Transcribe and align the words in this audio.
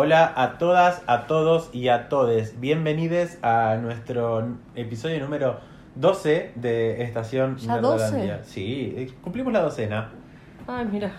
Hola 0.00 0.32
a 0.36 0.58
todas, 0.58 1.02
a 1.08 1.26
todos 1.26 1.70
y 1.72 1.88
a 1.88 2.08
todes. 2.08 2.60
Bienvenidos 2.60 3.36
a 3.42 3.74
nuestro 3.82 4.46
episodio 4.76 5.18
número 5.18 5.56
12 5.96 6.52
de 6.54 7.02
Estación 7.02 7.56
¿Ya 7.56 7.74
Nerdolandia. 7.74 8.36
12? 8.38 8.48
Sí, 8.48 8.94
eh, 8.96 9.10
cumplimos 9.20 9.52
la 9.52 9.60
docena. 9.62 10.12
Ay, 10.68 10.86
mira, 10.92 11.10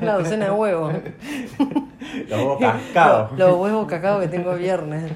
una 0.00 0.14
docena 0.14 0.46
de 0.46 0.50
huevos. 0.50 0.94
Los 2.30 2.38
huevos 2.38 2.58
cascados. 2.58 3.32
Los, 3.32 3.38
los 3.50 3.58
huevos 3.58 3.86
cacados 3.86 4.22
que 4.22 4.28
tengo 4.28 4.54
viernes. 4.54 5.12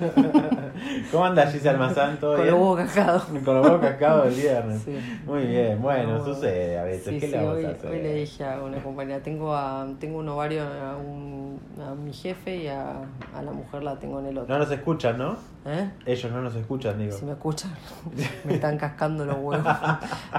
¿Cómo 1.10 1.24
anda 1.24 1.46
Giselle 1.46 1.70
Almazán? 1.70 2.18
¿Todo 2.18 2.34
Con 2.34 2.42
bien? 2.42 2.54
los 2.54 2.60
huevos 2.62 2.80
cacados. 2.92 3.22
Con 3.24 3.54
los 3.54 3.64
huevos 3.66 3.80
cascados 3.80 4.24
del 4.26 4.34
viernes. 4.34 4.82
Sí. 4.84 4.98
Muy 5.24 5.46
bien, 5.46 5.80
bueno, 5.80 6.18
No. 6.18 6.24
sucede 6.26 6.78
a 6.78 6.82
veces. 6.84 7.06
Sí, 7.14 7.18
¿Qué 7.20 7.26
sí, 7.26 7.32
le 7.32 7.38
vamos 7.38 7.54
hoy, 7.56 7.64
a 7.64 7.68
hacer? 7.70 7.90
hoy 7.90 8.02
le 8.02 8.14
dije 8.14 8.44
a 8.44 8.62
una 8.62 8.78
compañera, 8.82 9.20
tengo, 9.22 9.54
a, 9.56 9.86
tengo 9.98 10.18
un 10.18 10.28
ovario 10.28 10.62
a, 10.64 10.96
un- 10.96 11.43
a 11.82 11.94
mi 11.94 12.12
jefe 12.12 12.56
y 12.56 12.68
a, 12.68 12.98
a 13.34 13.42
la 13.42 13.50
mujer 13.52 13.82
la 13.82 13.98
tengo 13.98 14.20
en 14.20 14.26
el 14.26 14.38
otro. 14.38 14.52
No 14.54 14.58
nos 14.64 14.70
escuchan, 14.70 15.18
¿no? 15.18 15.36
¿Eh? 15.66 15.90
Ellos 16.06 16.30
no 16.32 16.40
nos 16.42 16.54
escuchan, 16.54 16.98
digo. 16.98 17.12
Si 17.16 17.24
me 17.24 17.32
escuchan, 17.32 17.72
me 18.44 18.54
están 18.54 18.76
cascando 18.78 19.24
los 19.24 19.36
huevos. 19.38 19.66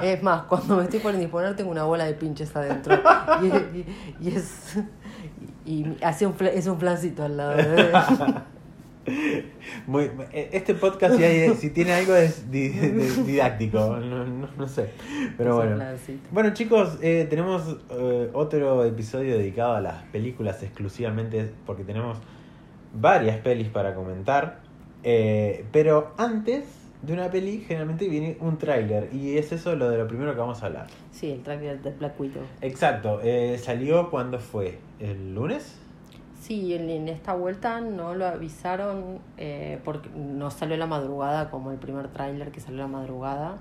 Es 0.01 0.21
más, 0.23 0.43
cuando 0.43 0.77
me 0.77 0.83
estoy 0.83 0.99
por 0.99 1.13
indisponer 1.13 1.55
tengo 1.55 1.71
una 1.71 1.83
bola 1.83 2.05
de 2.05 2.13
pinches 2.13 2.55
adentro. 2.55 2.97
Y, 3.41 3.45
y- 3.47 3.85
y 4.21 4.35
es. 4.35 4.77
Y 5.65 5.97
hace 6.03 6.27
un, 6.27 6.35
es 6.53 6.67
un 6.67 6.79
flancito 6.79 7.23
al 7.23 7.37
lado. 7.37 7.55
Muy, 9.87 10.09
eh, 10.33 10.49
este 10.53 10.73
podcast 10.73 11.15
si, 11.17 11.23
hay- 11.23 11.53
si 11.55 11.69
tiene 11.69 11.93
algo 11.93 12.15
es 12.15 12.49
di- 12.49 12.69
di- 12.69 13.23
didáctico, 13.25 13.97
no, 13.97 14.25
no- 14.25 14.49
no 14.57 14.67
sé. 14.67 14.89
Pero 15.37 15.55
bueno. 15.57 15.77
Bueno 16.31 16.53
chicos, 16.53 16.97
eh, 17.01 17.27
tenemos 17.29 17.77
eh, 17.91 18.29
otro 18.33 18.83
episodio 18.85 19.37
dedicado 19.37 19.75
a 19.75 19.81
las 19.81 20.03
películas 20.05 20.63
exclusivamente 20.63 21.51
porque 21.65 21.83
tenemos 21.83 22.17
varias 22.93 23.37
pelis 23.39 23.67
para 23.69 23.93
comentar. 23.93 24.61
Eh, 25.03 25.65
pero 25.71 26.13
antes 26.17 26.65
de 27.03 27.13
una 27.13 27.29
peli 27.29 27.59
generalmente 27.67 28.07
viene 28.09 28.37
un 28.39 28.57
tráiler 28.57 29.09
y 29.13 29.37
es 29.37 29.51
eso 29.51 29.75
lo 29.75 29.89
de 29.89 29.97
lo 29.99 30.07
primero 30.07 30.33
que 30.33 30.39
vamos 30.39 30.63
a 30.63 30.65
hablar. 30.65 30.87
Sí, 31.11 31.29
el 31.31 31.43
track 31.43 31.59
del 31.59 31.93
Black 31.99 32.19
Widow. 32.19 32.41
Exacto, 32.61 33.19
eh, 33.23 33.59
salió 33.61 34.09
cuando 34.09 34.39
fue, 34.39 34.79
¿el 34.99 35.35
lunes? 35.35 35.79
Sí, 36.45 36.75
en, 36.75 36.89
en 36.91 37.09
esta 37.09 37.33
vuelta 37.33 37.81
no 37.81 38.13
lo 38.13 38.27
avisaron 38.27 39.17
eh, 39.37 39.79
porque 39.83 40.09
no 40.15 40.51
salió 40.51 40.77
la 40.77 40.85
madrugada 40.85 41.49
como 41.49 41.71
el 41.71 41.77
primer 41.77 42.07
tráiler 42.09 42.51
que 42.51 42.59
salió 42.59 42.77
la 42.81 42.87
madrugada. 42.87 43.55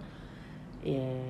Eh, 0.84 1.22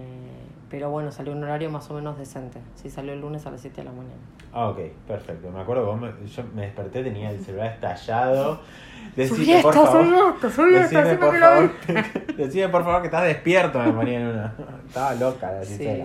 pero 0.69 0.91
bueno, 0.91 1.13
salió 1.13 1.33
un 1.33 1.45
horario 1.45 1.71
más 1.71 1.89
o 1.91 1.95
menos 1.95 2.19
decente. 2.19 2.59
Sí, 2.75 2.91
salió 2.91 3.13
el 3.13 3.21
lunes 3.21 3.47
a 3.47 3.53
las 3.53 3.61
7 3.61 3.77
de 3.83 3.85
la 3.85 3.93
mañana. 3.93 4.15
Ah, 4.53 4.69
ok, 4.71 4.79
perfecto. 5.07 5.49
Me 5.53 5.61
acuerdo, 5.61 5.87
vos 5.87 6.01
me- 6.01 6.27
yo 6.27 6.43
me 6.55 6.63
desperté, 6.63 7.05
tenía 7.05 7.31
el 7.31 7.39
celular 7.41 7.67
estallado. 7.75 8.61
Decime, 9.17 9.63
por 9.63 9.75
favor. 9.75 10.41
decime 10.41 11.15
por 11.17 11.31
que 11.35 11.39
lo 11.39 11.47
favor, 11.47 11.71
decime 12.37 12.69
por 12.69 12.83
favor 12.85 13.01
que 13.03 13.07
estás 13.09 13.25
despierto, 13.25 13.79
me 13.79 13.93
ponía 13.93 14.19
en 14.21 14.27
una. 14.27 14.55
Estaba 14.89 15.15
loca 15.15 15.53
la 15.53 15.63
Sí. 15.65 16.05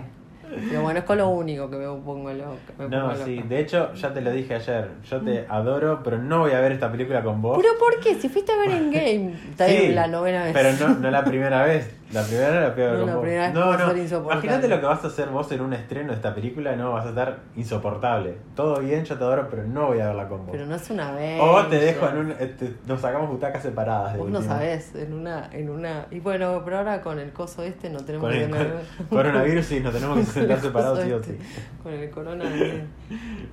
Pero 0.70 0.82
bueno, 0.82 1.00
es 1.00 1.06
con 1.06 1.18
lo 1.18 1.30
único 1.30 1.70
que 1.70 1.78
me 1.78 1.86
pongo 1.86 2.32
loca. 2.34 2.58
me 2.78 2.88
No, 2.90 3.10
pongo 3.10 3.26
sí, 3.26 3.36
loca. 3.36 3.48
de 3.50 3.60
hecho 3.60 3.94
ya 3.94 4.14
te 4.14 4.22
lo 4.22 4.32
dije 4.32 4.56
ayer, 4.56 4.90
yo 5.10 5.22
te 5.22 5.46
adoro, 5.48 6.02
pero 6.04 6.18
no 6.18 6.40
voy 6.40 6.52
a 6.52 6.60
ver 6.60 6.72
esta 6.72 6.92
película 6.92 7.22
con 7.24 7.42
vos. 7.42 7.58
¿Pero 7.62 7.74
por 7.78 8.00
qué? 8.00 8.16
Si 8.16 8.30
fuiste 8.30 8.52
a 8.52 8.58
ver 8.58 8.70
en 8.72 8.92
game, 8.92 9.34
Sí, 9.68 9.90
la 9.94 10.08
novena 10.08 10.44
vez. 10.46 10.54
Pero 10.54 10.72
no, 10.74 10.96
no 11.00 11.12
la 11.12 11.24
primera 11.24 11.64
vez. 11.64 11.96
La 12.12 12.24
primera 12.24 12.50
no 12.52 12.60
la 12.62 12.70
ver 12.70 13.00
No, 13.00 13.06
la 13.06 13.22
primera 13.22 13.46
vez 13.46 13.54
no, 13.54 13.78
no. 13.94 13.98
insoportable. 13.98 14.34
Imagínate 14.48 14.68
lo 14.68 14.80
que 14.80 14.86
vas 14.88 15.04
a 15.04 15.08
hacer 15.08 15.30
vos 15.30 15.52
en 15.52 15.62
un 15.62 15.74
estreno 15.74 16.10
de 16.10 16.16
esta 16.16 16.34
película, 16.34 16.76
no, 16.76 16.94
vas 16.94 17.06
a 17.06 17.10
estar 17.10 17.38
insoportable. 17.56 18.36
Todo 18.56 18.80
bien, 18.80 19.06
yo 19.06 19.16
te 19.16 19.24
adoro, 19.24 19.48
pero 19.50 19.64
no 19.66 19.88
voy 19.88 20.00
a 20.00 20.08
verla 20.08 20.28
con 20.28 20.40
vos. 20.40 20.50
Pero 20.52 20.66
no 20.66 20.74
es 20.76 20.90
una 20.90 21.12
vez. 21.12 21.40
O 21.40 21.66
te 21.68 21.80
dejo 21.80 22.08
en 22.10 22.18
un. 22.18 22.32
este, 22.32 22.74
nos 22.88 23.02
sacamos 23.02 23.30
butacas 23.30 23.62
separadas. 23.62 24.14
de 24.14 24.20
Vos 24.20 24.30
no 24.32 24.42
sabés, 24.42 24.96
en 24.96 25.14
una, 25.14 25.50
en 25.54 25.70
una. 25.70 26.08
Y 26.10 26.20
bueno, 26.20 26.62
pero 26.66 26.80
ahora 26.80 27.02
con 27.02 27.20
el 27.20 27.32
coso 27.32 27.62
este 27.62 27.92
no 27.92 28.00
tenemos 28.00 28.28
Con 28.28 28.38
que 28.38 28.44
el 28.46 28.52
tener. 28.52 28.74
con- 28.98 29.18
coronavirus 29.18 29.66
sí, 29.66 29.80
nos 29.80 29.94
tenemos 29.94 30.18
que 30.18 30.26
sentar 30.26 30.60
separados 30.60 31.00
sí 31.02 31.12
o 31.12 31.18
este, 31.18 31.34
sí. 31.34 31.40
Con 31.84 31.94
el 31.94 32.10
coronavirus. 32.10 32.82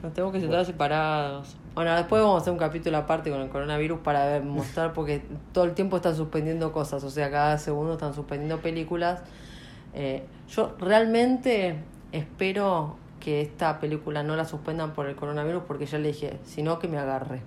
Nos 0.03 0.15
tenemos 0.15 0.33
que 0.33 0.41
sentar 0.41 0.65
separados. 0.65 1.57
Bueno, 1.77 1.95
después 1.95 2.23
vamos 2.23 2.37
a 2.37 2.41
hacer 2.41 2.55
un 2.55 2.59
capítulo 2.59 2.97
aparte 2.97 3.29
con 3.31 3.43
el 3.43 3.51
coronavirus 3.51 3.99
para 3.99 4.25
ver, 4.25 4.43
mostrar, 4.43 4.95
porque 4.95 5.21
todo 5.53 5.65
el 5.65 5.75
tiempo 5.75 5.97
están 5.97 6.17
suspendiendo 6.17 6.73
cosas, 6.73 7.05
o 7.05 7.11
sea, 7.11 7.31
cada 7.31 7.59
segundo 7.59 7.93
están 7.93 8.15
suspendiendo 8.15 8.63
películas. 8.63 9.21
Eh, 9.93 10.25
yo 10.49 10.75
realmente 10.79 11.77
espero 12.13 12.97
que 13.21 13.43
esta 13.43 13.79
película 13.79 14.23
no 14.23 14.37
la 14.37 14.47
suspendan 14.47 14.95
por 14.95 15.07
el 15.07 15.17
coronavirus, 15.17 15.65
porque 15.69 15.85
ya 15.85 15.99
le 15.99 16.09
dije, 16.09 16.39
sino 16.47 16.79
que 16.79 16.89
me 16.89 16.97
agarre. 16.97 17.43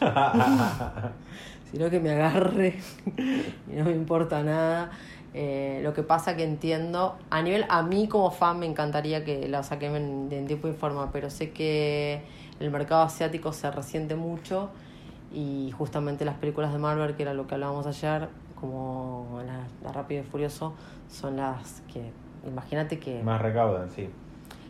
sino 1.70 1.90
que 1.90 2.00
me 2.00 2.12
agarre 2.12 2.78
y 3.70 3.76
no 3.76 3.84
me 3.84 3.92
importa 3.92 4.42
nada. 4.42 4.92
Eh, 5.34 5.80
lo 5.82 5.92
que 5.92 6.02
pasa 6.02 6.36
que 6.36 6.44
entiendo, 6.44 7.18
a 7.28 7.42
nivel, 7.42 7.66
a 7.68 7.82
mí 7.82 8.08
como 8.08 8.30
fan 8.30 8.60
me 8.60 8.64
encantaría 8.64 9.26
que 9.26 9.46
la 9.46 9.62
saquen 9.62 9.94
en, 9.94 10.28
en 10.32 10.46
tiempo 10.46 10.68
y 10.68 10.72
forma, 10.72 11.12
pero 11.12 11.28
sé 11.28 11.50
que 11.50 12.22
el 12.60 12.70
mercado 12.70 13.02
asiático 13.02 13.52
se 13.52 13.70
resiente 13.70 14.14
mucho 14.14 14.70
y 15.32 15.72
justamente 15.76 16.24
las 16.24 16.36
películas 16.36 16.72
de 16.72 16.78
Marvel, 16.78 17.16
que 17.16 17.22
era 17.22 17.34
lo 17.34 17.46
que 17.46 17.54
hablábamos 17.54 17.86
ayer, 17.86 18.28
como 18.60 19.40
la, 19.44 19.66
la 19.82 19.92
Rápido 19.92 20.22
y 20.22 20.24
Furioso, 20.24 20.74
son 21.08 21.36
las 21.36 21.82
que, 21.92 22.12
imagínate 22.46 22.98
que... 22.98 23.22
Más 23.22 23.40
recaudan, 23.42 23.90
sí. 23.90 24.08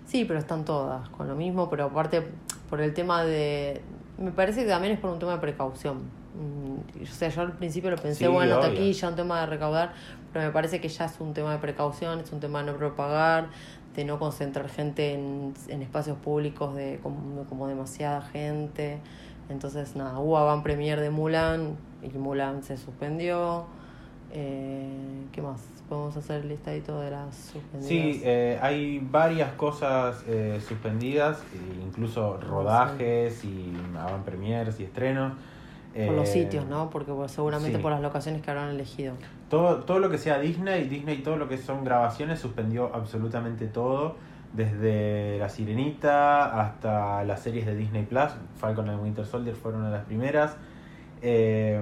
Sí, 0.07 0.25
pero 0.25 0.39
están 0.39 0.65
todas 0.65 1.09
con 1.11 1.29
lo 1.29 1.35
mismo, 1.35 1.69
pero 1.71 1.85
aparte 1.85 2.27
por 2.71 2.81
el 2.81 2.95
tema 2.95 3.25
de... 3.25 3.83
Me 4.19 4.31
parece 4.31 4.63
que 4.63 4.69
también 4.69 4.95
es 4.95 5.01
por 5.01 5.11
un 5.11 5.19
tema 5.19 5.33
de 5.33 5.39
precaución. 5.39 6.03
Mm, 6.35 7.03
O 7.03 7.07
sea, 7.07 7.29
yo 7.29 7.43
al 7.43 7.53
principio 7.53 7.91
lo 7.91 7.97
pensé, 7.97 8.25
Sí, 8.25 8.31
bueno, 8.31 8.55
hasta 8.57 8.69
aquí 8.69 8.93
ya 8.93 9.09
un 9.09 9.17
tema 9.17 9.41
de 9.41 9.47
recaudar, 9.47 9.93
pero 10.33 10.47
me 10.47 10.51
parece 10.53 10.81
que 10.81 10.89
ya 10.89 11.05
es 11.05 11.21
un 11.21 11.33
tema 11.35 11.53
de 11.53 11.59
precaución, 11.59 12.21
es 12.21 12.33
un 12.33 12.41
tema 12.41 12.61
de 12.63 12.73
no 12.73 12.79
propagar, 12.79 13.49
de 13.95 14.05
no 14.05 14.19
concentrar 14.19 14.69
gente 14.69 15.15
en, 15.15 15.55
en 15.69 15.83
espacios 15.83 16.19
públicos 16.19 16.75
de 16.75 16.99
como, 17.03 17.45
como 17.45 17.69
demasiada 17.69 18.23
gente. 18.23 18.99
Entonces, 19.49 19.95
nada, 19.95 20.19
hubo 20.19 20.39
avant 20.39 20.63
premier 20.63 21.01
de 21.01 21.11
Mulan 21.11 21.77
y 22.03 22.09
Mulan 22.17 22.63
se 22.63 22.77
suspendió. 22.77 23.67
Eh, 24.33 25.27
¿Qué 25.33 25.43
más? 25.43 25.61
Podemos 25.89 26.17
hacer 26.17 26.41
el 26.41 26.49
listadito 26.49 26.99
de 27.01 27.11
las 27.11 27.37
suspendidas. 27.37 27.87
Sí, 27.87 28.23
eh, 28.25 28.59
hay 28.61 28.99
varias 28.99 29.53
cosas 29.53 30.25
eh, 30.27 30.61
suspendidas, 30.67 31.41
e 31.53 31.85
incluso 31.87 32.39
rodajes 32.39 33.45
y 33.45 33.73
avant 33.97 34.25
premiers 34.25 34.81
y 34.81 34.85
estrenos. 34.85 35.35
Por 35.95 36.15
los 36.17 36.29
Eh, 36.29 36.33
sitios, 36.33 36.67
¿no? 36.67 36.91
Porque 36.91 37.13
seguramente 37.29 37.77
sí. 37.77 37.83
por 37.83 37.93
las 37.93 38.01
locaciones 38.01 38.43
que 38.43 38.51
habrán 38.51 38.71
elegido. 38.71 39.15
Todo, 39.49 39.85
todo 39.85 40.01
lo 40.01 40.11
que 40.11 40.19
sea 40.19 40.39
Disney, 40.41 40.89
Disney 40.89 41.19
todo 41.19 41.37
lo 41.37 41.49
que 41.49 41.57
son 41.57 41.85
grabaciones 41.85 42.41
suspendió 42.41 42.91
absolutamente 42.95 43.67
todo, 43.69 44.17
desde 44.53 45.39
La 45.39 45.49
Sirenita 45.49 46.61
hasta 46.61 47.23
las 47.25 47.41
series 47.41 47.67
de 47.67 47.77
Disney 47.77 48.05
Plus, 48.05 48.31
Falcon 48.57 48.89
and 48.89 49.03
Winter 49.03 49.25
Soldier 49.27 49.55
fueron 49.55 49.81
una 49.83 49.91
de 49.91 49.97
las 49.99 50.07
primeras. 50.07 50.57
Eh, 51.23 51.81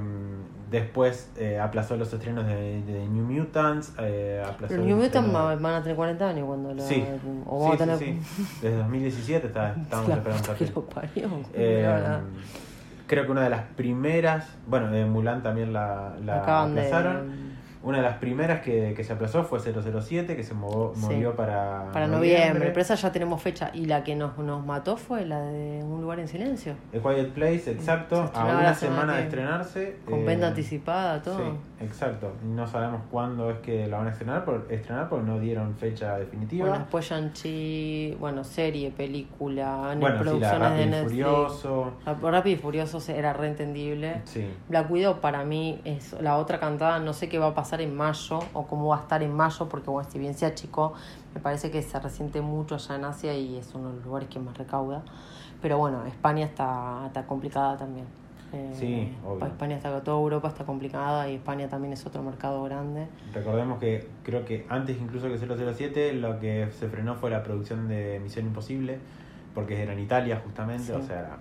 después 0.70 1.30
eh, 1.36 1.58
aplazó 1.58 1.96
los 1.96 2.12
estrenos 2.12 2.46
de, 2.46 2.82
de 2.82 3.08
New 3.08 3.24
Mutants. 3.24 3.92
eh, 3.98 4.40
aplazó 4.44 4.68
Pero 4.68 4.82
el 4.82 4.88
New 4.88 4.96
Mutant 4.96 5.14
estreno 5.26 5.32
va- 5.44 5.56
de- 5.56 5.62
van 5.62 5.74
a 5.74 5.82
tener 5.82 5.96
40 5.96 6.28
años 6.28 6.46
cuando 6.46 6.74
lo 6.74 6.82
Sí, 6.82 7.04
O 7.46 7.58
vamos 7.60 7.76
sí, 7.76 7.82
a 7.82 7.86
tener. 7.86 7.98
sí, 7.98 8.20
sí. 8.22 8.58
Desde 8.62 8.76
2017 8.78 9.46
está, 9.48 9.74
estábamos 9.74 10.08
La 10.10 10.16
esperando 10.16 10.54
que 10.58 10.66
lo 10.66 10.82
parió. 10.86 11.28
Eh. 11.54 12.18
Creo 13.12 13.26
que 13.26 13.30
una 13.32 13.42
de 13.42 13.50
las 13.50 13.60
primeras, 13.76 14.56
bueno, 14.66 14.94
eh, 14.94 15.04
Mulan 15.04 15.42
también 15.42 15.74
la, 15.74 16.14
la 16.24 16.38
aplazaron. 16.64 17.28
de. 17.30 17.52
Una 17.84 17.96
de 17.98 18.04
las 18.04 18.18
primeras 18.18 18.60
que, 18.60 18.94
que 18.96 19.02
se 19.04 19.12
aplazó 19.12 19.42
fue 19.42 19.58
007, 19.58 20.36
que 20.36 20.44
se 20.44 20.54
movió, 20.54 20.92
Sí. 20.94 21.00
movió 21.06 21.34
para, 21.34 21.90
Para 21.92 22.06
noviembre, 22.06 22.68
pero 22.68 22.80
esa 22.80 22.94
ya 22.94 23.10
tenemos 23.10 23.42
fecha. 23.42 23.70
Y 23.74 23.86
la 23.86 24.04
que 24.04 24.14
nos, 24.14 24.38
nos 24.38 24.64
mató 24.64 24.96
fue 24.96 25.26
la 25.26 25.40
de 25.40 25.82
Un 25.82 26.00
lugar 26.00 26.20
en 26.20 26.28
silencio. 26.28 26.74
A 26.94 26.98
Quiet 27.00 27.32
Place, 27.32 27.70
exacto, 27.72 28.30
a 28.34 28.44
una 28.44 28.72
semana 28.72 28.74
semana 28.76 29.16
de 29.16 29.22
estrenarse. 29.24 29.96
Con 30.08 30.20
eh, 30.20 30.24
venta 30.24 30.46
anticipada, 30.46 31.20
todo. 31.22 31.36
Sí, 31.38 31.42
exacto. 31.82 32.32
No 32.42 32.66
sabemos 32.66 33.02
cuándo 33.10 33.50
es 33.50 33.58
que 33.58 33.86
la 33.86 33.98
van 33.98 34.08
a 34.08 34.10
estrenar, 34.10 34.44
por, 34.44 34.66
estrenar 34.70 35.08
porque 35.08 35.26
no 35.26 35.38
dieron 35.38 35.74
fecha 35.76 36.16
definitiva. 36.18 36.68
Bueno, 36.68 36.80
después 36.80 37.08
Shang-Chi, 37.08 38.16
bueno, 38.18 38.44
serie, 38.44 38.90
película, 38.90 39.94
Bueno, 39.98 40.06
sí, 40.06 40.12
la 40.12 40.18
producciones 40.20 40.76
de 40.76 40.86
Netflix. 40.86 41.10
Furioso. 41.10 41.92
Rápido 42.22 42.56
y 42.56 42.58
Furioso 42.58 43.12
era 43.12 43.32
reentendible. 43.32 44.22
Sí. 44.24 44.46
Black 44.68 44.90
Widow 44.90 45.20
para 45.20 45.44
mí 45.44 45.80
es 45.84 46.12
la 46.20 46.38
otra 46.38 46.58
cantada, 46.58 46.98
no 46.98 47.12
sé 47.12 47.28
qué 47.28 47.38
va 47.38 47.48
a 47.48 47.54
pasar 47.54 47.80
en 47.80 47.94
mayo 47.94 48.38
o 48.52 48.66
cómo 48.66 48.88
va 48.88 48.98
a 48.98 49.00
estar 49.00 49.22
en 49.22 49.34
mayo, 49.34 49.68
porque 49.68 49.90
bueno, 49.90 50.08
si 50.10 50.18
bien 50.18 50.34
se 50.34 50.46
achicó, 50.46 50.94
me 51.34 51.40
parece 51.40 51.70
que 51.70 51.82
se 51.82 51.98
resiente 51.98 52.40
mucho 52.40 52.76
allá 52.76 52.96
en 52.96 53.04
Asia 53.04 53.34
y 53.34 53.56
es 53.56 53.74
uno 53.74 53.88
de 53.88 53.96
los 53.96 54.04
lugares 54.04 54.28
que 54.28 54.38
más 54.38 54.56
recauda. 54.56 55.02
Pero 55.60 55.78
bueno, 55.78 56.04
España 56.06 56.44
está, 56.44 57.04
está 57.06 57.26
complicada 57.26 57.76
también. 57.76 58.21
Eh, 58.52 58.70
Sí, 58.74 59.16
obvio. 59.26 59.46
España 59.46 59.76
está, 59.76 60.02
toda 60.02 60.18
Europa 60.18 60.48
está 60.48 60.64
complicada 60.64 61.28
y 61.30 61.36
España 61.36 61.68
también 61.68 61.92
es 61.94 62.04
otro 62.06 62.22
mercado 62.22 62.62
grande. 62.64 63.06
Recordemos 63.32 63.78
que 63.78 64.06
creo 64.22 64.44
que 64.44 64.66
antes 64.68 64.98
incluso 65.00 65.28
que 65.28 65.38
007 65.38 66.12
lo 66.14 66.38
que 66.38 66.68
se 66.72 66.88
frenó 66.88 67.14
fue 67.14 67.30
la 67.30 67.42
producción 67.42 67.88
de 67.88 68.20
Misión 68.22 68.46
Imposible, 68.46 68.98
porque 69.54 69.82
era 69.82 69.92
en 69.94 70.00
Italia 70.00 70.40
justamente, 70.44 70.84
Sí. 70.84 70.92
o 70.92 71.02
sea, 71.02 71.18
era 71.20 71.38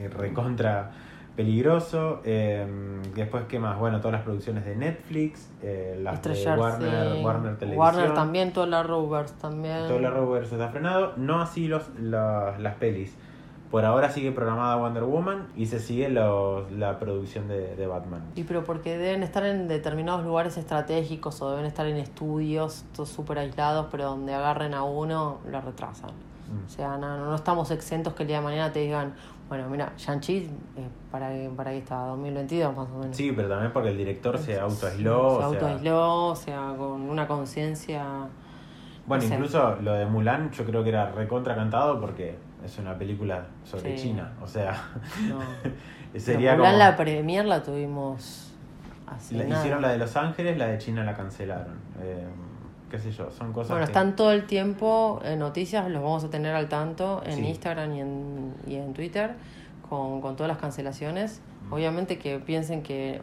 eh, 0.00 0.08
recontra 0.08 0.90
peligroso. 1.34 2.20
Eh, 2.24 2.66
después, 3.14 3.44
¿qué 3.48 3.58
más? 3.58 3.78
Bueno, 3.78 3.98
todas 4.00 4.12
las 4.14 4.22
producciones 4.22 4.64
de 4.64 4.74
Netflix, 4.76 5.48
eh, 5.62 5.98
las 6.02 6.20
de 6.22 6.30
Warner, 6.56 7.12
Things, 7.12 7.24
Warner 7.24 7.56
Televisión. 7.58 7.78
Warner 7.86 8.14
también, 8.14 8.52
toda 8.52 8.66
la 8.66 8.82
Rovers 8.82 9.32
también. 9.34 9.86
Todo 9.86 9.98
el 9.98 10.04
Arrowverse 10.06 10.56
está 10.56 10.68
frenado. 10.68 11.12
No 11.16 11.40
así 11.40 11.68
los, 11.68 11.88
la- 12.00 12.56
las 12.58 12.74
pelis. 12.74 13.16
Por 13.70 13.84
ahora 13.84 14.08
sigue 14.10 14.32
programada 14.32 14.76
Wonder 14.76 15.04
Woman 15.04 15.48
y 15.54 15.66
se 15.66 15.78
sigue 15.78 16.08
los- 16.08 16.70
la 16.72 16.98
producción 16.98 17.48
de, 17.48 17.76
de 17.76 17.86
Batman. 17.86 18.22
Y 18.34 18.44
pero 18.44 18.64
porque 18.64 18.96
deben 18.96 19.22
estar 19.22 19.44
en 19.44 19.68
determinados 19.68 20.24
lugares 20.24 20.56
estratégicos 20.56 21.42
o 21.42 21.50
deben 21.50 21.66
estar 21.66 21.86
en 21.86 21.96
estudios 21.98 22.84
súper 23.04 23.38
aislados, 23.40 23.88
pero 23.90 24.04
donde 24.04 24.32
agarren 24.34 24.72
a 24.72 24.84
uno, 24.84 25.38
lo 25.50 25.60
retrasan. 25.60 26.10
Mm. 26.10 26.64
O 26.66 26.68
sea, 26.70 26.96
no, 26.96 27.16
no 27.26 27.34
estamos 27.34 27.70
exentos 27.70 28.14
que 28.14 28.22
el 28.22 28.28
día 28.28 28.38
de 28.38 28.44
mañana 28.44 28.72
te 28.72 28.78
digan, 28.80 29.12
bueno, 29.50 29.68
mira, 29.68 29.92
Shang-Chi, 29.98 30.36
eh, 30.76 30.88
¿para, 31.10 31.28
¿para 31.54 31.70
qué 31.72 31.78
está? 31.78 32.06
2022 32.06 32.74
más 32.74 32.88
o 32.88 32.98
menos. 33.00 33.14
Sí, 33.16 33.32
pero 33.36 33.48
también 33.50 33.70
porque 33.72 33.90
el 33.90 33.98
director 33.98 34.38
se 34.38 34.54
Se 34.54 34.60
autoaisló. 34.60 35.26
o 35.26 35.36
sea- 35.38 35.46
autoaisló, 35.46 36.26
o 36.28 36.36
sea, 36.36 36.74
con 36.78 37.02
una 37.02 37.26
conciencia... 37.26 38.02
Bueno, 39.06 39.22
no 39.24 39.28
sé. 39.28 39.34
incluso 39.34 39.76
lo 39.82 39.92
de 39.92 40.06
Mulan 40.06 40.50
yo 40.52 40.64
creo 40.64 40.82
que 40.82 40.88
era 40.90 41.10
recontra 41.12 41.54
cantado 41.54 41.98
porque 42.00 42.36
es 42.64 42.78
una 42.78 42.96
película 42.98 43.46
sobre 43.64 43.96
Sí. 43.96 44.04
China. 44.08 44.32
O 44.42 44.46
sea, 44.46 44.82
No. 45.28 45.38
sería 46.20 46.56
como... 46.56 46.70
la 46.70 46.96
premier 46.96 47.44
la 47.44 47.62
tuvimos 47.62 48.52
hace 49.06 49.36
La- 49.36 49.44
nada. 49.44 49.60
hicieron 49.60 49.82
la 49.82 49.88
de 49.90 49.98
Los 49.98 50.16
Ángeles, 50.16 50.58
la 50.58 50.66
de 50.66 50.78
China 50.78 51.04
la 51.04 51.16
cancelaron. 51.16 51.74
Eh, 52.02 52.26
qué 52.90 52.98
sé 52.98 53.10
yo, 53.12 53.30
son 53.30 53.52
cosas 53.52 53.70
Bueno, 53.70 53.86
que- 53.86 53.92
están 53.92 54.16
todo 54.16 54.32
el 54.32 54.46
tiempo 54.46 55.20
en 55.24 55.38
noticias, 55.38 55.88
los 55.90 56.02
vamos 56.02 56.24
a 56.24 56.30
tener 56.30 56.54
al 56.54 56.68
tanto 56.68 57.22
en 57.24 57.34
Sí. 57.36 57.46
Instagram 57.46 57.92
y 57.94 58.00
en, 58.00 58.54
y 58.66 58.74
en 58.76 58.92
Twitter 58.94 59.32
con, 59.88 60.20
con 60.20 60.36
todas 60.36 60.48
las 60.48 60.58
cancelaciones. 60.58 61.40
Mm. 61.68 61.72
Obviamente 61.72 62.18
que 62.18 62.38
piensen 62.38 62.82
que, 62.82 63.22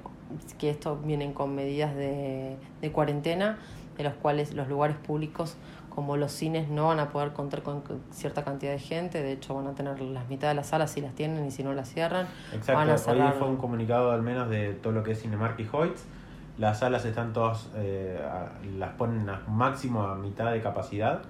que 0.58 0.70
esto 0.70 0.98
vienen 0.98 1.34
con 1.34 1.54
medidas 1.56 1.96
de, 1.96 2.58
de 2.82 2.92
cuarentena, 2.92 3.58
de 3.98 4.04
los 4.04 4.14
cuales 4.14 4.54
los 4.54 4.68
lugares 4.68 4.98
públicos 4.98 5.56
como 5.90 6.18
los 6.18 6.34
cines 6.34 6.68
no 6.68 6.88
van 6.88 7.00
a 7.00 7.10
poder 7.10 7.32
contar 7.32 7.62
con 7.64 7.82
cierta 8.12 8.44
cantidad 8.44 8.74
de 8.74 8.80
gente, 8.80 9.24
de 9.24 9.32
hecho 9.32 9.56
van 9.56 9.68
a 9.68 9.76
tener 9.76 10.02
las 10.02 10.28
mitad 10.28 10.50
de 10.50 10.54
las 10.54 10.68
salas 10.68 10.92
si 10.92 11.00
las 11.00 11.16
tienen 11.16 11.46
y 11.46 11.52
si 11.52 11.64
no 11.64 11.72
las 11.74 11.88
cierran. 11.90 12.26
Van 12.26 12.54
a 12.54 12.56
Exacto, 12.58 12.92
hoy 12.92 12.98
cerrar. 12.98 13.34
fue 13.36 13.48
un 13.48 13.56
comunicado 13.56 14.12
al 14.12 14.22
menos 14.22 14.50
de 14.50 14.74
todo 14.74 14.92
lo 14.92 15.04
que 15.04 15.12
es 15.12 15.22
Cinemark 15.22 15.58
y 15.60 15.68
Hoyts. 15.72 16.04
Las 16.58 16.80
salas 16.80 17.06
están 17.06 17.32
todas, 17.32 17.70
eh, 17.76 18.20
las 18.78 18.92
ponen 18.94 19.30
a 19.30 19.42
máximo 19.48 20.04
a 20.04 20.16
mitad 20.16 20.52
de 20.52 20.62
capacidad 20.62 21.22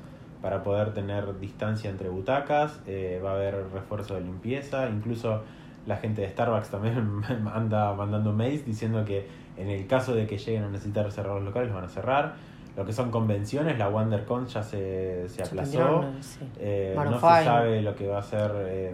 para 0.41 0.63
poder 0.63 0.93
tener 0.93 1.39
distancia 1.39 1.89
entre 1.91 2.09
butacas. 2.09 2.79
eh, 2.87 3.21
va 3.23 3.31
a 3.31 3.33
haber 3.35 3.69
refuerzo 3.71 4.15
de 4.15 4.21
limpieza. 4.21 4.89
Incluso 4.89 5.41
la 5.85 5.97
gente 5.97 6.21
de 6.21 6.29
Starbucks 6.29 6.69
también 6.69 7.21
anda 7.53 7.93
mandando 7.93 8.33
mails 8.33 8.65
diciendo 8.65 9.05
que 9.05 9.27
en 9.57 9.69
el 9.69 9.85
caso 9.87 10.13
de 10.15 10.25
que 10.27 10.37
lleguen 10.39 10.63
a 10.63 10.69
necesitar 10.69 11.11
cerrar 11.11 11.35
los 11.35 11.43
locales, 11.43 11.69
los 11.69 11.75
van 11.75 11.85
a 11.85 11.89
cerrar. 11.89 12.33
Lo 12.75 12.85
que 12.85 12.91
son 12.93 13.09
convenciones, 13.09 13.77
la 13.77 13.87
WonderCon 13.89 14.47
ya 14.47 14.61
se, 14.61 15.27
se 15.29 15.43
aplazó. 15.43 16.03
Sí. 16.21 16.39
Eh, 16.59 16.93
no 16.95 17.13
se 17.13 17.19
sabe 17.19 17.81
lo 17.81 17.95
que 17.95 18.07
va 18.07 18.19
a 18.19 18.23
ser 18.23 18.51
eh, 18.67 18.93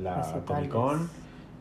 la 0.00 0.16
Recitales. 0.16 0.44
Comic 0.46 0.70
Con. 0.70 1.10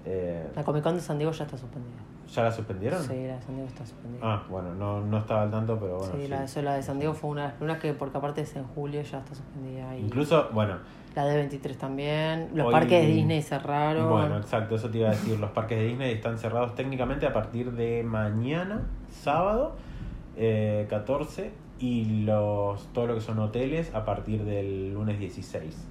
Eh, 0.06 0.48
La 0.56 0.64
Comic 0.64 0.84
Con 0.84 0.96
de 0.96 1.02
San 1.02 1.18
Diego 1.18 1.34
ya 1.34 1.44
está 1.44 1.58
suspendida. 1.58 1.98
¿Ya 2.34 2.44
la 2.44 2.52
suspendieron? 2.52 3.02
Sí, 3.04 3.26
la 3.28 3.36
de 3.36 3.42
San 3.42 3.56
Diego 3.56 3.68
está 3.68 3.86
suspendida. 3.86 4.20
Ah, 4.24 4.44
bueno, 4.50 4.74
no, 4.76 5.02
no 5.02 5.18
estaba 5.18 5.44
al 5.44 5.52
tanto, 5.52 5.78
pero 5.80 5.98
bueno. 5.98 6.14
sí, 6.14 6.22
sí. 6.24 6.28
La, 6.28 6.42
de, 6.46 6.62
la 6.62 6.74
de 6.76 6.84
San 6.84 7.00
Diego 7.00 7.14
fue 7.14 7.30
una 7.30 7.42
de 7.44 7.48
las 7.50 7.56
primeras 7.58 7.82
que, 7.82 7.94
porque 7.94 8.18
aparte 8.18 8.42
es 8.42 8.56
en 8.56 8.64
julio, 8.66 9.02
ya 9.02 9.20
está 9.20 9.36
suspendida. 9.36 9.96
Y 9.96 10.02
Incluso, 10.02 10.50
bueno, 10.54 10.76
la 11.16 11.26
de 11.26 11.36
23 11.38 11.78
también. 11.78 12.50
Los 12.54 12.68
Hoy- 12.68 12.74
parques 12.74 13.02
de 13.02 13.08
Disney 13.12 13.42
cerraron. 13.42 14.10
bueno, 14.10 14.38
exacto, 14.38 14.76
eso 14.76 14.90
te 14.90 15.00
iba 15.00 15.08
a 15.08 15.12
decir. 15.12 15.38
Los 15.40 15.52
parques 15.52 15.78
de 15.80 15.86
Disney 15.88 16.14
están 16.14 16.38
cerrados 16.38 16.76
técnicamente 16.76 17.26
a 17.26 17.34
partir 17.34 17.72
de 17.74 18.04
mañana, 18.04 18.82
sábado, 19.10 19.76
eh, 20.38 20.86
14, 20.90 21.52
y 21.80 22.24
los 22.24 22.88
todo 22.94 23.08
lo 23.08 23.16
que 23.16 23.22
son 23.22 23.40
hoteles 23.40 23.94
a 23.94 24.06
partir 24.06 24.44
del 24.44 24.94
lunes 24.94 25.20
16. 25.20 25.88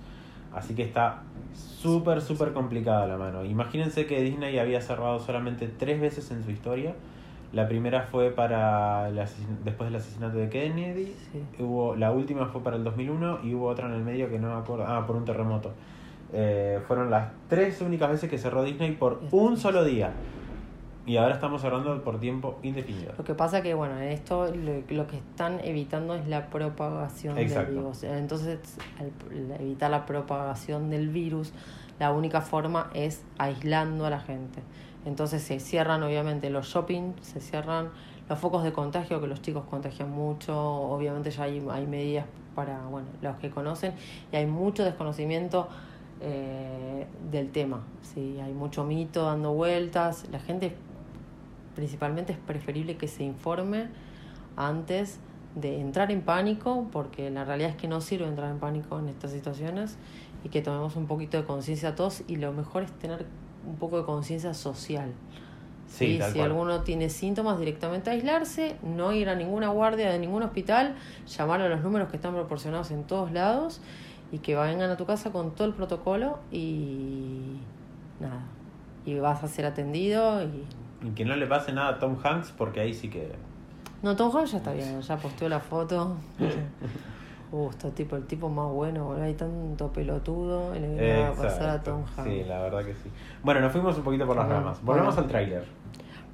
Así 0.55 0.75
que 0.75 0.83
está 0.83 1.23
súper, 1.55 2.21
súper 2.21 2.53
complicada 2.53 3.07
la 3.07 3.17
mano. 3.17 3.45
Imagínense 3.45 4.07
que 4.07 4.23
Disney 4.23 4.59
había 4.59 4.81
cerrado 4.81 5.21
solamente 5.21 5.69
tres 5.69 6.01
veces 6.01 6.31
en 6.31 6.43
su 6.45 6.51
historia. 6.51 6.95
La 7.53 7.69
primera 7.69 8.03
fue 8.03 8.31
para 8.31 9.09
el 9.09 9.21
después 9.65 9.91
del 9.91 9.97
asesinato 9.97 10.39
de 10.39 10.49
Kennedy. 10.49 11.15
Sí. 11.33 11.63
Hubo, 11.63 11.95
la 11.95 12.11
última 12.11 12.47
fue 12.47 12.63
para 12.63 12.77
el 12.77 12.85
2001 12.85 13.41
y 13.45 13.55
hubo 13.55 13.69
otra 13.69 13.87
en 13.87 13.95
el 13.95 14.03
medio 14.03 14.29
que 14.29 14.39
no 14.39 14.49
me 14.49 14.61
acuerdo. 14.61 14.85
Ah, 14.87 15.07
por 15.07 15.17
un 15.17 15.25
terremoto. 15.25 15.73
Eh, 16.33 16.81
fueron 16.87 17.11
las 17.11 17.29
tres 17.49 17.81
únicas 17.83 18.11
veces 18.11 18.29
que 18.29 18.39
cerró 18.39 18.65
Disney 18.65 18.93
por 18.93 19.21
un 19.31 19.57
solo 19.57 19.85
día. 19.85 20.13
Y 21.07 21.17
ahora 21.19 21.35
estamos 21.35 21.63
cerrando 21.63 22.03
por 22.03 22.19
tiempo 22.19 22.59
indefinido. 22.63 23.13
Lo 23.17 23.25
que 23.25 23.35
pasa 23.35 23.63
que, 23.63 23.75
bueno, 23.75 23.97
en 23.97 24.09
esto 24.09 24.53
lo, 24.53 24.83
lo 24.89 25.07
que 25.07 25.17
están 25.17 25.61
evitando 25.63 26.15
es 26.15 26.27
la 26.27 26.51
propagación 26.51 27.39
Exacto. 27.39 27.71
del 27.71 27.81
virus. 27.81 28.03
Entonces, 28.03 28.59
al 28.99 29.13
al 29.31 29.61
evitar 29.61 29.91
la 29.91 30.05
propagación 30.07 30.91
del 30.91 31.09
virus, 31.09 31.53
la 31.99 32.13
única 32.13 32.41
forma 32.41 32.91
es 32.95 33.23
aislando 33.39 34.07
a 34.07 34.11
la 34.11 34.21
gente. 34.21 34.63
Entonces 35.05 35.43
se 35.43 35.61
cierran, 35.61 36.03
obviamente, 36.03 36.51
los 36.51 36.67
shopping, 36.67 37.13
se 37.21 37.41
cierran 37.41 37.91
los 38.29 38.39
focos 38.39 38.65
de 38.65 38.73
contagio, 38.73 39.21
que 39.21 39.29
los 39.29 39.41
chicos 39.41 39.65
contagian 39.71 40.11
mucho. 40.11 40.59
Obviamente 40.59 41.31
ya 41.31 41.45
hay, 41.45 41.65
hay 41.71 41.87
medidas 41.87 42.27
para, 42.55 42.81
bueno, 42.87 43.09
los 43.23 43.37
que 43.37 43.51
conocen. 43.51 43.95
Y 44.33 44.37
hay 44.37 44.47
mucho 44.47 44.85
desconocimiento 44.85 45.69
eh, 46.21 47.07
del 47.31 47.53
tema. 47.53 47.85
Sí, 48.03 48.39
hay 48.43 48.53
mucho 48.53 48.85
mito 48.85 49.25
dando 49.25 49.53
vueltas. 49.53 50.27
La 50.33 50.41
gente 50.41 50.75
principalmente 51.77 52.33
es 52.33 52.39
preferible 52.39 52.97
que 52.97 53.07
se 53.07 53.23
informe 53.23 53.87
antes 54.57 55.21
de 55.55 55.81
entrar 55.81 56.11
en 56.11 56.23
pánico, 56.23 56.89
porque 56.91 57.31
la 57.31 57.45
realidad 57.45 57.71
es 57.71 57.77
que 57.77 57.87
no 57.87 58.01
sirve 58.01 58.27
entrar 58.27 58.51
en 58.51 58.59
pánico 58.59 58.99
en 58.99 59.09
estas 59.09 59.31
situaciones 59.31 59.97
y 60.43 60.49
que 60.49 60.61
tomemos 60.63 60.97
un 60.97 61.07
poquito 61.07 61.37
de 61.37 61.45
conciencia 61.45 61.95
todos 61.95 62.25
y 62.27 62.37
lo 62.37 62.53
mejor 62.53 62.83
es 62.83 62.93
tener 62.93 63.27
un 63.67 63.77
poco 63.77 63.99
de 63.99 64.05
conciencia 64.05 64.55
social. 64.55 65.13
Sí, 65.89 66.15
¿sí? 66.15 66.19
tal 66.19 66.33
Si 66.33 66.39
cual. 66.39 66.51
alguno 66.51 66.81
tiene 66.83 67.09
síntomas, 67.09 67.59
directamente 67.59 68.11
aislarse, 68.11 68.77
no 68.83 69.13
ir 69.13 69.29
a 69.29 69.35
ninguna 69.35 69.69
guardia 69.69 70.11
de 70.11 70.19
ningún 70.19 70.43
hospital, 70.43 70.97
llamar 71.27 71.61
a 71.61 71.69
los 71.69 71.83
números 71.83 72.09
que 72.11 72.17
están 72.17 72.35
proporcionados 72.35 72.91
en 72.91 73.05
todos 73.05 73.33
lados 73.33 73.81
y 74.33 74.39
que 74.39 74.57
vengan 74.57 74.91
a 74.91 74.97
tu 74.97 75.07
casa 75.07 75.31
con 75.31 75.55
todo 75.55 75.69
el 75.69 75.75
protocolo 75.75 76.39
y 76.51 77.59
nada. 78.21 78.41
Y 79.05 79.15
vas 79.21 79.45
a 79.45 79.49
ser 79.49 79.65
atendido 79.65 80.43
y 80.43 80.65
Y 81.07 81.11
que 81.11 81.25
no 81.25 81.37
le 81.37 81.47
pase 81.47 81.73
nada 81.73 81.89
a 81.89 81.99
Tom 81.99 82.17
Hanks 82.23 82.53
porque 82.53 82.81
ahí 82.81 82.95
sí 82.95 83.09
que... 83.09 83.33
No, 84.03 84.17
Tom 84.17 84.37
Hanks 84.37 84.53
ya 84.53 84.59
está 84.59 84.73
bien, 84.73 85.01
ya 85.01 85.17
posteó 85.17 85.49
la 85.49 85.61
foto. 85.61 86.17
Está 87.71 87.91
tipo, 87.91 88.17
el 88.17 88.27
tipo 88.27 88.49
más 88.49 88.71
bueno, 88.71 89.05
boludo. 89.05 89.23
Hay 89.23 89.35
tanto 89.35 89.93
pelotudo. 89.93 90.75
y 90.75 90.81
Le 90.81 90.89
viene 90.89 91.25
a 91.25 91.33
pasar 91.33 91.69
a 91.71 91.83
Tom. 91.83 92.05
Hanks. 92.05 92.25
Sí, 92.25 92.45
la 92.45 92.61
verdad 92.61 92.85
que 92.85 92.95
sí. 92.95 93.09
Bueno, 93.43 93.61
nos 93.61 93.73
fuimos 93.73 93.97
un 93.97 94.03
poquito 94.03 94.27
por 94.27 94.37
las 94.37 94.49
ramas. 94.49 94.83
Volvemos 94.83 95.15
bueno. 95.15 95.23
al 95.23 95.29
tráiler. 95.29 95.65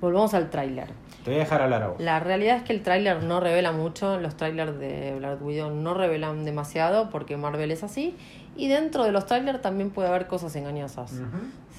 Volvamos 0.02 0.34
al 0.34 0.50
tráiler. 0.50 0.88
Te 1.24 1.30
voy 1.30 1.36
a 1.36 1.44
dejar 1.44 1.62
hablar 1.62 1.82
a 1.84 1.88
vos. 1.90 2.00
La 2.00 2.18
realidad 2.18 2.56
es 2.56 2.64
que 2.64 2.72
el 2.72 2.82
tráiler 2.82 3.22
no 3.22 3.38
revela 3.38 3.70
mucho. 3.70 4.18
Los 4.18 4.36
trailers 4.36 4.76
de 4.80 5.14
Black 5.16 5.40
Widow 5.40 5.70
no 5.70 5.94
revelan 5.94 6.44
demasiado 6.44 7.08
porque 7.08 7.36
Marvel 7.36 7.70
es 7.70 7.84
así. 7.84 8.16
Y 8.56 8.66
dentro 8.66 9.04
de 9.04 9.12
los 9.12 9.26
trailers 9.26 9.62
también 9.62 9.90
puede 9.90 10.08
haber 10.08 10.26
cosas 10.26 10.56
engañosas. 10.56 11.20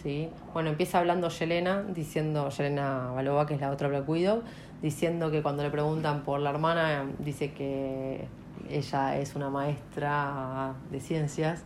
¿sí? 0.01 0.29
Bueno, 0.53 0.69
empieza 0.69 0.99
hablando 0.99 1.27
Yelena, 1.27 1.83
diciendo, 1.83 2.47
Yelena 2.47 3.11
Balova, 3.13 3.45
que 3.45 3.55
es 3.55 3.59
la 3.59 3.71
otra 3.71 3.89
Black 3.89 4.07
Widow, 4.07 4.41
diciendo 4.81 5.29
que 5.29 5.43
cuando 5.43 5.61
le 5.61 5.69
preguntan 5.69 6.23
por 6.23 6.39
la 6.39 6.51
hermana, 6.51 7.05
dice 7.19 7.51
que 7.51 8.25
ella 8.69 9.17
es 9.17 9.35
una 9.35 9.49
maestra 9.49 10.75
de 10.89 11.01
ciencias 11.01 11.65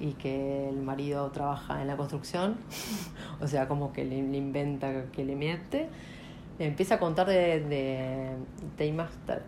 y 0.00 0.12
que 0.12 0.68
el 0.68 0.82
marido 0.82 1.30
trabaja 1.30 1.80
en 1.80 1.88
la 1.88 1.96
construcción, 1.96 2.56
o 3.40 3.46
sea, 3.46 3.68
como 3.68 3.92
que 3.92 4.04
le, 4.04 4.22
le 4.22 4.36
inventa 4.36 5.04
que 5.12 5.24
le 5.24 5.36
miente. 5.36 5.88
Le 6.58 6.66
empieza 6.66 6.96
a 6.96 6.98
contar 6.98 7.26
de, 7.26 7.60
de 7.60 8.30
Daymaster, 8.78 9.42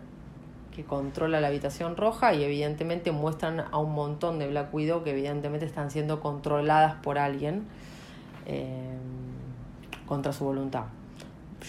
que 0.75 0.83
controla 0.83 1.39
la 1.41 1.47
habitación 1.47 1.95
roja 1.95 2.33
y 2.33 2.43
evidentemente 2.43 3.11
muestran 3.11 3.61
a 3.71 3.77
un 3.77 3.93
montón 3.93 4.39
de 4.39 4.47
Black 4.47 4.73
Widow 4.73 5.03
que 5.03 5.11
evidentemente 5.11 5.65
están 5.65 5.89
siendo 5.89 6.19
controladas 6.19 6.95
por 6.95 7.17
alguien 7.17 7.63
eh, 8.45 8.97
contra 10.05 10.33
su 10.33 10.45
voluntad. 10.45 10.83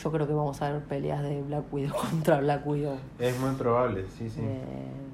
Yo 0.02 0.12
creo 0.12 0.26
que 0.26 0.34
vamos 0.34 0.60
a 0.60 0.70
ver 0.70 0.82
peleas 0.82 1.22
de 1.22 1.42
Black 1.42 1.72
Widow 1.72 1.96
contra 2.10 2.40
Black 2.40 2.66
Widow. 2.66 2.96
Es 3.18 3.38
muy 3.40 3.54
probable, 3.54 4.04
sí, 4.16 4.28
sí. 4.28 4.40
Eh, 4.42 5.07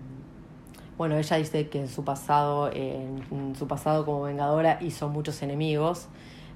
bueno, 0.96 1.16
ella 1.16 1.36
dice 1.36 1.68
que 1.68 1.80
en 1.80 1.88
su 1.88 2.04
pasado, 2.04 2.70
en, 2.72 3.54
su 3.56 3.66
pasado 3.66 4.04
como 4.04 4.22
vengadora 4.22 4.78
hizo 4.80 5.08
muchos 5.08 5.42
enemigos. 5.42 6.08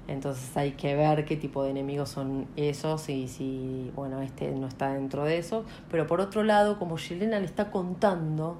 Entonces 0.07 0.55
hay 0.57 0.71
que 0.71 0.95
ver 0.95 1.25
qué 1.25 1.35
tipo 1.35 1.63
de 1.63 1.69
enemigos 1.69 2.09
son 2.09 2.47
esos 2.55 3.09
y 3.09 3.27
si, 3.27 3.91
bueno, 3.95 4.21
este 4.21 4.49
no 4.51 4.67
está 4.67 4.93
dentro 4.93 5.23
de 5.23 5.37
eso. 5.37 5.65
Pero 5.91 6.07
por 6.07 6.19
otro 6.21 6.43
lado, 6.43 6.79
como 6.79 6.97
Yelena 6.97 7.39
le 7.39 7.45
está 7.45 7.69
contando 7.69 8.57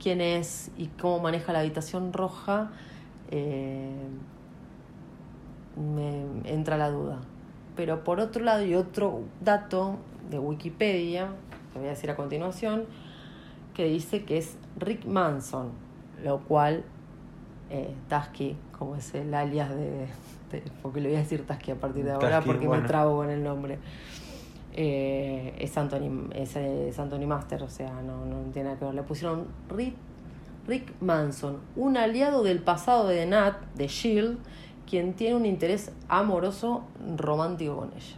quién 0.00 0.20
es 0.20 0.70
y 0.76 0.86
cómo 0.88 1.18
maneja 1.20 1.52
la 1.52 1.60
habitación 1.60 2.12
roja, 2.12 2.70
eh, 3.30 3.90
me 5.76 6.24
entra 6.44 6.76
la 6.76 6.90
duda. 6.90 7.18
Pero 7.74 8.04
por 8.04 8.20
otro 8.20 8.44
lado, 8.44 8.64
y 8.64 8.74
otro 8.74 9.22
dato 9.40 9.96
de 10.30 10.38
Wikipedia, 10.38 11.30
que 11.72 11.78
voy 11.78 11.88
a 11.88 11.92
decir 11.92 12.10
a 12.10 12.16
continuación, 12.16 12.84
que 13.74 13.84
dice 13.86 14.24
que 14.24 14.38
es 14.38 14.56
Rick 14.78 15.04
Manson, 15.06 15.70
lo 16.22 16.40
cual 16.40 16.84
eh, 17.70 17.94
Tasky, 18.08 18.56
como 18.78 18.96
es 18.96 19.14
el 19.14 19.32
alias 19.34 19.70
de, 19.70 20.06
de- 20.50 20.62
Porque 20.82 21.00
le 21.00 21.08
voy 21.08 21.16
a 21.16 21.20
decir 21.20 21.46
Tasky 21.46 21.70
a 21.70 21.76
partir 21.76 22.04
de 22.04 22.12
ahora 22.12 22.28
Tasky, 22.30 22.46
porque 22.50 22.66
bueno. 22.66 22.82
me 22.82 22.88
trabo 22.88 23.16
con 23.16 23.30
el 23.30 23.42
nombre. 23.42 23.78
Eh, 24.74 25.54
es, 25.58 25.76
Anthony, 25.76 26.30
es, 26.34 26.56
es 26.56 26.98
Anthony 26.98 27.26
Master, 27.26 27.62
o 27.62 27.68
sea, 27.68 28.00
no, 28.02 28.24
no 28.24 28.38
tiene 28.52 28.68
nada 28.70 28.78
que 28.78 28.84
ver. 28.86 28.94
Le 28.94 29.02
pusieron 29.02 29.46
Rick, 29.68 29.94
Rick 30.66 30.92
Manson, 31.00 31.58
un 31.76 31.96
aliado 31.96 32.42
del 32.42 32.60
pasado 32.60 33.08
de 33.08 33.26
Nat, 33.26 33.56
de 33.74 33.86
Shield, 33.88 34.38
quien 34.88 35.14
tiene 35.14 35.36
un 35.36 35.44
interés 35.46 35.92
amoroso 36.08 36.84
romántico 37.16 37.76
con 37.76 37.88
ella. 37.92 38.16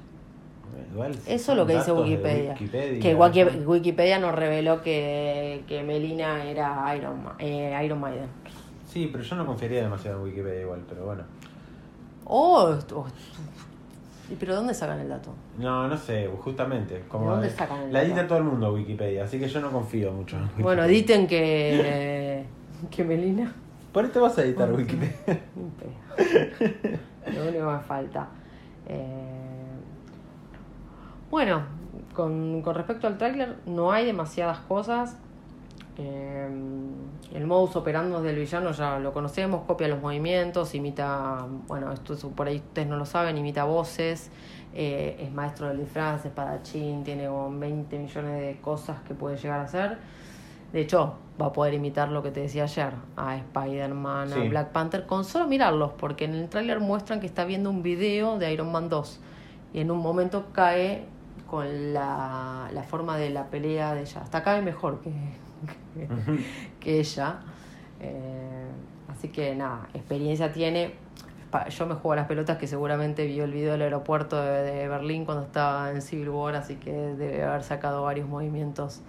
Igual, 0.93 1.12
Eso 1.26 1.52
es 1.52 1.59
lo 1.59 1.66
que 1.66 1.75
dice 1.76 1.93
Wikipedia. 1.93 2.52
Wikipedia. 2.52 3.00
Que 3.02 3.14
Wiki- 3.16 3.64
Wikipedia 3.66 4.19
nos 4.19 4.35
reveló 4.35 4.81
que, 4.83 5.62
que 5.66 5.83
Melina 5.83 6.45
era 6.45 6.95
Iron, 6.97 7.23
Ma- 7.25 7.37
eh, 7.38 7.81
Iron 7.85 8.00
Maiden. 8.00 8.28
Sí, 8.88 9.09
pero 9.11 9.25
yo 9.25 9.37
no 9.37 9.45
confiaría 9.47 9.83
demasiado 9.83 10.19
en 10.19 10.25
Wikipedia 10.25 10.61
igual, 10.62 10.83
pero 10.88 11.04
bueno. 11.04 11.23
Oh, 12.26 12.75
oh, 12.95 13.07
pero 14.40 14.54
¿dónde 14.54 14.73
sacan 14.73 15.00
el 15.00 15.09
dato? 15.09 15.31
No, 15.59 15.87
no 15.88 15.97
sé, 15.99 16.28
justamente. 16.40 17.02
Como 17.09 17.26
¿De 17.26 17.31
dónde 17.33 17.50
sacan 17.50 17.83
el 17.83 17.93
la 17.93 17.99
dato? 18.00 18.11
edita 18.12 18.26
todo 18.26 18.38
el 18.38 18.45
mundo 18.45 18.73
Wikipedia, 18.73 19.25
así 19.25 19.38
que 19.38 19.49
yo 19.49 19.61
no 19.61 19.71
confío 19.71 20.12
mucho 20.12 20.37
en 20.37 20.43
Wikipedia. 20.45 20.64
Bueno, 20.64 20.85
editen 20.85 21.26
que, 21.26 22.45
que 22.90 23.04
Melina. 23.04 23.52
Por 23.93 24.04
esto 24.07 24.23
vas 24.23 24.37
a 24.38 24.43
editar 24.43 24.73
Wikipedia. 24.73 25.40
Lo 27.35 27.43
único 27.43 27.59
que 27.69 27.73
me 27.76 27.78
falta. 27.81 28.28
Eh, 28.88 29.53
Bueno, 31.35 31.62
con, 32.14 32.62
con 32.62 32.76
respecto 32.76 33.09
al 33.09 33.19
tráiler, 33.19 33.57
no 33.67 33.91
hay 33.91 34.07
demasiadas 34.07 34.61
cosas. 34.61 35.17
Eh, 35.99 36.49
el 37.35 37.47
modus 37.49 37.75
operandi 37.75 38.23
del 38.23 38.37
villano 38.37 38.71
ya 38.71 39.00
lo 39.00 39.12
conocemos, 39.12 39.62
copia 39.67 39.88
los 39.88 40.00
movimientos, 40.00 40.76
imita, 40.76 41.45
bueno, 41.67 41.91
esto 41.91 42.14
es- 42.14 42.25
por 42.25 42.47
ahí 42.47 42.59
ustedes 42.59 42.87
no 42.87 42.97
lo 42.97 43.05
saben, 43.05 43.37
imita 43.37 43.64
voces, 43.64 44.31
eh, 44.75 45.17
es 45.19 45.33
maestro 45.33 45.67
del 45.67 45.79
disfraz, 45.79 46.25
espadachín, 46.25 47.03
tiene 47.03 47.26
como 47.26 47.59
20 47.59 47.99
millones 47.99 48.41
de 48.41 48.61
cosas 48.61 48.99
que 49.03 49.14
puede 49.14 49.37
llegar 49.37 49.59
a 49.59 49.64
hacer. 49.64 49.99
De 50.73 50.83
hecho, 50.83 51.14
va 51.43 51.47
a 51.47 51.53
poder 51.53 51.75
imitar 51.75 52.11
lo 52.11 52.23
que 52.23 52.31
te 52.31 52.43
decía 52.43 52.62
ayer, 52.62 52.93
a 53.17 53.37
Spider-Man, 53.38 54.33
a. 54.33 54.49
Black 54.50 54.69
Panther, 54.71 55.05
con 55.05 55.25
solo 55.25 55.49
mirarlos, 55.49 55.91
porque 55.99 56.26
en 56.26 56.35
el 56.35 56.49
tráiler 56.49 56.79
muestran 56.79 57.19
que 57.19 57.26
está 57.26 57.45
viendo 57.45 57.71
un 57.71 57.83
video 57.83 58.38
de 58.38 58.53
Iron 58.53 58.71
Man 58.71 58.88
2 58.88 59.19
y 59.73 59.81
en 59.81 59.91
un 59.91 59.99
momento 59.99 60.45
cae 60.53 61.09
con 61.54 61.92
la, 61.94 62.68
la 62.73 62.82
forma 62.82 63.16
de 63.16 63.30
la 63.30 63.44
pelea 63.44 63.94
de 63.94 64.00
ella. 64.00 64.23
Hasta 64.23 64.42
cae 64.42 64.61
mejor 64.61 65.00
que, 65.00 65.12
que, 65.94 66.08
que 66.80 66.99
ella. 66.99 67.38
Eh, 68.00 68.66
así 69.08 69.28
que 69.28 69.54
nada, 69.54 69.87
experiencia 69.94 70.52
tiene. 70.52 70.96
Yo 71.70 71.87
me 71.87 71.94
juego 71.94 72.14
a 72.14 72.16
las 72.16 72.26
pelotas 72.26 72.58
que 72.58 72.66
seguramente 72.66 73.25
vio 73.26 73.44
el 73.44 73.52
video 73.52 73.70
del 73.70 73.82
aeropuerto 73.82 74.37
de, 74.42 74.62
de 74.62 74.88
Berlín 74.88 75.25
cuando 75.25 75.44
estaba 75.44 75.92
en 75.92 76.02
Civil 76.02 76.30
War, 76.30 76.56
así 76.56 76.75
que 76.75 76.90
debe 76.90 77.44
haber 77.44 77.62
sacado 77.62 78.02
varios 78.02 78.28
movimientos 78.28 79.02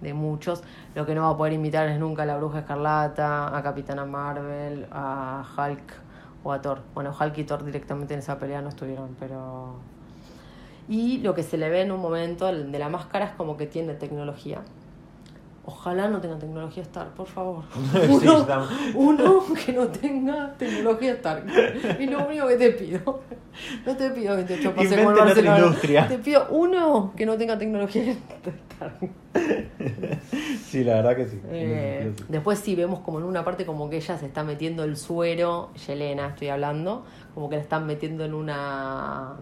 de 0.00 0.12
muchos. 0.12 0.64
Lo 0.96 1.06
que 1.06 1.14
no 1.14 1.22
va 1.22 1.28
a 1.28 1.36
poder 1.36 1.52
imitar 1.52 1.86
es 1.86 2.00
nunca 2.00 2.24
a 2.24 2.26
la 2.26 2.36
Bruja 2.36 2.58
Escarlata, 2.58 3.56
a 3.56 3.62
Capitana 3.62 4.04
Marvel, 4.04 4.88
a 4.90 5.44
Hulk 5.56 5.92
o 6.42 6.50
a 6.50 6.60
Thor. 6.60 6.80
Bueno, 6.94 7.14
Hulk 7.18 7.38
y 7.38 7.44
Thor 7.44 7.64
directamente 7.64 8.14
en 8.14 8.18
esa 8.18 8.36
pelea 8.36 8.60
no 8.60 8.70
estuvieron, 8.70 9.14
pero... 9.20 9.76
Y 10.88 11.18
lo 11.18 11.34
que 11.34 11.42
se 11.42 11.56
le 11.56 11.68
ve 11.68 11.82
en 11.82 11.92
un 11.92 12.00
momento 12.00 12.46
de 12.46 12.78
la 12.78 12.88
máscara 12.88 13.26
es 13.26 13.32
como 13.32 13.56
que 13.56 13.66
tiene 13.66 13.94
tecnología. 13.94 14.62
Ojalá 15.64 16.08
no 16.08 16.20
tenga 16.20 16.38
tecnología 16.38 16.82
Star, 16.82 17.14
por 17.14 17.28
favor. 17.28 17.62
Uno, 18.94 19.44
que 19.64 19.72
no 19.72 19.86
tenga 19.86 20.52
tecnología 20.58 21.12
Star. 21.12 21.44
Es 21.48 22.10
lo 22.10 22.26
único 22.26 22.48
que 22.48 22.56
te 22.56 22.70
pido. 22.72 23.20
No 23.84 23.94
te 23.94 24.08
pido 24.08 24.34
28 24.34 24.74
pases 24.74 25.06
otra 25.06 25.24
Barcelona. 25.26 25.58
industria. 25.58 26.08
Te 26.08 26.16
pido 26.16 26.46
uno 26.48 27.12
que 27.14 27.26
no 27.26 27.36
tenga 27.36 27.58
tecnología 27.58 28.02
Star. 28.12 28.94
Sí, 30.64 30.82
la 30.84 30.94
verdad 30.94 31.16
que 31.16 31.28
sí. 31.28 31.38
Eh, 31.50 32.12
después 32.30 32.58
sí 32.60 32.74
vemos 32.74 33.00
como 33.00 33.18
en 33.18 33.26
una 33.26 33.44
parte 33.44 33.66
como 33.66 33.90
que 33.90 33.96
ella 33.96 34.16
se 34.16 34.24
está 34.24 34.42
metiendo 34.42 34.84
el 34.84 34.96
suero, 34.96 35.70
Yelena 35.86 36.28
estoy 36.28 36.48
hablando, 36.48 37.04
como 37.34 37.50
que 37.50 37.56
la 37.56 37.62
están 37.62 37.86
metiendo 37.86 38.24
en 38.24 38.32
una 38.32 39.36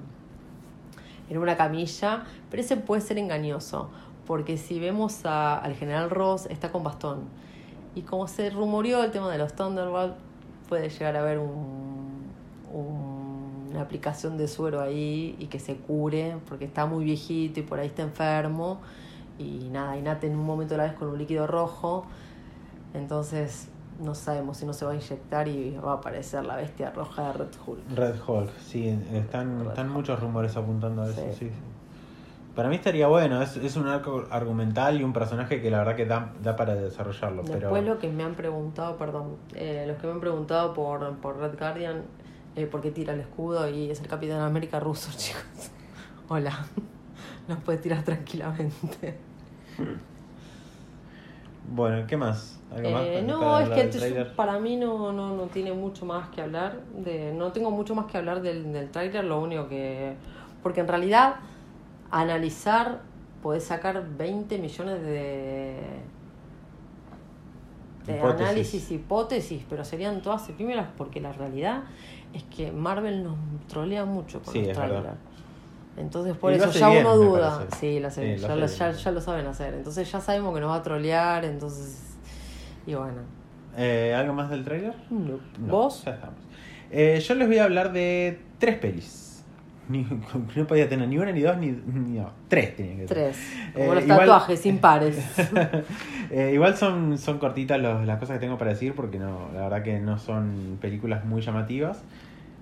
en 1.31 1.39
una 1.39 1.57
camilla, 1.57 2.25
pero 2.51 2.61
ese 2.63 2.77
puede 2.77 3.01
ser 3.01 3.17
engañoso, 3.19 3.89
porque 4.27 4.59
si 4.59 4.79
vemos 4.79 5.25
al 5.25 5.75
general 5.75 6.11
Ross 6.11 6.47
está 6.47 6.71
con 6.71 6.85
bastón. 6.85 7.21
Y 7.95 8.03
como 8.03 8.29
se 8.29 8.51
rumoreó 8.51 9.03
el 9.03 9.11
tema 9.11 9.31
de 9.33 9.39
los 9.39 9.55
Thunderbolt, 9.55 10.15
puede 10.69 10.91
llegar 10.91 11.17
a 11.17 11.21
haber 11.21 11.39
un, 11.39 12.25
un- 12.73 13.69
una 13.71 13.83
aplicación 13.83 14.37
de 14.37 14.49
suero 14.49 14.81
ahí 14.81 15.37
y 15.39 15.47
que 15.47 15.59
se 15.61 15.77
cure, 15.77 16.37
porque 16.49 16.65
está 16.65 16.87
muy 16.87 17.05
viejito 17.05 17.61
y 17.61 17.63
por 17.63 17.79
ahí 17.81 17.87
está 17.87 18.03
enfermo. 18.03 18.81
Y 19.39 19.69
nada, 19.71 19.97
y 19.97 20.03
Nate 20.03 20.27
en 20.27 20.37
un 20.37 20.45
momento 20.45 20.77
la 20.77 20.83
vez 20.85 20.93
con 20.95 21.09
un 21.09 21.19
líquido 21.19 21.47
rojo. 21.47 22.05
Entonces 22.95 23.69
no 24.01 24.15
sabemos 24.15 24.57
si 24.57 24.67
no 24.67 24.73
se 24.73 24.85
va 24.85 24.93
a 24.93 24.95
inyectar 24.95 25.47
y 25.49 25.77
va 25.77 25.93
a 25.93 25.95
aparecer 25.97 26.45
la 26.45 26.57
bestia 26.57 26.91
roja 26.91 27.29
de 27.29 27.33
Red 27.35 27.49
Hulk. 27.67 27.81
Red 27.95 28.15
Hulk, 28.27 28.51
sí, 28.59 28.89
están, 29.13 29.61
Red 29.61 29.69
están 29.69 29.87
Hulk. 29.87 29.97
muchos 29.97 30.21
rumores 30.21 30.57
apuntando 30.57 31.03
a 31.03 31.11
eso, 31.11 31.21
Sí. 31.21 31.39
sí. 31.39 31.49
sí. 31.49 31.51
Para 32.55 32.69
mí 32.69 32.75
estaría 32.75 33.07
bueno, 33.07 33.41
es, 33.41 33.57
es 33.57 33.77
un 33.77 33.87
arco 33.87 34.25
argumental 34.31 35.01
y 35.01 35.05
un 35.05 35.13
personaje 35.13 35.63
que 35.63 35.71
la 35.71 35.79
verdad 35.79 35.95
que 35.97 36.05
da, 36.05 36.33
da 36.43 36.57
para 36.57 36.75
desarrollarlo, 36.75 37.43
Después 37.43 37.61
pero 37.73 37.81
lo 37.83 37.99
que 37.99 38.09
me 38.09 38.25
han 38.25 38.35
preguntado, 38.35 38.97
perdón, 38.97 39.37
eh, 39.55 39.85
los 39.87 39.97
que 39.99 40.07
me 40.09 40.15
han 40.15 40.21
preguntado 40.21 40.75
por, 40.75 41.17
por 41.19 41.37
Red 41.39 41.57
Guardian, 41.57 42.03
eh, 42.57 42.67
por 42.67 42.81
qué 42.81 42.91
tira 42.91 43.15
el 43.15 43.21
escudo 43.21 43.69
y 43.69 43.91
es 43.91 44.01
el 44.01 44.09
Capitán 44.09 44.41
América 44.41 44.81
ruso, 44.81 45.11
chicos. 45.17 45.71
Hola, 46.29 46.67
nos 47.49 47.59
puede 47.61 47.79
tirar 47.79 48.03
tranquilamente. 48.03 49.17
bueno, 51.71 52.07
¿qué 52.07 52.17
más? 52.17 52.59
¿Algo 52.75 52.91
más 52.91 53.03
Eh, 53.03 53.13
para- 53.15 53.27
no, 53.27 53.59
es 53.59 53.69
que 53.71 53.99
tráiler? 53.99 54.35
para 54.37 54.59
mí 54.59 54.77
no, 54.77 55.13
no, 55.13 55.37
no 55.37 55.43
tiene 55.49 55.73
mucho 55.73 56.07
más 56.07 56.29
que 56.31 56.41
hablar. 56.43 56.81
De, 57.05 57.33
no 57.35 57.53
tengo 57.53 57.71
mucho 57.71 57.95
más 57.95 58.07
que 58.07 58.19
hablar 58.19 58.43
del, 58.43 58.73
del 58.73 58.91
tráiler, 58.91 59.25
lo 59.25 59.41
único 59.41 59.69
que... 59.69 60.15
Porque 60.63 60.81
en 60.81 60.89
realidad, 60.89 61.37
analizar, 62.11 63.01
podés 63.43 63.65
sacar 63.65 64.05
20 64.17 64.59
millones 64.59 65.03
de... 65.03 65.79
De 68.07 68.17
Hipótesis. 68.17 68.43
análisis, 68.47 68.91
hipótesis, 68.91 69.63
pero 69.69 69.85
serían 69.85 70.23
todas 70.23 70.49
efímeras 70.49 70.89
porque 70.97 71.21
la 71.21 71.33
realidad 71.33 71.83
es 72.33 72.43
que 72.45 72.73
Marvel 72.73 73.23
nos 73.23 73.37
trolea 73.69 74.05
mucho 74.05 74.41
con 74.43 74.53
Sí, 74.53 74.63
los 74.63 74.73
trailers. 74.73 75.05
Entonces 75.97 76.37
por 76.37 76.53
Y 76.53 76.57
eso 76.57 76.71
ya 76.71 76.89
bien, 76.89 77.05
uno 77.05 77.17
duda. 77.17 77.67
Sí, 77.79 78.01
lo 78.01 78.09
hace 78.09 78.37
Sí, 78.37 78.43
ya, 78.43 78.55
lo, 78.57 78.67
ya- 78.67 78.91
ya 78.93 79.11
lo 79.11 79.21
saben 79.21 79.47
hacer. 79.47 79.75
Entonces 79.75 80.11
ya 80.11 80.21
sabemos 80.21 80.55
que 80.55 80.61
nos 80.61 80.71
va 80.71 80.77
a 80.77 80.83
trolear, 80.83 81.45
entonces... 81.45 82.17
Y 82.87 82.95
bueno. 82.95 83.21
Eh, 83.77 84.15
¿Algo 84.17 84.33
más 84.33 84.51
del 84.51 84.65
tráiler? 84.65 84.95
No. 85.11 85.39
No, 85.59 85.73
¿Vos? 85.73 86.03
Ya 86.05 86.13
estamos. 86.13 86.37
Eh, 86.91 87.21
yo 87.21 87.35
les 87.35 87.47
voy 87.49 87.59
a 87.59 87.65
hablar 87.65 87.93
de 87.93 88.41
tres 88.59 88.77
pelis. 88.79 89.45
Ni- 89.89 90.07
no 90.57 90.67
podía 90.67 90.89
tener 90.89 91.07
ni 91.09 91.19
una, 91.19 91.33
ni 91.33 91.41
dos, 91.43 91.57
ni, 91.59 91.67
ni 91.73 92.19
no, 92.19 92.31
tres 92.49 92.77
tenían 92.77 92.99
que 92.99 93.07
tener. 93.07 93.33
Tres. 93.33 93.39
Eh, 93.69 93.73
Como 93.75 93.95
los 93.95 94.05
igual- 94.05 94.19
tatuajes, 94.21 94.67
impares. 94.67 95.19
Eh, 96.33 96.53
igual 96.55 96.77
son, 96.77 97.19
son 97.19 97.39
cortitas 97.39 97.81
los- 97.81 98.07
las 98.07 98.19
cosas 98.21 98.35
que 98.37 98.41
tengo 98.41 98.57
para 98.57 98.71
decir 98.71 98.95
porque 98.95 99.19
no, 99.19 99.49
la 99.53 99.63
verdad 99.63 99.83
que 99.83 99.99
no 99.99 100.17
son 100.17 100.79
películas 100.81 101.25
muy 101.25 101.43
llamativas. 101.43 102.03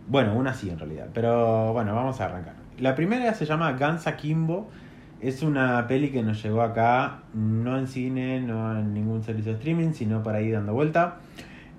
Bueno, 0.09 0.35
una 0.35 0.55
sí 0.55 0.71
en 0.71 0.79
realidad, 0.79 1.09
pero 1.13 1.75
bueno, 1.75 1.95
vamos 1.95 2.19
a 2.23 2.25
arrancar. 2.25 2.55
La 2.81 2.95
primera 2.95 3.35
se 3.35 3.45
llama 3.47 3.73
Guns 3.73 4.07
Akimbo. 4.07 4.69
Es 5.21 5.43
una 5.43 5.87
peli 5.89 6.11
que 6.11 6.23
nos 6.23 6.41
llegó 6.43 6.63
acá, 6.63 7.23
no 7.35 7.77
en 7.77 7.89
cine, 7.89 8.41
no 8.41 8.79
en 8.79 8.95
ningún 8.95 9.23
servicio 9.25 9.53
de 9.53 9.59
streaming, 9.59 9.93
sino 9.93 10.23
por 10.23 10.35
ahí 10.37 10.51
dando 10.51 10.73
vuelta. 10.75 11.17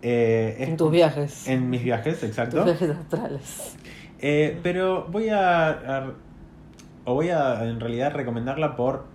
Eh, 0.02 0.56
en 0.60 0.76
tus 0.78 0.92
viajes. 0.92 1.48
En 1.48 1.70
mis 1.70 1.84
viajes, 1.84 2.20
tus 2.20 2.30
exacto. 2.30 2.66
viajes 2.66 2.90
astrales. 2.90 3.78
Eh, 4.22 4.60
pero 4.62 5.08
voy 5.10 5.30
a, 5.30 5.70
a- 5.70 6.12
O 7.06 7.14
voy 7.16 7.30
a 7.30 7.64
en 7.66 7.80
realidad 7.80 8.14
recomendarla 8.14 8.76
por 8.76 9.06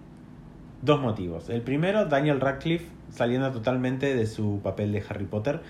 dos 0.83 1.01
motivos. 1.03 1.51
El 1.51 1.61
primero, 1.61 2.07
Daniel 2.07 2.41
Radcliffe 2.41 2.87
saliendo 3.11 3.51
totalmente 3.53 4.15
de 4.17 4.27
su 4.27 4.61
papel 4.63 4.93
de 4.93 5.03
Harry 5.09 5.27
Potter. 5.27 5.61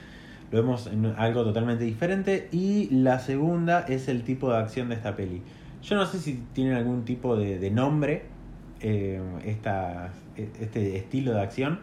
Lo 0.53 0.61
vemos 0.63 0.87
en 0.87 1.07
algo 1.19 1.43
totalmente 1.43 1.83
diferente. 1.85 2.49
Y 2.53 2.89
la 2.91 3.19
segunda 3.19 3.81
es 3.81 4.07
el 4.09 4.23
tipo 4.23 4.51
de 4.53 4.59
acción 4.59 4.89
de 4.91 4.95
esta 4.95 5.17
peli. 5.17 5.43
Yo 5.85 5.97
no 5.97 6.07
sé 6.07 6.19
si 6.19 6.43
tienen 6.55 6.75
algún 6.75 7.05
tipo 7.05 7.37
de, 7.37 7.59
de 7.59 7.71
nombre 7.71 8.23
eh, 8.81 9.21
esta, 9.45 10.13
este 10.37 10.97
estilo 10.97 11.33
de 11.35 11.43
acción. 11.43 11.79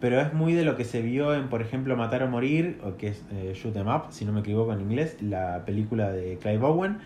pero 0.00 0.20
es 0.20 0.34
muy 0.34 0.52
de 0.52 0.64
lo 0.64 0.76
que 0.76 0.84
se 0.84 1.00
vio 1.00 1.34
en, 1.34 1.48
por 1.48 1.62
ejemplo, 1.62 1.96
Matar 1.96 2.22
o 2.24 2.28
Morir, 2.28 2.78
o 2.84 2.96
que 2.98 3.08
es 3.08 3.24
eh, 3.32 3.52
Shoot 3.54 3.74
'em 3.76 3.88
Up, 3.88 4.08
si 4.10 4.26
no 4.26 4.32
me 4.32 4.40
equivoco 4.40 4.72
en 4.74 4.82
inglés, 4.82 5.16
la 5.22 5.64
película 5.64 6.10
de 6.12 6.36
Clive 6.36 6.62
Owen, 6.62 6.98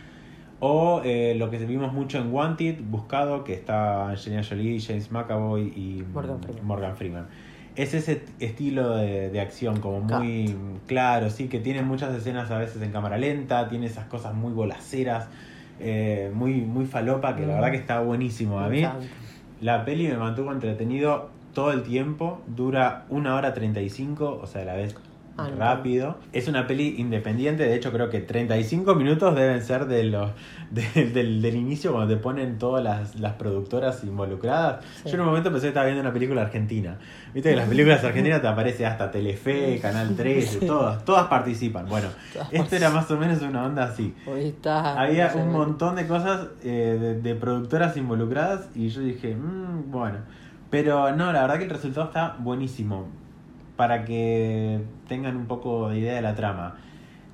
o 0.59 1.02
eh, 1.05 1.37
lo 1.38 1.49
que 1.50 1.59
vimos 1.59 1.93
mucho 1.93 2.19
en 2.19 2.33
Wanted, 2.33 2.81
Buscado, 2.83 3.45
que 3.45 3.52
está 3.52 4.09
Angelina 4.09 4.43
Jolie, 4.43 4.81
James 4.81 5.12
McAvoy 5.12 5.69
y 5.76 6.05
Morgan 6.12 6.40
Freeman. 6.43 6.67
Morgan 6.67 6.97
Freeman. 6.97 7.26
Es 7.76 7.95
ese 7.95 8.23
estilo 8.40 8.97
de, 8.97 9.31
de 9.31 9.40
acción 9.40 9.78
como 9.78 10.00
muy 10.00 10.57
claro, 10.88 11.31
sí, 11.31 11.47
que 11.47 11.61
tiene 11.61 11.83
muchas 11.83 12.12
escenas 12.17 12.50
a 12.50 12.59
veces 12.59 12.83
en 12.83 12.90
cámara 12.90 13.17
lenta, 13.19 13.69
tiene 13.69 13.87
esas 13.87 14.07
cosas 14.07 14.35
muy 14.35 14.52
bolaceras, 14.52 15.28
eh, 15.81 16.31
muy, 16.35 16.61
muy 16.63 16.87
falopa, 16.87 17.37
que 17.37 17.47
la 17.47 17.55
verdad 17.55 17.71
que 17.71 17.77
está 17.77 18.01
buenísimo. 18.01 18.61
A 18.61 18.69
mí 18.69 18.85
la 19.61 19.85
peli 19.85 20.09
me 20.09 20.17
mantuvo 20.17 20.53
entretenido 20.53 21.31
todo 21.55 21.73
el 21.73 21.83
tiempo, 21.83 22.41
dura 22.47 23.07
una 23.09 23.35
hora 23.35 23.53
35, 23.55 24.41
o 24.43 24.47
sea, 24.47 24.63
a 24.63 24.65
la 24.65 24.75
vez 24.75 24.95
Ah, 25.38 25.49
no. 25.50 25.57
rápido. 25.57 26.18
Es 26.33 26.49
una 26.49 26.66
peli 26.66 26.97
independiente, 26.99 27.62
de 27.62 27.75
hecho 27.76 27.92
creo 27.92 28.11
que 28.11 28.18
35 28.21 28.95
minutos 28.97 29.35
deben 29.37 29.62
ser 29.62 29.87
de 29.87 30.02
los, 30.04 30.30
de- 30.71 31.11
del, 31.14 31.40
del 31.40 31.54
inicio 31.54 31.92
cuando 31.92 32.12
te 32.14 32.21
ponen 32.21 32.59
todas 32.59 32.83
las, 32.83 33.14
las 33.21 33.35
productoras 33.35 34.02
involucradas. 34.04 34.85
Sí. 35.04 35.11
Yo 35.11 35.14
en 35.14 35.21
un 35.21 35.26
momento 35.26 35.50
pensé 35.50 35.66
que 35.66 35.68
estaba 35.68 35.87
viendo 35.87 36.02
una 36.02 36.12
película 36.12 36.42
argentina. 36.42 36.99
Viste 37.33 37.50
que 37.50 37.57
las 37.57 37.68
películas 37.68 38.02
argentinas 38.02 38.40
te 38.42 38.49
aparece 38.49 38.85
hasta 38.85 39.11
Telefe, 39.11 39.78
Canal 39.83 40.16
13, 40.16 40.61
Sí. 40.61 40.66
todas, 40.66 41.04
todas 41.04 41.28
participan. 41.28 41.87
Bueno, 41.88 42.09
Todas 42.33 42.52
esto 42.52 42.75
era 42.76 42.90
más 42.90 43.11
o 43.11 43.16
menos 43.16 43.40
una 43.42 43.64
onda 43.64 43.85
así. 43.85 44.14
Hoy 44.26 44.47
está. 44.49 45.00
Había 45.00 45.33
un 45.37 45.52
montón 45.52 45.95
de 45.97 46.07
cosas 46.09 46.49
eh, 46.64 46.97
de, 47.00 47.21
de 47.21 47.35
productoras 47.37 47.97
involucradas 47.97 48.68
y 48.75 48.88
yo 48.88 49.00
dije, 49.02 49.37
"Mm, 49.37 49.90
bueno. 49.90 50.18
Pero 50.71 51.14
no, 51.16 51.33
la 51.33 51.42
verdad 51.42 51.59
que 51.59 51.64
el 51.64 51.71
resultado 51.71 52.07
está 52.09 52.37
buenísimo. 52.40 53.07
Para 53.79 54.05
que 54.05 54.83
tengan 55.07 55.37
un 55.37 55.47
poco 55.47 55.89
de 55.89 55.99
idea 56.01 56.15
de 56.15 56.23
la 56.23 56.35
trama. 56.35 56.75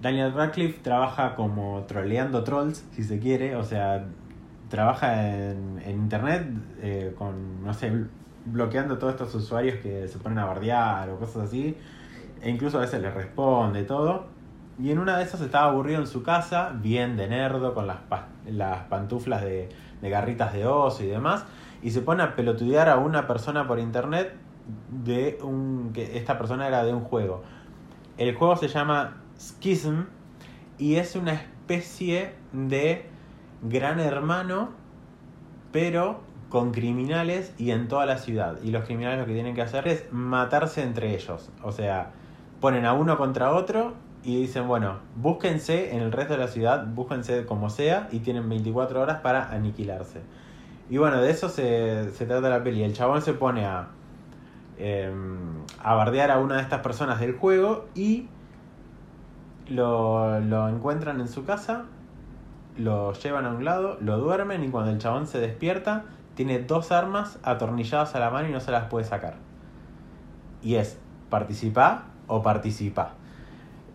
Daniel 0.02 0.34
Radcliffe 0.34 0.80
trabaja 0.82 1.34
como 1.34 1.84
troleando 1.88 2.44
trolls, 2.44 2.86
si 2.92 3.02
se 3.02 3.18
quiere. 3.18 3.56
O 3.56 3.64
sea, 3.64 4.04
trabaja 4.68 5.30
en, 5.30 5.80
en 5.82 5.96
internet 5.96 6.46
eh, 6.82 7.14
con, 7.16 7.64
no 7.64 7.72
sé, 7.72 7.90
bl- 7.90 8.08
bloqueando 8.44 8.98
todos 8.98 9.14
estos 9.14 9.34
usuarios 9.34 9.78
que 9.78 10.06
se 10.06 10.18
ponen 10.18 10.38
a 10.38 10.44
bardear 10.44 11.08
o 11.08 11.18
cosas 11.18 11.48
así. 11.48 11.78
E 12.42 12.50
incluso 12.50 12.76
a 12.76 12.82
veces 12.82 13.00
les 13.00 13.14
responde 13.14 13.84
todo. 13.84 14.26
Y 14.78 14.90
en 14.90 14.98
una 14.98 15.16
de 15.16 15.24
esas 15.24 15.40
estaba 15.40 15.70
aburrido 15.70 16.00
en 16.00 16.06
su 16.06 16.22
casa, 16.22 16.72
bien 16.74 17.16
de 17.16 17.26
nerdo, 17.26 17.72
con 17.72 17.86
las, 17.86 18.00
las 18.46 18.80
pantuflas 18.90 19.40
de, 19.40 19.70
de 20.02 20.10
garritas 20.10 20.52
de 20.52 20.66
oso 20.66 21.04
y 21.04 21.06
demás. 21.06 21.46
Y 21.82 21.90
se 21.92 22.02
pone 22.02 22.22
a 22.22 22.36
pelotudear 22.36 22.90
a 22.90 22.98
una 22.98 23.26
persona 23.26 23.66
por 23.66 23.78
internet 23.78 24.34
de 24.90 25.38
un. 25.42 25.90
que 25.92 26.16
esta 26.16 26.38
persona 26.38 26.66
era 26.66 26.84
de 26.84 26.92
un 26.92 27.00
juego. 27.00 27.42
El 28.16 28.34
juego 28.34 28.56
se 28.56 28.68
llama 28.68 29.16
Schism 29.38 30.04
y 30.78 30.96
es 30.96 31.16
una 31.16 31.32
especie 31.32 32.32
de 32.52 33.06
gran 33.62 34.00
hermano, 34.00 34.70
pero 35.72 36.20
con 36.48 36.70
criminales 36.70 37.52
y 37.58 37.72
en 37.72 37.88
toda 37.88 38.06
la 38.06 38.18
ciudad. 38.18 38.58
Y 38.62 38.70
los 38.70 38.84
criminales 38.84 39.18
lo 39.18 39.26
que 39.26 39.32
tienen 39.32 39.54
que 39.54 39.62
hacer 39.62 39.88
es 39.88 40.04
matarse 40.12 40.82
entre 40.82 41.14
ellos. 41.14 41.50
O 41.62 41.72
sea, 41.72 42.12
ponen 42.60 42.86
a 42.86 42.92
uno 42.92 43.16
contra 43.18 43.52
otro 43.52 43.94
y 44.22 44.40
dicen, 44.40 44.68
bueno, 44.68 45.00
búsquense 45.16 45.94
en 45.94 46.02
el 46.02 46.12
resto 46.12 46.34
de 46.34 46.38
la 46.38 46.48
ciudad, 46.48 46.86
búsquense 46.86 47.44
como 47.44 47.70
sea 47.70 48.08
y 48.12 48.20
tienen 48.20 48.48
24 48.48 49.00
horas 49.00 49.20
para 49.20 49.50
aniquilarse. 49.50 50.20
Y 50.88 50.98
bueno, 50.98 51.20
de 51.20 51.30
eso 51.30 51.48
se, 51.48 52.10
se 52.12 52.26
trata 52.26 52.48
la 52.48 52.62
peli. 52.62 52.82
El 52.82 52.92
chabón 52.92 53.22
se 53.22 53.32
pone 53.32 53.66
a, 53.66 53.88
eh, 54.78 55.12
a 55.82 55.94
bardear 55.94 56.30
a 56.30 56.38
una 56.38 56.56
de 56.56 56.62
estas 56.62 56.80
personas 56.80 57.20
del 57.20 57.36
juego 57.36 57.86
y 57.94 58.28
lo, 59.68 60.40
lo 60.40 60.68
encuentran 60.68 61.20
en 61.20 61.28
su 61.28 61.44
casa, 61.44 61.84
lo 62.76 63.12
llevan 63.12 63.46
a 63.46 63.50
un 63.50 63.64
lado, 63.64 63.98
lo 64.00 64.18
duermen 64.18 64.64
y 64.64 64.68
cuando 64.68 64.90
el 64.90 64.98
chabón 64.98 65.26
se 65.26 65.38
despierta, 65.38 66.04
tiene 66.34 66.58
dos 66.58 66.92
armas 66.92 67.38
atornilladas 67.42 68.14
a 68.14 68.18
la 68.18 68.30
mano 68.30 68.48
y 68.48 68.52
no 68.52 68.60
se 68.60 68.72
las 68.72 68.86
puede 68.86 69.04
sacar. 69.04 69.34
Y 70.62 70.74
es 70.76 70.98
participa 71.30 72.04
o 72.26 72.42
participa. 72.42 73.14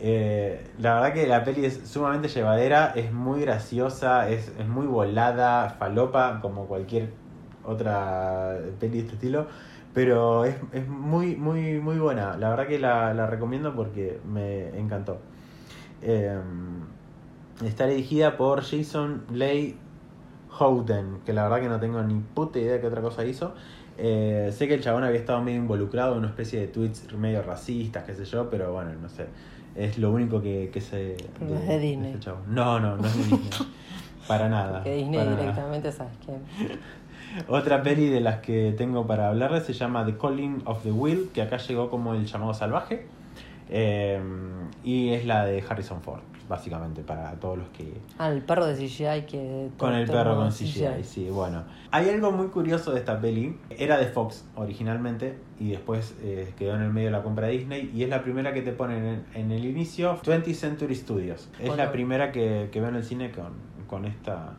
Eh, 0.02 0.72
la 0.80 0.96
verdad 0.96 1.14
que 1.14 1.28
la 1.28 1.44
peli 1.44 1.66
es 1.66 1.82
sumamente 1.90 2.30
llevadera, 2.30 2.94
es 2.96 3.12
muy 3.12 3.42
graciosa, 3.42 4.30
es, 4.30 4.48
es 4.58 4.68
muy 4.68 4.88
volada, 4.88 5.70
falopa, 5.78 6.40
como 6.42 6.66
cualquier 6.68 7.12
otra 7.66 8.58
peli 8.80 8.94
de 8.94 9.00
este 9.00 9.14
estilo. 9.16 9.48
Pero 9.94 10.46
es, 10.46 10.56
es 10.72 10.88
muy, 10.88 11.36
muy, 11.36 11.80
muy 11.80 11.98
buena. 11.98 12.38
La 12.38 12.50
verdad 12.50 12.68
que 12.68 12.80
la, 12.80 13.14
la 13.14 13.28
recomiendo 13.28 13.76
porque 13.76 14.20
me 14.26 14.70
encantó. 14.78 15.20
Eh, 16.02 16.40
está 17.66 17.88
dirigida 17.88 18.38
por 18.38 18.62
Jason 18.62 19.24
Leigh 19.32 19.76
Houghton, 20.52 21.22
que 21.26 21.34
la 21.34 21.44
verdad 21.44 21.62
que 21.62 21.70
no 21.70 21.80
tengo 21.80 22.02
ni 22.04 22.20
puta 22.20 22.60
idea 22.60 22.74
de 22.74 22.82
qué 22.82 22.88
otra 22.88 23.02
cosa 23.02 23.26
hizo. 23.26 23.54
Eh, 23.98 24.54
sé 24.56 24.68
que 24.68 24.76
el 24.76 24.82
chabón 24.82 25.04
había 25.04 25.20
estado 25.20 25.42
medio 25.42 25.58
involucrado 25.58 26.14
en 26.14 26.20
una 26.20 26.30
especie 26.30 26.60
de 26.62 26.68
tweets 26.68 27.12
medio 27.14 27.42
racistas, 27.42 28.06
qué 28.06 28.16
sé 28.16 28.26
yo, 28.26 28.50
pero 28.50 28.72
bueno, 28.74 28.92
no 29.02 29.10
sé. 29.10 29.28
Es 29.76 29.98
lo 29.98 30.12
único 30.12 30.42
que, 30.42 30.70
que 30.72 30.82
sé. 30.82 31.18
Pero 31.38 31.52
no 31.52 31.60
es 31.60 31.68
de 31.68 31.80
Disney. 31.80 32.12
este 32.12 32.26
chabón. 32.26 32.44
No, 32.48 32.80
no, 32.80 32.98
no 32.98 33.06
es 33.06 33.18
de 33.18 33.24
Disney. 33.24 33.50
para 34.28 34.50
nada. 34.50 34.84
Que 34.84 34.96
Disney 34.96 35.20
para 35.20 35.32
nada. 35.32 35.42
directamente, 35.42 35.92
¿sabes 35.92 36.14
qué? 36.26 36.34
Otra 37.48 37.84
peli 37.84 38.08
de 38.08 38.22
las 38.22 38.40
que 38.40 38.74
tengo 38.78 39.06
para 39.08 39.30
hablarles 39.30 39.64
se 39.64 39.74
llama 39.74 40.06
The 40.06 40.18
Calling 40.18 40.62
of 40.66 40.84
the 40.84 40.92
Will, 40.92 41.30
que 41.34 41.42
acá 41.42 41.58
llegó 41.58 41.90
como 41.90 42.14
El 42.14 42.26
llamado 42.26 42.54
salvaje. 42.54 43.06
Eh, 43.72 44.20
y 44.84 45.10
es 45.10 45.26
la 45.26 45.46
de 45.46 45.64
Harrison 45.68 46.02
Ford, 46.02 46.22
básicamente, 46.48 47.04
para 47.04 47.32
todos 47.34 47.60
los 47.60 47.68
que... 47.70 47.94
Ah, 48.18 48.30
el 48.30 48.42
perro 48.42 48.66
de 48.66 48.74
CGI 48.76 49.26
que. 49.28 49.70
Con 49.78 49.94
el 49.94 50.08
perro 50.08 50.36
con 50.38 50.50
CGI, 50.50 51.04
sí, 51.04 51.30
bueno. 51.30 51.64
Hay 51.92 52.10
algo 52.10 52.32
muy 52.32 52.48
curioso 52.48 52.92
de 52.92 53.00
esta 53.00 53.20
peli. 53.22 53.58
Era 53.70 53.98
de 54.00 54.08
Fox 54.08 54.46
originalmente 54.56 55.38
y 55.60 55.70
después 55.70 56.16
eh, 56.24 56.52
quedó 56.58 56.76
en 56.76 56.82
el 56.82 56.92
medio 56.92 57.10
de 57.10 57.12
la 57.18 57.22
compra 57.24 57.46
de 57.48 57.54
Disney. 57.60 57.92
Y 57.94 58.04
es 58.04 58.10
la 58.10 58.24
primera 58.24 58.54
que 58.54 58.64
te 58.64 58.72
ponen 58.72 59.06
en, 59.06 59.26
en 59.36 59.52
el 59.52 59.66
inicio 59.66 60.20
20th 60.24 60.54
Century 60.56 60.96
Studios. 60.96 61.50
Es 61.60 61.68
Bueno. 61.68 61.84
la 61.84 61.92
primera 61.92 62.32
que, 62.32 62.70
que 62.72 62.80
veo 62.80 62.90
en 62.90 62.96
el 62.96 63.04
cine 63.04 63.32
con, 63.32 63.54
con 63.88 64.06
esta 64.06 64.54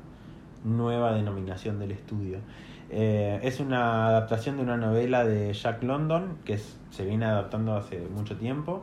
nueva 0.64 1.12
denominación 1.14 1.79
del 1.79 1.92
estudio. 1.92 2.38
Eh, 2.90 3.38
es 3.42 3.61
una 3.61 4.09
adaptación 4.09 4.57
de 4.57 4.62
una 4.62 4.77
novela 4.77 5.25
de 5.25 5.53
Jack 5.53 5.83
London 5.83 6.38
que 6.44 6.59
se 6.59 7.05
viene 7.05 7.25
adaptando 7.25 7.77
hace 7.77 8.01
mucho 8.09 8.37
tiempo. 8.37 8.83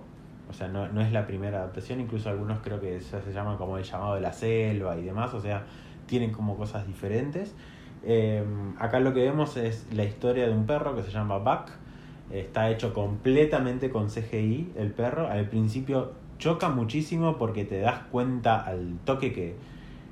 O 0.50 0.54
sea, 0.54 0.70
no, 0.70 0.88
no 0.88 1.02
es 1.02 1.12
la 1.12 1.28
primera 1.28 1.60
adaptación, 1.60 2.00
incluso 2.00 2.30
algunos 2.30 2.60
creo 2.60 2.80
que 2.80 3.00
ya 3.00 3.22
se 3.22 3.34
llaman 3.34 3.58
como 3.58 3.78
el 3.78 3.84
llamado 3.84 4.16
de 4.16 4.22
la 4.22 4.32
selva 4.32 4.98
y 4.98 5.04
demás, 5.04 5.34
o 5.34 5.42
sea, 5.42 5.66
tienen 6.06 6.32
como 6.32 6.56
cosas 6.56 6.88
diferentes. 6.88 7.54
Eh, 8.04 8.44
acá 8.80 9.02
lo 9.02 9.14
que 9.14 9.22
vemos 9.22 9.58
es 9.58 9.86
la 9.92 10.06
historia 10.06 10.48
de 10.48 10.54
un 10.54 10.66
perro 10.66 10.96
que 10.96 11.04
se 11.04 11.12
llama 11.12 11.38
Buck. 11.40 11.72
Está 12.32 12.70
hecho 12.70 12.94
completamente 12.94 13.90
con 13.90 14.08
CGI 14.08 14.74
el 14.78 14.92
perro. 14.92 15.28
Al 15.28 15.50
principio 15.50 16.14
choca 16.38 16.70
muchísimo 16.70 17.38
porque 17.38 17.66
te 17.66 17.80
das 17.80 18.00
cuenta 18.12 18.62
al 18.62 19.00
toque 19.06 19.34
que 19.34 19.56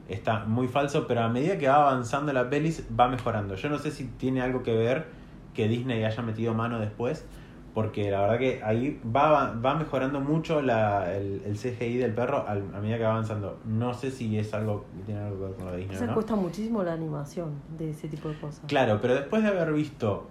está 0.08 0.46
muy 0.46 0.68
falso, 0.68 1.08
pero 1.08 1.22
a 1.22 1.30
medida 1.30 1.58
que 1.58 1.68
va 1.68 1.76
avanzando 1.90 2.32
la 2.34 2.50
pelis 2.50 2.84
va 3.00 3.08
mejorando. 3.08 3.56
Yo 3.56 3.70
no 3.70 3.80
sé 3.80 3.92
si 3.92 4.06
tiene 4.06 4.42
algo 4.42 4.64
que 4.64 4.76
ver 4.76 5.08
que 5.54 5.68
Disney 5.68 6.04
haya 6.04 6.22
metido 6.22 6.54
mano 6.54 6.80
después, 6.80 7.26
porque 7.74 8.10
la 8.12 8.22
verdad 8.22 8.38
que 8.40 8.62
ahí 8.64 9.00
va, 9.06 9.54
va 9.54 9.76
mejorando 9.76 10.20
mucho 10.22 10.62
la, 10.62 11.14
el, 11.16 11.42
el 11.46 11.58
CGI 11.58 11.98
del 11.98 12.14
perro 12.14 12.46
al- 12.48 12.64
a 12.76 12.80
medida 12.80 12.98
que 12.98 13.04
va 13.04 13.12
avanzando. 13.12 13.58
No 13.66 13.94
sé 13.94 14.12
si 14.12 14.38
es 14.38 14.54
algo 14.54 14.86
que 14.98 15.04
tiene 15.04 15.22
algo 15.22 15.38
que 15.40 15.44
ver 15.46 15.54
con 15.56 15.66
lo 15.66 15.72
de 15.72 15.78
Disney 15.80 15.98
Se 15.98 16.04
o 16.04 16.08
no. 16.08 16.14
cuesta 16.14 16.36
muchísimo 16.36 16.84
la 16.84 16.94
animación 16.94 17.52
de 17.78 17.90
ese 17.90 18.08
tipo 18.08 18.30
de 18.30 18.36
cosas. 18.36 18.62
Claro, 18.68 19.00
pero 19.02 19.16
después 19.16 19.44
de 19.44 19.50
haber 19.50 19.74
visto 19.74 20.28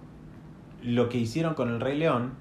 lo 0.83 1.09
que 1.09 1.17
hicieron 1.17 1.53
con 1.53 1.69
el 1.69 1.79
Rey 1.81 1.97
León, 1.97 2.31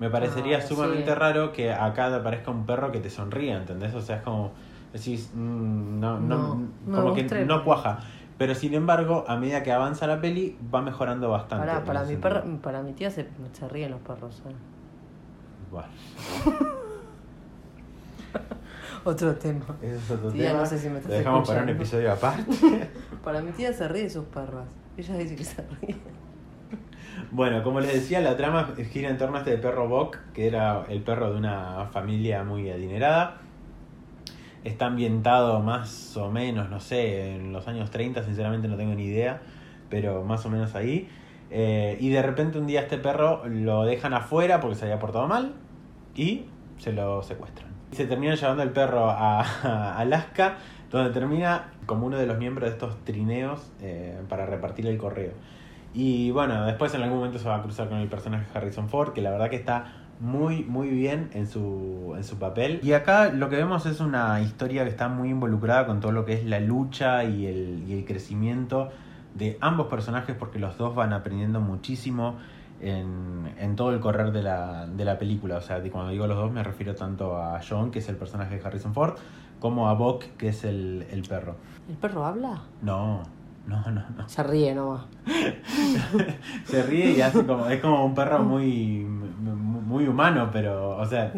me 0.00 0.10
parecería 0.10 0.58
Ah, 0.58 0.62
sumamente 0.62 1.10
sí. 1.12 1.18
raro 1.18 1.52
que 1.52 1.72
acá 1.72 2.08
te 2.08 2.16
aparezca 2.16 2.50
un 2.50 2.66
perro 2.66 2.92
que 2.92 3.00
te 3.00 3.10
sonría, 3.10 3.56
¿entendés? 3.58 3.94
O 3.94 4.00
sea, 4.00 4.16
es 4.16 4.22
como 4.22 4.52
decís, 4.92 5.30
mm, 5.34 6.00
no, 6.00 6.18
no, 6.20 6.60
No, 6.86 7.02
como 7.02 7.14
que 7.14 7.24
no 7.44 7.64
cuaja. 7.64 7.98
Pero 8.38 8.54
sin 8.54 8.74
embargo, 8.74 9.24
a 9.26 9.36
medida 9.36 9.62
que 9.64 9.72
avanza 9.72 10.06
la 10.06 10.20
peli, 10.20 10.56
va 10.72 10.80
mejorando 10.80 11.28
bastante. 11.28 11.66
Para, 11.66 11.78
en 11.80 11.84
para, 11.84 12.04
mi 12.04 12.16
perro, 12.16 12.42
para 12.62 12.82
mi 12.82 12.92
tía 12.92 13.10
se, 13.10 13.28
se 13.52 13.68
ríen 13.68 13.90
los 13.90 14.00
perros. 14.00 14.42
¿eh? 14.48 14.52
Bueno, 15.70 15.88
Otro 19.04 19.34
tema. 19.36 19.64
ese 19.82 19.96
es 19.96 20.10
otro 20.10 20.30
Tía, 20.30 20.48
tema. 20.48 20.60
no 20.60 20.66
sé 20.66 20.78
si 20.78 20.86
me 20.88 20.94
Lo 20.94 20.98
estás 21.00 21.12
dejamos 21.18 21.48
para 21.48 21.62
un 21.62 21.68
episodio 21.68 22.12
aparte. 22.12 22.90
Para 23.24 23.40
mi 23.42 23.52
tía 23.52 23.72
se 23.72 23.88
ríe 23.88 24.04
de 24.04 24.10
sus 24.10 24.24
perros. 24.26 24.64
Ella 24.96 25.16
dice 25.16 25.36
que 25.36 25.44
se 25.44 25.62
ríe. 25.80 25.96
Bueno, 27.30 27.62
como 27.62 27.80
les 27.80 27.92
decía, 27.92 28.20
la 28.20 28.36
trama 28.36 28.68
gira 28.90 29.10
en 29.10 29.18
torno 29.18 29.36
a 29.36 29.40
este 29.40 29.58
perro 29.58 29.88
Bok, 29.88 30.16
que 30.32 30.46
era 30.46 30.84
el 30.88 31.02
perro 31.02 31.30
de 31.32 31.38
una 31.38 31.86
familia 31.92 32.44
muy 32.44 32.70
adinerada. 32.70 33.38
Está 34.68 34.86
ambientado 34.86 35.60
más 35.60 36.14
o 36.16 36.30
menos, 36.30 36.68
no 36.68 36.78
sé, 36.78 37.34
en 37.34 37.52
los 37.52 37.66
años 37.68 37.90
30, 37.90 38.22
sinceramente 38.22 38.68
no 38.68 38.76
tengo 38.76 38.94
ni 38.94 39.04
idea, 39.04 39.40
pero 39.88 40.22
más 40.24 40.44
o 40.44 40.50
menos 40.50 40.74
ahí. 40.74 41.08
Eh, 41.50 41.96
y 41.98 42.10
de 42.10 42.20
repente 42.20 42.58
un 42.58 42.66
día 42.66 42.82
este 42.82 42.98
perro 42.98 43.46
lo 43.46 43.84
dejan 43.84 44.12
afuera 44.12 44.60
porque 44.60 44.76
se 44.76 44.84
había 44.84 44.98
portado 44.98 45.26
mal 45.26 45.54
y 46.14 46.44
se 46.76 46.92
lo 46.92 47.22
secuestran. 47.22 47.68
Se 47.92 48.06
terminan 48.06 48.36
llevando 48.36 48.62
el 48.62 48.70
perro 48.70 49.08
a, 49.08 49.40
a 49.62 49.98
Alaska, 49.98 50.58
donde 50.90 51.10
termina 51.10 51.70
como 51.86 52.06
uno 52.06 52.18
de 52.18 52.26
los 52.26 52.36
miembros 52.36 52.68
de 52.68 52.74
estos 52.74 53.02
trineos 53.04 53.72
eh, 53.80 54.20
para 54.28 54.44
repartir 54.44 54.86
el 54.86 54.98
correo. 54.98 55.32
Y 55.94 56.30
bueno, 56.30 56.66
después 56.66 56.92
en 56.94 57.02
algún 57.02 57.18
momento 57.18 57.38
se 57.38 57.48
va 57.48 57.56
a 57.56 57.62
cruzar 57.62 57.88
con 57.88 57.98
el 57.98 58.08
personaje 58.08 58.44
Harrison 58.52 58.90
Ford, 58.90 59.14
que 59.14 59.22
la 59.22 59.30
verdad 59.30 59.48
que 59.48 59.56
está 59.56 60.07
muy, 60.20 60.64
muy 60.64 60.88
bien 60.88 61.30
en 61.32 61.46
su, 61.46 62.14
en 62.16 62.24
su 62.24 62.38
papel. 62.38 62.80
Y 62.82 62.92
acá 62.92 63.30
lo 63.30 63.48
que 63.48 63.56
vemos 63.56 63.86
es 63.86 64.00
una 64.00 64.40
historia 64.40 64.84
que 64.84 64.90
está 64.90 65.08
muy 65.08 65.30
involucrada 65.30 65.86
con 65.86 66.00
todo 66.00 66.12
lo 66.12 66.24
que 66.24 66.34
es 66.34 66.44
la 66.44 66.60
lucha 66.60 67.24
y 67.24 67.46
el, 67.46 67.84
y 67.88 67.92
el 67.92 68.04
crecimiento 68.04 68.90
de 69.34 69.56
ambos 69.60 69.86
personajes, 69.86 70.34
porque 70.36 70.58
los 70.58 70.76
dos 70.76 70.94
van 70.94 71.12
aprendiendo 71.12 71.60
muchísimo 71.60 72.36
en, 72.80 73.52
en 73.58 73.76
todo 73.76 73.92
el 73.92 74.00
correr 74.00 74.32
de 74.32 74.42
la, 74.42 74.86
de 74.86 75.04
la 75.04 75.18
película. 75.18 75.56
O 75.56 75.60
sea, 75.60 75.80
cuando 75.90 76.10
digo 76.10 76.26
los 76.26 76.36
dos 76.36 76.50
me 76.52 76.62
refiero 76.62 76.94
tanto 76.94 77.36
a 77.36 77.60
John, 77.66 77.90
que 77.90 78.00
es 78.00 78.08
el 78.08 78.16
personaje 78.16 78.58
de 78.58 78.66
Harrison 78.66 78.94
Ford, 78.94 79.14
como 79.60 79.88
a 79.88 79.94
Buck, 79.94 80.24
que 80.36 80.48
es 80.48 80.64
el, 80.64 81.06
el 81.10 81.22
perro. 81.22 81.56
¿El 81.88 81.96
perro 81.96 82.24
habla? 82.24 82.62
No, 82.82 83.22
no, 83.66 83.82
no, 83.90 84.02
no. 84.16 84.28
Se 84.28 84.42
ríe 84.42 84.74
nomás. 84.74 85.02
Se 86.64 86.82
ríe 86.82 87.10
y 87.12 87.20
hace 87.20 87.44
como, 87.44 87.66
es 87.68 87.80
como 87.80 88.04
un 88.04 88.14
perro 88.14 88.40
muy, 88.42 89.04
muy 89.04 90.06
humano, 90.06 90.48
pero, 90.52 90.96
o 90.96 91.04
sea, 91.06 91.32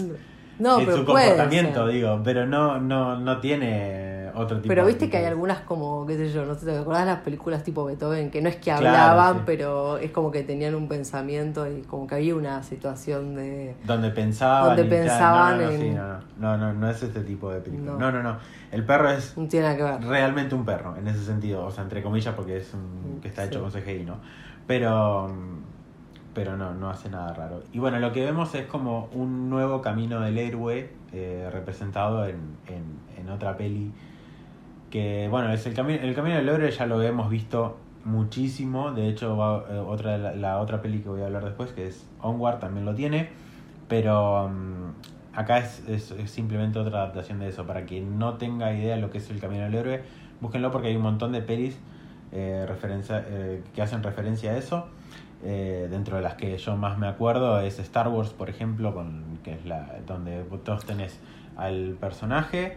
No, 0.59 0.79
en 0.79 0.87
pero 0.87 0.99
su 0.99 1.05
puede 1.05 1.29
comportamiento, 1.29 1.85
ser. 1.87 1.95
digo, 1.95 2.21
pero 2.25 2.47
no, 2.47 2.79
no, 2.81 3.19
no 3.19 3.39
tiene 3.39 4.20
otro 4.35 4.57
tipo 4.59 4.69
Pero 4.69 4.83
de 4.85 4.89
viste 4.93 5.11
que 5.11 5.17
hay 5.19 5.25
algunas 5.27 5.61
como, 5.61 6.07
qué 6.07 6.17
sé 6.17 6.31
yo, 6.31 6.45
no 6.45 6.55
sé, 6.55 6.67
¿te 6.67 6.79
acordás 6.79 7.01
de 7.07 7.13
las 7.13 7.21
películas 7.21 7.63
tipo 7.65 7.85
Beethoven? 7.85 8.31
Que 8.31 8.41
no 8.43 8.49
es 8.49 8.57
que 8.57 8.63
Claro, 8.73 8.87
hablaban, 8.89 9.37
sí. 9.39 9.43
pero 9.47 9.99
es 9.99 10.11
como 10.11 10.31
que 10.31 10.43
tenían 10.43 10.75
un 10.75 10.89
pensamiento 10.89 11.67
y 11.71 11.83
como 11.83 12.07
que 12.07 12.15
había 12.17 12.35
una 12.35 12.63
situación 12.63 13.35
de... 13.35 13.75
Donde 13.85 14.11
pensaban. 14.11 14.77
Donde 14.77 14.85
pensaban 14.85 15.59
no, 15.59 15.65
no, 15.65 15.69
no, 15.69 15.75
en- 15.75 15.81
sí, 15.81 15.91
no, 16.39 16.57
no, 16.57 16.73
no, 16.73 16.91
es 16.91 17.03
este 17.03 17.21
tipo 17.23 17.51
de 17.51 17.61
película. 17.61 17.93
No. 17.93 17.99
No, 17.99 18.13
no, 18.13 18.23
no. 18.23 18.39
El 18.73 18.85
perro 18.85 19.11
es 19.11 19.37
No 19.37 19.49
tiene 19.49 19.67
nada 19.67 19.77
que 19.77 19.83
ver. 19.83 20.03
realmente 20.11 20.55
un 20.55 20.65
perro, 20.65 20.97
en 20.97 21.09
ese 21.09 21.25
sentido. 21.25 21.65
O 21.67 21.71
sea, 21.71 21.83
entre 21.85 22.03
comillas, 22.03 22.35
porque 22.35 22.59
es 22.59 22.73
un 22.75 23.21
que 23.21 23.29
está 23.29 23.45
hecho 23.45 23.59
Sí. 23.69 23.73
con 23.73 23.83
CGI, 23.83 24.05
¿no? 24.05 24.17
Pero, 24.67 25.29
pero 26.35 26.57
no, 26.57 26.73
no 26.75 26.91
hace 26.91 27.11
nada 27.11 27.33
raro. 27.35 27.63
Y 27.73 27.79
bueno, 27.81 27.99
lo 27.99 28.13
que 28.13 28.25
vemos 28.25 28.55
es 28.55 28.67
como 28.67 29.09
un 29.13 29.51
nuevo 29.51 29.83
camino 29.83 30.21
del 30.21 30.39
héroe 30.39 30.91
eh, 31.13 31.49
representado 31.53 32.25
en, 32.25 32.37
en, 32.69 32.85
en 33.21 33.29
otra 33.31 33.57
peli. 33.57 33.91
Que, 34.91 35.29
bueno, 35.31 35.53
es 35.53 35.67
el, 35.67 35.75
camino 35.75 36.01
el 36.03 36.15
camino 36.15 36.37
del 36.37 36.49
héroe 36.49 36.71
ya 36.71 36.87
lo 36.87 37.01
hemos 37.03 37.31
visto 37.31 37.79
muchísimo. 38.05 38.93
De 38.93 39.09
hecho, 39.09 39.37
va, 39.37 39.65
eh, 39.71 39.79
otra, 39.79 40.19
la, 40.19 40.35
la 40.35 40.59
otra 40.59 40.83
peli 40.83 40.99
que 41.01 41.09
voy 41.09 41.23
a 41.23 41.27
hablar 41.27 41.45
después, 41.45 41.71
que 41.73 41.87
es 41.87 42.07
Onward, 42.21 42.59
también 42.59 42.85
lo 42.87 42.95
tiene. 42.95 43.29
Pero 43.89 44.49
mm, 44.49 45.37
acá 45.39 45.59
es, 45.59 45.83
es- 45.89 46.15
simplemente 46.31 46.79
otra 46.79 46.99
adaptación 47.03 47.39
de 47.39 47.49
eso. 47.49 47.67
Para 47.67 47.85
quien 47.85 48.19
no 48.19 48.35
tenga 48.35 48.73
idea 48.73 48.97
de 48.97 49.01
lo 49.01 49.11
que 49.11 49.19
es 49.19 49.31
el 49.31 49.39
camino 49.41 49.63
del 49.65 49.75
héroe, 49.75 50.03
búsquenlo 50.41 50.71
porque 50.71 50.89
hay 50.89 50.97
un 50.97 51.03
montón 51.03 51.33
de 51.33 51.43
pelis 51.43 51.79
eh, 52.33 52.67
eh, 52.69 53.63
que 53.75 53.83
hacen 53.83 54.03
referencia 54.03 54.51
a 54.53 54.57
eso. 54.57 54.89
Eh, 55.43 55.89
dentro 55.91 56.17
de 56.17 56.23
las 56.23 56.35
que 56.35 56.59
yo 56.59 56.77
más 56.77 56.99
me 56.99 57.07
acuerdo 57.07 57.61
es 57.61 57.79
Star 57.79 58.09
Wars, 58.09 58.31
por 58.31 58.51
ejemplo, 58.51 58.93
con, 58.95 59.39
que 59.43 59.55
es 59.55 59.65
la 59.65 59.89
donde 60.07 60.43
todos 60.65 60.85
tenés 60.85 61.19
al 61.57 61.97
personaje 61.99 62.77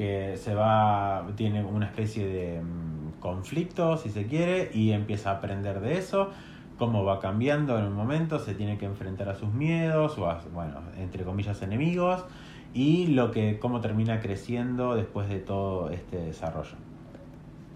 que 0.00 0.38
se 0.38 0.54
va, 0.54 1.26
tiene 1.36 1.62
una 1.62 1.84
especie 1.84 2.26
de 2.26 2.62
mm, 2.62 3.20
conflicto, 3.20 3.98
si 3.98 4.08
se 4.08 4.26
quiere, 4.26 4.70
y 4.72 4.92
empieza 4.92 5.30
a 5.30 5.34
aprender 5.34 5.80
de 5.80 5.98
eso, 5.98 6.30
cómo 6.78 7.04
va 7.04 7.20
cambiando 7.20 7.78
en 7.78 7.84
un 7.84 7.92
momento, 7.92 8.38
se 8.38 8.54
tiene 8.54 8.78
que 8.78 8.86
enfrentar 8.86 9.28
a 9.28 9.34
sus 9.34 9.52
miedos, 9.52 10.16
o 10.16 10.30
a, 10.30 10.40
bueno, 10.54 10.80
entre 10.96 11.22
comillas, 11.22 11.60
enemigos, 11.60 12.24
y 12.72 13.08
lo 13.08 13.30
que, 13.30 13.58
cómo 13.58 13.82
termina 13.82 14.20
creciendo 14.20 14.94
después 14.94 15.28
de 15.28 15.38
todo 15.38 15.90
este 15.90 16.16
desarrollo. 16.16 16.76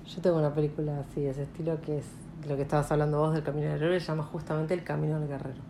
Yo 0.07 0.23
tengo 0.23 0.39
una 0.39 0.55
película 0.55 1.01
así, 1.01 1.21
de 1.21 1.29
ese 1.29 1.43
estilo, 1.43 1.79
que 1.83 1.99
es 1.99 2.07
lo 2.49 2.57
que 2.57 2.63
estabas 2.63 2.91
hablando 2.91 3.19
vos 3.19 3.35
del 3.35 3.43
Camino 3.43 3.69
del 3.69 3.83
Héroe, 3.83 4.01
se 4.01 4.07
llama 4.07 4.23
justamente 4.23 4.73
El 4.73 4.83
Camino 4.83 5.21
del 5.21 5.29
Guerrero, 5.29 5.61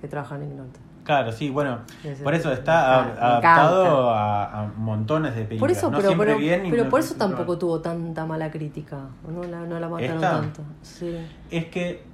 que 0.00 0.08
trabaja 0.08 0.34
en 0.34 0.42
Ignoto. 0.42 0.89
Claro, 1.04 1.32
sí, 1.32 1.50
bueno, 1.50 1.78
por 2.22 2.34
eso 2.34 2.52
está 2.52 3.14
Me 3.14 3.20
adaptado 3.20 4.10
a, 4.10 4.60
a 4.62 4.66
montones 4.76 5.34
de 5.34 5.44
películas. 5.44 5.60
Por 5.60 5.70
eso, 5.70 5.90
no 5.90 5.96
pero, 5.96 6.08
siempre 6.10 6.26
pero, 6.28 6.38
bien 6.38 6.66
pero 6.70 6.84
no- 6.84 6.90
por 6.90 7.00
eso 7.00 7.14
tampoco 7.16 7.58
tuvo 7.58 7.80
tanta 7.80 8.26
mala 8.26 8.50
crítica. 8.50 8.98
No 9.28 9.42
la, 9.44 9.60
no 9.66 9.80
la 9.80 9.88
mataron 9.88 10.14
¿Esta? 10.16 10.30
tanto. 10.30 10.62
Sí. 10.82 11.16
Es 11.50 11.64
que 11.66 12.08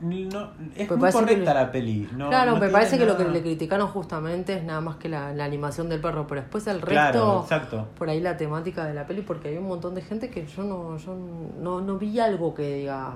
no, 0.00 0.50
es 0.76 0.90
Me 0.90 0.96
muy 0.96 1.06
que 1.08 1.12
correcta 1.12 1.54
la 1.54 1.72
peli. 1.72 2.08
No, 2.16 2.28
claro, 2.28 2.52
no 2.52 2.60
me 2.60 2.68
parece 2.68 2.98
que 2.98 3.06
lo 3.06 3.16
que 3.16 3.24
le 3.24 3.40
criticaron 3.42 3.88
justamente 3.88 4.54
es 4.54 4.62
nada 4.64 4.80
más 4.82 4.96
que 4.96 5.08
la, 5.08 5.32
la 5.32 5.44
animación 5.44 5.88
del 5.88 6.00
perro, 6.00 6.26
pero 6.26 6.42
después 6.42 6.66
el 6.66 6.82
resto, 6.82 6.90
Claro, 6.90 7.40
exacto. 7.42 7.86
por 7.98 8.08
ahí 8.10 8.20
la 8.20 8.36
temática 8.36 8.84
de 8.84 8.92
la 8.94 9.06
peli, 9.06 9.22
porque 9.22 9.48
hay 9.48 9.56
un 9.56 9.66
montón 9.68 9.94
de 9.94 10.02
gente 10.02 10.28
que 10.30 10.46
yo 10.46 10.64
no, 10.64 10.98
yo 10.98 11.16
no, 11.60 11.80
no 11.80 11.96
vi 11.98 12.18
algo 12.20 12.54
que 12.54 12.74
diga. 12.76 13.12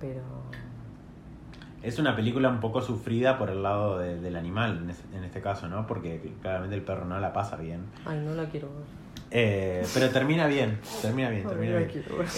Pero. 0.00 0.22
Es 1.82 1.98
una 1.98 2.14
película 2.14 2.48
un 2.50 2.60
poco 2.60 2.82
sufrida 2.82 3.38
por 3.38 3.48
el 3.50 3.62
lado 3.62 3.98
de- 3.98 4.20
del 4.20 4.36
animal, 4.36 4.86
en, 5.14 5.24
este 5.24 5.40
caso, 5.40 5.66
¿no? 5.68 5.86
Porque 5.86 6.20
claramente 6.42 6.76
el 6.76 6.82
perro 6.82 7.06
no 7.06 7.18
la 7.20 7.32
pasa 7.32 7.56
bien. 7.56 7.80
Ay, 8.04 8.18
no 8.24 8.34
la 8.34 8.44
quiero 8.48 8.68
ver. 8.68 9.00
Eh, 9.32 9.86
pero 9.94 10.10
termina 10.10 10.46
bien, 10.46 10.78
termina 11.00 11.30
bien, 11.30 11.42
Ay, 11.46 11.48
termina 11.50 11.72
no 11.74 11.80
la 11.80 11.86
bien. 11.86 11.90
quiero 12.02 12.18
ver. 12.18 12.26
No 12.26 12.30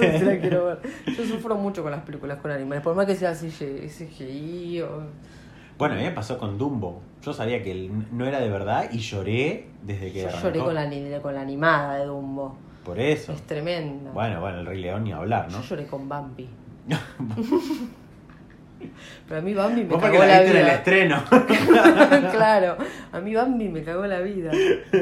sé 0.00 0.18
si 0.18 0.24
la 0.24 0.38
quiero 0.40 0.64
ver. 0.66 0.78
Yo 1.16 1.24
sufro 1.24 1.54
mucho 1.56 1.82
con 1.82 1.92
las 1.92 2.02
películas 2.02 2.38
con 2.40 2.50
animales, 2.50 2.82
por 2.82 2.94
más 2.94 3.06
que 3.06 3.14
sea 3.14 3.32
CGI, 3.34 4.82
o... 4.82 5.02
Bueno, 5.78 5.94
a 5.94 5.96
mí 5.98 6.04
me 6.04 6.10
pasó 6.10 6.36
con 6.36 6.58
Dumbo. 6.58 7.00
Yo 7.22 7.32
sabía 7.32 7.62
que 7.62 7.70
él 7.72 7.90
no 8.12 8.26
era 8.26 8.38
de 8.40 8.50
verdad 8.50 8.90
y 8.92 8.98
lloré 8.98 9.68
desde 9.82 10.12
que 10.12 10.22
Yo 10.22 10.28
arrancó. 10.28 10.48
lloré 10.48 10.58
con 10.60 10.74
la, 10.74 11.20
con 11.22 11.34
la 11.34 11.40
animada 11.40 11.94
de 11.96 12.04
Dumbo. 12.04 12.58
Por 12.84 12.98
eso. 12.98 13.32
Es 13.32 13.42
tremenda. 13.46 14.10
Bueno, 14.10 14.40
bueno, 14.40 14.60
el 14.60 14.66
Rey 14.66 14.80
León 14.82 15.04
ni 15.04 15.12
hablar, 15.12 15.50
¿no? 15.50 15.62
Yo 15.62 15.68
lloré 15.70 15.86
con 15.86 16.06
Bambi. 16.06 16.48
Pero 19.28 19.40
a 19.40 19.42
mí 19.42 19.54
Bambi 19.54 19.82
me 19.82 19.88
Vos 19.88 20.02
cagó 20.02 20.18
la 20.18 20.42
en 20.42 20.48
el 20.48 20.52
vida. 20.62 20.74
estreno. 20.74 21.22
claro, 22.32 22.76
a 23.12 23.20
mí 23.20 23.34
Bambi 23.34 23.68
me 23.68 23.82
cagó 23.82 24.06
la 24.06 24.20
vida. 24.20 24.50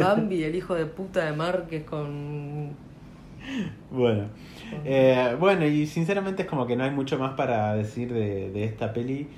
Bambi, 0.00 0.44
el 0.44 0.54
hijo 0.54 0.74
de 0.74 0.86
puta 0.86 1.24
de 1.24 1.32
Márquez 1.36 1.84
con... 1.84 2.70
Bueno. 3.90 4.24
Eh, 4.84 5.36
bueno, 5.40 5.64
y 5.66 5.86
sinceramente 5.86 6.42
es 6.42 6.48
como 6.48 6.66
que 6.66 6.76
no 6.76 6.84
hay 6.84 6.90
mucho 6.90 7.18
más 7.18 7.32
para 7.34 7.74
decir 7.74 8.12
de, 8.12 8.50
de 8.50 8.64
esta 8.64 8.92
peli. 8.92 9.28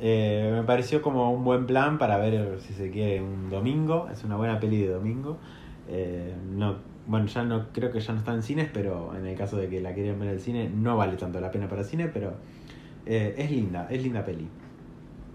Eh, 0.00 0.50
me 0.52 0.62
pareció 0.64 1.00
como 1.02 1.32
un 1.32 1.44
buen 1.44 1.66
plan 1.66 1.98
para 1.98 2.16
ver, 2.18 2.58
si 2.60 2.74
se 2.74 2.90
quiere, 2.90 3.20
un 3.22 3.48
domingo. 3.50 4.08
Es 4.12 4.24
una 4.24 4.36
buena 4.36 4.58
peli 4.58 4.82
de 4.82 4.88
domingo. 4.88 5.38
Eh, 5.88 6.34
no, 6.50 6.76
bueno, 7.06 7.26
ya 7.26 7.44
no 7.44 7.66
creo 7.72 7.92
que 7.92 8.00
ya 8.00 8.12
no 8.12 8.18
está 8.18 8.32
en 8.34 8.42
cines, 8.42 8.68
pero 8.72 9.14
en 9.16 9.26
el 9.26 9.36
caso 9.36 9.56
de 9.56 9.68
que 9.68 9.80
la 9.80 9.92
quieran 9.92 10.18
ver 10.18 10.28
en 10.28 10.34
el 10.34 10.40
cine, 10.40 10.70
no 10.74 10.96
vale 10.96 11.16
tanto 11.16 11.40
la 11.40 11.50
pena 11.50 11.68
para 11.68 11.82
el 11.82 11.86
cine, 11.86 12.08
pero 12.12 12.34
eh, 13.06 13.34
es 13.38 13.50
linda, 13.50 13.86
es 13.90 14.02
linda 14.02 14.24
peli. 14.24 14.48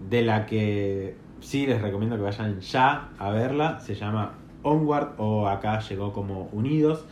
De 0.08 0.22
la 0.22 0.46
que 0.46 1.14
sí 1.40 1.66
les 1.66 1.80
recomiendo 1.80 2.16
que 2.16 2.22
vayan 2.22 2.60
ya 2.60 3.10
a 3.18 3.30
verla. 3.30 3.80
Se 3.80 3.94
llama 3.94 4.34
Onward 4.62 5.14
o 5.18 5.48
acá 5.48 5.80
llegó 5.80 6.12
como 6.12 6.48
Unidos. 6.52 7.04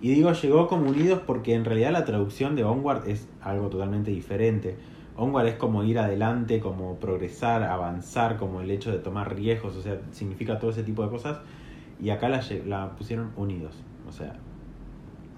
Y 0.00 0.10
digo 0.10 0.32
llegó 0.32 0.68
como 0.68 0.90
Unidos 0.90 1.20
porque 1.26 1.54
en 1.54 1.64
realidad 1.64 1.92
la 1.92 2.04
traducción 2.04 2.56
de 2.56 2.64
Onward 2.64 3.08
es 3.08 3.26
algo 3.40 3.68
totalmente 3.68 4.10
diferente. 4.10 4.76
Onward 5.16 5.46
es 5.46 5.54
como 5.54 5.84
ir 5.84 5.98
adelante, 5.98 6.60
como 6.60 6.96
progresar, 6.96 7.62
avanzar, 7.62 8.36
como 8.36 8.60
el 8.60 8.70
hecho 8.70 8.90
de 8.90 8.98
tomar 8.98 9.34
riesgos, 9.34 9.76
o 9.76 9.80
sea, 9.80 10.00
significa 10.10 10.58
todo 10.58 10.70
ese 10.72 10.82
tipo 10.82 11.04
de 11.04 11.10
cosas. 11.10 11.38
Y 12.00 12.10
acá 12.10 12.28
la, 12.28 12.42
la 12.66 12.90
pusieron 12.96 13.30
Unidos, 13.36 13.74
o 14.08 14.12
sea, 14.12 14.34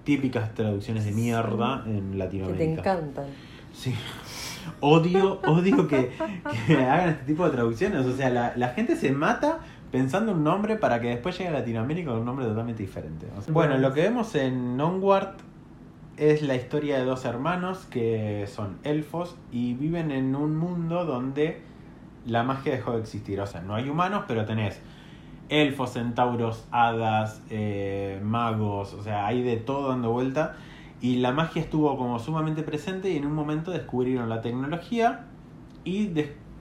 típicas 0.03 0.53
traducciones 0.55 1.05
de 1.05 1.11
mierda 1.11 1.83
en 1.85 1.93
que 1.93 2.11
te 2.11 2.17
Latinoamérica. 2.17 2.63
encantan. 2.71 3.25
Sí. 3.71 3.93
Odio, 4.79 5.39
odio 5.45 5.87
que, 5.87 6.11
que 6.67 6.85
hagan 6.85 7.09
este 7.09 7.25
tipo 7.25 7.45
de 7.45 7.51
traducciones. 7.51 8.05
O 8.05 8.15
sea, 8.15 8.29
la, 8.29 8.53
la 8.55 8.69
gente 8.69 8.95
se 8.95 9.11
mata 9.11 9.59
pensando 9.91 10.33
un 10.33 10.43
nombre 10.43 10.75
para 10.75 10.99
que 11.01 11.09
después 11.09 11.37
llegue 11.37 11.49
a 11.49 11.53
Latinoamérica 11.53 12.11
con 12.11 12.19
un 12.19 12.25
nombre 12.25 12.45
totalmente 12.45 12.83
diferente. 12.83 13.27
O 13.37 13.41
sea, 13.41 13.53
bueno, 13.53 13.77
lo 13.77 13.93
que 13.93 14.01
vemos 14.01 14.35
en 14.35 14.79
Onward 14.79 15.35
es 16.17 16.41
la 16.41 16.55
historia 16.55 16.97
de 16.97 17.05
dos 17.05 17.25
hermanos 17.25 17.85
que 17.89 18.45
son 18.47 18.77
elfos 18.83 19.35
y 19.51 19.75
viven 19.75 20.11
en 20.11 20.35
un 20.35 20.55
mundo 20.55 21.05
donde 21.05 21.61
la 22.25 22.43
magia 22.43 22.73
dejó 22.73 22.93
de 22.93 23.01
existir. 23.01 23.39
O 23.39 23.45
sea, 23.45 23.61
no 23.61 23.75
hay 23.75 23.89
humanos, 23.89 24.25
pero 24.27 24.45
tenés 24.45 24.81
elfos, 25.49 25.93
centauros, 25.93 26.65
hadas, 26.71 27.41
eh, 27.49 28.19
magos, 28.23 28.93
o 28.93 29.03
sea, 29.03 29.27
hay 29.27 29.43
de 29.43 29.57
todo 29.57 29.89
dando 29.89 30.11
vuelta. 30.11 30.55
Y 30.99 31.17
la 31.17 31.31
magia 31.31 31.61
estuvo 31.61 31.95
como 31.97 32.17
sumamente 32.19 32.63
presente 32.63 33.09
y 33.11 33.17
en 33.17 33.25
un 33.25 33.33
momento 33.33 33.71
descubrieron 33.71 34.29
la 34.29 34.41
tecnología 34.41 35.25
y 35.85 36.11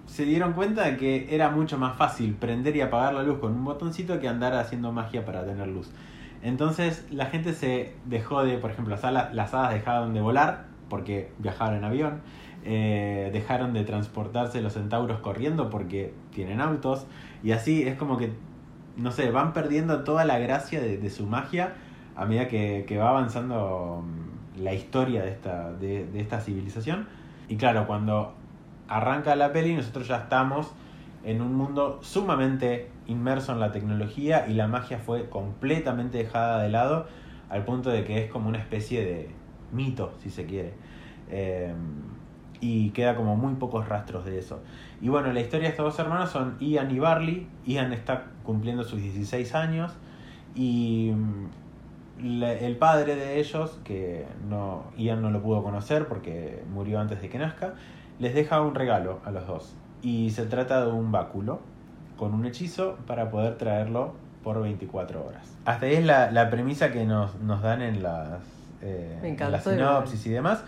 se 0.06 0.24
dieron 0.24 0.52
cuenta 0.52 0.84
de 0.84 0.96
que 0.96 1.34
era 1.34 1.50
mucho 1.50 1.78
más 1.78 1.96
fácil 1.96 2.34
prender 2.34 2.76
y 2.76 2.80
apagar 2.82 3.14
la 3.14 3.22
luz 3.22 3.38
con 3.38 3.52
un 3.52 3.64
botoncito 3.64 4.20
que 4.20 4.28
andar 4.28 4.54
haciendo 4.54 4.92
magia 4.92 5.24
para 5.24 5.44
tener 5.44 5.66
luz. 5.68 5.90
Entonces 6.42 7.06
la 7.10 7.26
gente 7.26 7.54
se 7.54 7.94
dejó 8.04 8.44
de, 8.44 8.58
por 8.58 8.70
ejemplo, 8.70 8.94
las, 8.94 9.04
ala- 9.04 9.30
las 9.32 9.54
hadas 9.54 9.72
dejaron 9.72 10.14
de 10.14 10.20
volar 10.20 10.66
porque 10.88 11.30
viajaron 11.38 11.78
en 11.78 11.84
avión, 11.84 12.20
eh, 12.64 13.30
dejaron 13.32 13.72
de 13.72 13.84
transportarse 13.84 14.60
los 14.60 14.74
centauros 14.74 15.18
corriendo 15.20 15.70
porque 15.70 16.12
tienen 16.32 16.60
autos, 16.60 17.06
y 17.42 17.52
así 17.52 17.82
es 17.82 17.96
como 17.96 18.16
que, 18.18 18.32
no 18.96 19.10
sé, 19.10 19.30
van 19.30 19.52
perdiendo 19.52 20.04
toda 20.04 20.24
la 20.24 20.38
gracia 20.38 20.80
de, 20.80 20.98
de 20.98 21.10
su 21.10 21.26
magia 21.26 21.74
a 22.16 22.24
medida 22.24 22.48
que, 22.48 22.84
que 22.86 22.98
va 22.98 23.10
avanzando 23.10 24.02
mm, 24.04 24.62
la 24.62 24.74
historia 24.74 25.22
de 25.22 25.30
esta, 25.30 25.72
de, 25.72 26.06
de 26.06 26.20
esta 26.20 26.40
civilización. 26.40 27.06
Y 27.48 27.56
claro, 27.56 27.86
cuando 27.86 28.34
arranca 28.88 29.36
la 29.36 29.52
peli, 29.52 29.74
nosotros 29.74 30.08
ya 30.08 30.16
estamos 30.16 30.72
en 31.24 31.42
un 31.42 31.54
mundo 31.54 31.98
sumamente 32.02 32.88
inmerso 33.06 33.52
en 33.52 33.60
la 33.60 33.72
tecnología 33.72 34.46
y 34.48 34.54
la 34.54 34.68
magia 34.68 34.98
fue 34.98 35.28
completamente 35.28 36.18
dejada 36.18 36.62
de 36.62 36.68
lado 36.68 37.06
al 37.48 37.64
punto 37.64 37.90
de 37.90 38.04
que 38.04 38.24
es 38.24 38.30
como 38.30 38.48
una 38.48 38.58
especie 38.58 39.04
de 39.04 39.30
mito, 39.72 40.12
si 40.22 40.30
se 40.30 40.46
quiere. 40.46 40.72
Eh, 41.28 41.74
y 42.60 42.90
queda 42.90 43.16
como 43.16 43.36
muy 43.36 43.54
pocos 43.54 43.88
rastros 43.88 44.24
de 44.24 44.38
eso. 44.38 44.60
Y 45.00 45.08
bueno, 45.08 45.32
la 45.32 45.40
historia 45.40 45.64
de 45.64 45.70
estos 45.70 45.84
dos 45.84 45.98
hermanos 45.98 46.30
son 46.30 46.56
Ian 46.58 46.90
y 46.90 46.98
Barley. 46.98 47.46
Ian 47.66 47.92
está 47.92 48.26
cumpliendo 48.44 48.82
sus 48.82 49.00
16 49.02 49.54
años 49.54 49.92
y 50.54 51.12
el 52.22 52.76
padre 52.76 53.14
de 53.16 53.38
ellos, 53.38 53.78
que 53.84 54.26
no, 54.48 54.84
Ian 54.96 55.20
no 55.22 55.30
lo 55.30 55.42
pudo 55.42 55.62
conocer 55.62 56.06
porque 56.06 56.62
murió 56.72 57.00
antes 57.00 57.20
de 57.20 57.28
que 57.28 57.38
nazca, 57.38 57.74
les 58.18 58.34
deja 58.34 58.60
un 58.60 58.74
regalo 58.74 59.20
a 59.24 59.30
los 59.30 59.46
dos. 59.46 59.74
Y 60.02 60.30
se 60.30 60.46
trata 60.46 60.84
de 60.84 60.90
un 60.90 61.12
báculo 61.12 61.60
con 62.16 62.32
un 62.34 62.46
hechizo 62.46 62.96
para 63.06 63.30
poder 63.30 63.58
traerlo 63.58 64.14
por 64.42 64.60
24 64.62 65.26
horas. 65.26 65.56
Hasta 65.64 65.86
ahí 65.86 65.94
es 65.96 66.04
la, 66.04 66.30
la 66.30 66.48
premisa 66.50 66.92
que 66.92 67.04
nos, 67.04 67.34
nos 67.40 67.60
dan 67.62 67.82
en 67.82 68.02
las, 68.02 68.40
eh, 68.80 69.18
Me 69.20 69.28
en 69.28 69.34
encantó 69.34 69.50
la 69.70 69.74
igual. 69.74 69.76
sinopsis 69.76 70.26
y 70.26 70.30
demás. 70.30 70.64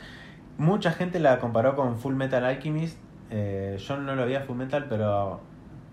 Mucha 0.59 0.91
gente 0.93 1.21
la 1.21 1.39
comparó 1.39 1.77
con 1.77 1.97
Full 1.99 2.15
Metal 2.15 2.45
Alchemist. 2.45 2.99
Eh, 3.31 3.77
yo 3.79 3.97
no 3.99 4.15
lo 4.17 4.27
vi 4.27 4.35
a 4.35 4.41
Full 4.41 4.57
Metal, 4.57 4.87
pero 4.89 5.41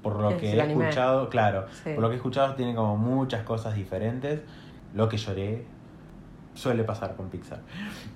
por 0.01 0.19
lo 0.19 0.31
Es 0.31 0.37
que 0.37 0.53
he 0.53 0.59
escuchado, 0.59 1.29
claro, 1.29 1.65
Sí. 1.83 1.91
por 1.93 1.99
lo 2.01 2.09
que 2.09 2.13
he 2.15 2.17
escuchado 2.17 2.55
tiene 2.55 2.73
como 2.75 2.97
muchas 2.97 3.43
cosas 3.43 3.75
diferentes. 3.75 4.41
Lo 4.95 5.07
que 5.07 5.17
lloré 5.17 5.65
suele 6.55 6.83
pasar 6.83 7.15
con 7.15 7.29
Pixar. 7.29 7.59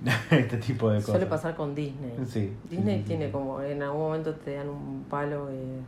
este 0.30 0.56
tipo 0.56 0.90
de 0.90 0.96
cosas. 0.96 1.10
Suele 1.12 1.26
pasar 1.26 1.54
con 1.54 1.74
Disney. 1.74 2.12
Sí. 2.26 2.52
Disney 2.68 2.96
sí, 2.96 3.02
sí, 3.02 3.06
tiene 3.06 3.30
como, 3.30 3.60
en 3.62 3.82
algún 3.82 4.00
momento 4.00 4.34
te 4.34 4.54
dan 4.54 4.68
un 4.68 5.04
palo 5.08 5.48
y... 5.52 5.80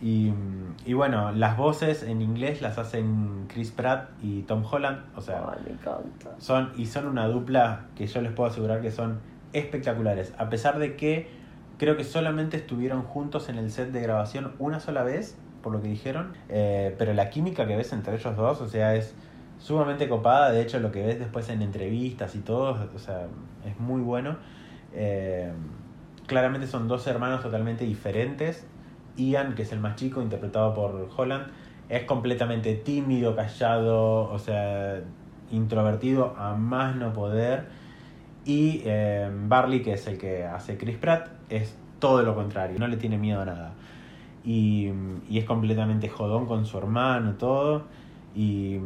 Y, 0.00 0.32
y 0.84 0.92
bueno, 0.92 1.32
las 1.32 1.56
voces 1.56 2.04
en 2.04 2.22
inglés 2.22 2.62
las 2.62 2.78
hacen 2.78 3.46
Chris 3.48 3.72
Pratt 3.72 4.10
y 4.22 4.42
Tom 4.42 4.62
Holland. 4.70 5.00
O 5.16 5.20
sea, 5.20 5.44
Ay, 5.52 5.58
me 5.64 5.72
encanta. 5.72 6.36
son 6.38 6.70
y 6.76 6.86
son 6.86 7.06
una 7.06 7.26
dupla 7.26 7.86
que 7.96 8.06
yo 8.06 8.20
les 8.20 8.30
puedo 8.30 8.48
asegurar 8.48 8.80
que 8.80 8.92
son 8.92 9.18
espectaculares 9.52 10.34
a 10.38 10.50
pesar 10.50 10.78
de 10.78 10.94
que 10.94 11.28
creo 11.78 11.96
que 11.96 12.04
solamente 12.04 12.56
estuvieron 12.56 13.02
juntos 13.02 13.48
en 13.48 13.56
el 13.56 13.70
set 13.70 13.90
de 13.92 14.00
grabación 14.02 14.52
una 14.58 14.78
sola 14.78 15.02
vez 15.02 15.36
por 15.62 15.72
lo 15.72 15.80
que 15.80 15.88
dijeron 15.88 16.34
eh, 16.50 16.94
pero 16.98 17.14
la 17.14 17.30
química 17.30 17.66
que 17.66 17.74
ves 17.74 17.92
entre 17.94 18.14
ellos 18.16 18.36
dos 18.36 18.60
o 18.60 18.68
sea 18.68 18.94
es 18.94 19.14
sumamente 19.58 20.08
copada 20.08 20.52
de 20.52 20.62
hecho 20.62 20.78
lo 20.80 20.90
que 20.90 21.04
ves 21.04 21.18
después 21.18 21.48
en 21.48 21.62
entrevistas 21.62 22.34
y 22.34 22.40
todo 22.40 22.88
o 22.94 22.98
sea 22.98 23.26
es 23.66 23.78
muy 23.78 24.00
bueno 24.02 24.36
Eh, 24.94 25.52
claramente 26.26 26.66
son 26.66 26.88
dos 26.88 27.06
hermanos 27.06 27.42
totalmente 27.42 27.84
diferentes 27.84 28.66
Ian 29.16 29.54
que 29.54 29.62
es 29.62 29.72
el 29.72 29.80
más 29.80 29.96
chico 29.96 30.22
interpretado 30.22 30.72
por 30.72 31.10
Holland 31.14 31.48
es 31.90 32.04
completamente 32.04 32.74
tímido 32.74 33.36
callado 33.36 34.30
o 34.30 34.38
sea 34.38 35.02
introvertido 35.50 36.34
a 36.36 36.54
más 36.54 36.96
no 36.96 37.12
poder. 37.12 37.66
Y 38.44 38.82
eh, 38.84 39.30
Barley, 39.46 39.82
que 39.82 39.92
es 39.92 40.06
el 40.06 40.18
que 40.18 40.44
hace 40.44 40.78
Chris 40.78 40.96
Pratt, 40.96 41.28
es 41.48 41.76
todo 41.98 42.22
lo 42.22 42.34
contrario, 42.34 42.78
no 42.78 42.86
le 42.88 42.96
tiene 42.96 43.18
miedo 43.18 43.42
a 43.42 43.44
nada. 43.44 43.72
Y, 44.44 44.90
y 45.28 45.38
es 45.38 45.44
completamente 45.44 46.08
jodón 46.08 46.46
con 46.46 46.64
su 46.64 46.78
hermano, 46.78 47.34
todo. 47.34 47.84
Y 48.34 48.78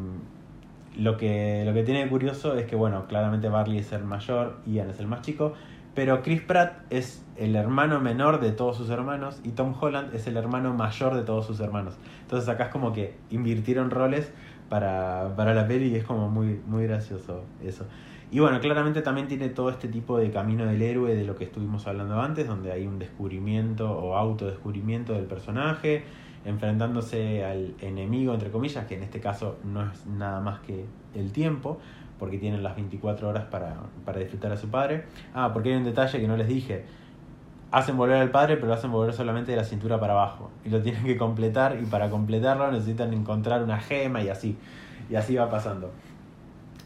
lo 0.97 1.17
que, 1.17 1.65
lo 1.65 1.73
que 1.75 1.83
tiene 1.83 2.05
de 2.05 2.09
curioso 2.09 2.55
es 2.55 2.67
que, 2.67 2.77
bueno, 2.77 3.07
claramente 3.07 3.49
Barley 3.49 3.79
es 3.79 3.93
el 3.93 4.05
mayor, 4.05 4.59
Ian 4.67 4.91
es 4.91 5.01
el 5.01 5.07
más 5.07 5.23
chico, 5.23 5.55
pero 5.95 6.23
Chris 6.23 6.41
Pratt 6.41 6.85
es 6.91 7.25
el 7.37 7.55
hermano 7.57 8.01
menor 8.01 8.41
de 8.41 8.53
todos 8.53 8.77
sus 8.77 8.89
hermanos 8.91 9.41
y 9.45 9.51
Tom 9.51 9.75
Holland 9.79 10.15
es 10.15 10.27
el 10.27 10.37
hermano 10.37 10.73
mayor 10.75 11.15
de 11.15 11.23
todos 11.23 11.47
sus 11.47 11.61
hermanos. 11.61 11.99
Entonces 12.23 12.49
acá 12.49 12.65
es 12.65 12.71
como 12.71 12.93
que 12.93 13.15
invirtieron 13.31 13.91
roles 13.91 14.33
para, 14.69 15.35
para 15.37 15.55
la 15.55 15.67
peli 15.67 15.89
y 15.89 15.97
es 15.97 16.05
como 16.05 16.31
muy, 16.31 16.61
muy 16.67 16.87
gracioso 16.87 17.45
eso. 17.63 17.87
Y 18.31 18.41
bueno, 18.41 18.61
claramente 18.61 19.03
también 19.03 19.29
tiene 19.29 19.51
todo 19.51 19.69
este 19.69 19.89
tipo 19.89 20.17
de 20.17 20.31
camino 20.31 20.65
del 20.65 20.81
héroe 20.81 21.15
de 21.15 21.25
lo 21.25 21.37
que 21.37 21.45
estuvimos 21.45 21.87
hablando 21.87 22.19
antes, 22.19 22.47
donde 22.47 22.73
hay 22.73 22.87
un 22.87 22.99
descubrimiento 22.99 23.91
o 23.93 24.17
autodescubrimiento 24.17 25.13
del 25.13 25.27
personaje, 25.27 26.05
enfrentándose 26.45 27.45
al 27.45 27.75
enemigo, 27.81 28.35
entre 28.35 28.51
comillas, 28.51 28.87
que 28.87 28.97
en 28.97 29.03
este 29.03 29.21
caso 29.21 29.59
no 29.65 29.83
es 29.83 30.07
nada 30.07 30.41
más 30.41 30.61
que 30.61 30.85
el 31.15 31.33
tiempo, 31.33 31.79
porque 32.19 32.39
tienen 32.39 32.63
las 32.63 32.77
24 32.77 33.29
horas 33.29 33.45
para, 33.45 33.75
para 34.05 34.21
disfrutar 34.21 34.53
a 34.53 34.57
su 34.57 34.69
padre. 34.69 35.05
Ah, 35.35 35.51
porque 35.53 35.71
hay 35.71 35.77
un 35.77 35.85
detalle 35.85 36.21
que 36.21 36.29
no 36.29 36.37
les 36.37 36.49
dije. 36.49 36.85
Hacen 37.71 37.97
volver 37.97 38.17
al 38.17 38.31
padre, 38.31 38.57
pero 38.57 38.69
lo 38.69 38.75
hacen 38.75 38.93
volver 38.93 39.15
solamente 39.15 39.51
de 39.53 39.57
la 39.57 39.65
cintura 39.65 39.99
para 39.99 40.13
abajo. 40.13 40.51
Y 40.65 40.71
lo 40.71 40.83
tienen 40.83 41.05
que 41.05 41.17
completar, 41.17 41.79
y 41.81 41.87
para 41.87 42.11
completarlo 42.11 42.71
necesitan 42.71 43.13
encontrar 43.13 43.63
una 43.63 43.79
gema 43.79 44.23
y 44.23 44.29
así. 44.29 44.57
Y 45.11 45.15
así 45.15 45.35
va 45.35 45.51
pasando. 45.51 45.91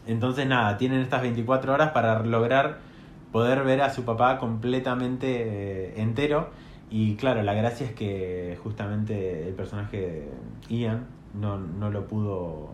Entonces 0.07 0.47
nada, 0.47 0.77
tienen 0.77 1.01
estas 1.01 1.21
24 1.21 1.73
horas 1.73 1.91
para 1.91 2.23
lograr 2.23 2.77
poder 3.31 3.63
ver 3.63 3.81
a 3.81 3.89
su 3.89 4.05
papá 4.05 4.37
completamente 4.37 5.27
eh, 5.27 6.01
entero. 6.01 6.49
Y 6.89 7.15
claro, 7.15 7.43
la 7.43 7.53
gracia 7.53 7.85
es 7.85 7.93
que 7.93 8.57
justamente 8.63 9.47
el 9.47 9.53
personaje 9.55 10.29
Ian 10.69 11.05
no, 11.39 11.57
no 11.57 11.89
lo 11.91 12.07
pudo 12.07 12.69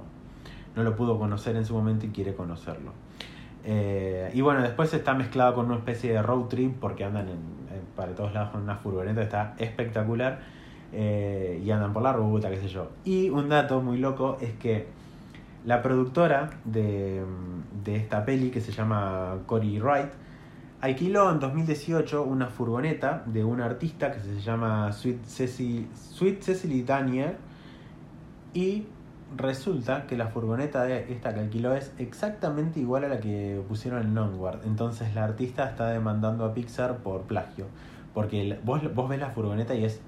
no 0.75 0.83
lo 0.83 0.95
pudo 0.95 1.19
conocer 1.19 1.55
en 1.55 1.65
su 1.65 1.73
momento 1.75 2.05
y 2.07 2.09
quiere 2.09 2.33
conocerlo. 2.33 2.91
Eh, 3.63 4.31
y 4.33 4.41
bueno, 4.41 4.61
después 4.61 4.93
está 4.93 5.13
mezclado 5.13 5.53
con 5.55 5.67
una 5.67 5.75
especie 5.75 6.11
de 6.11 6.21
road 6.21 6.45
trip 6.45 6.75
porque 6.79 7.03
andan 7.03 7.27
en, 7.27 7.33
en- 7.35 7.85
para 7.95 8.13
todos 8.15 8.33
lados 8.33 8.49
con 8.51 8.61
una 8.63 8.75
furgoneta, 8.77 9.21
está 9.21 9.53
espectacular. 9.57 10.41
eh, 10.95 11.59
y 11.65 11.71
andan 11.71 11.91
por 11.93 12.03
la 12.03 12.13
ruta, 12.13 12.49
qué 12.51 12.57
sé 12.57 12.67
yo. 12.67 12.89
Y 13.03 13.29
un 13.31 13.49
dato 13.49 13.81
muy 13.81 13.97
loco 13.97 14.37
es 14.41 14.53
que 14.53 14.85
la 15.65 15.81
productora 15.81 16.51
de, 16.65 17.23
de 17.83 17.95
esta 17.95 18.25
peli, 18.25 18.51
que 18.51 18.61
se 18.61 18.71
llama 18.71 19.37
Cory 19.47 19.79
Wright, 19.79 20.11
alquiló 20.83 21.31
en 21.31 21.39
2018 21.39 22.23
una 22.23 22.47
furgoneta 22.47 23.23
de 23.25 23.43
un 23.43 23.61
artista 23.61 24.11
que 24.11 24.19
se 24.19 24.41
llama 24.41 24.91
Sweet 24.91 25.23
Cecily, 25.25 25.87
Sweet 25.95 26.41
Cecily 26.41 26.83
Daniel 26.83 27.35
y 28.53 28.83
resulta 29.37 30.05
que 30.07 30.17
la 30.17 30.27
furgoneta 30.27 30.83
de 30.83 31.11
esta 31.11 31.33
que 31.33 31.39
alquiló 31.39 31.73
es 31.73 31.93
exactamente 31.97 32.81
igual 32.81 33.05
a 33.05 33.07
la 33.07 33.19
que 33.21 33.61
pusieron 33.67 34.03
en 34.05 34.17
Onward. 34.17 34.59
Entonces 34.65 35.15
la 35.15 35.23
artista 35.23 35.69
está 35.69 35.87
demandando 35.87 36.43
a 36.43 36.53
Pixar 36.53 36.97
por 36.97 37.21
plagio. 37.21 37.65
Porque 38.13 38.41
el- 38.41 38.59
vos, 38.63 38.81
vos 38.93 39.07
ves 39.09 39.19
la 39.19 39.29
furgoneta 39.29 39.73
y 39.75 39.85
es 39.85 40.01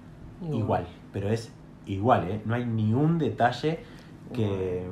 igual, 0.52 0.86
pero 1.14 1.30
es 1.30 1.52
igual, 1.86 2.30
¿eh? 2.30 2.42
No 2.46 2.54
hay 2.54 2.66
ni 2.66 2.94
un 2.94 3.18
detalle 3.18 3.80
que, 4.34 4.84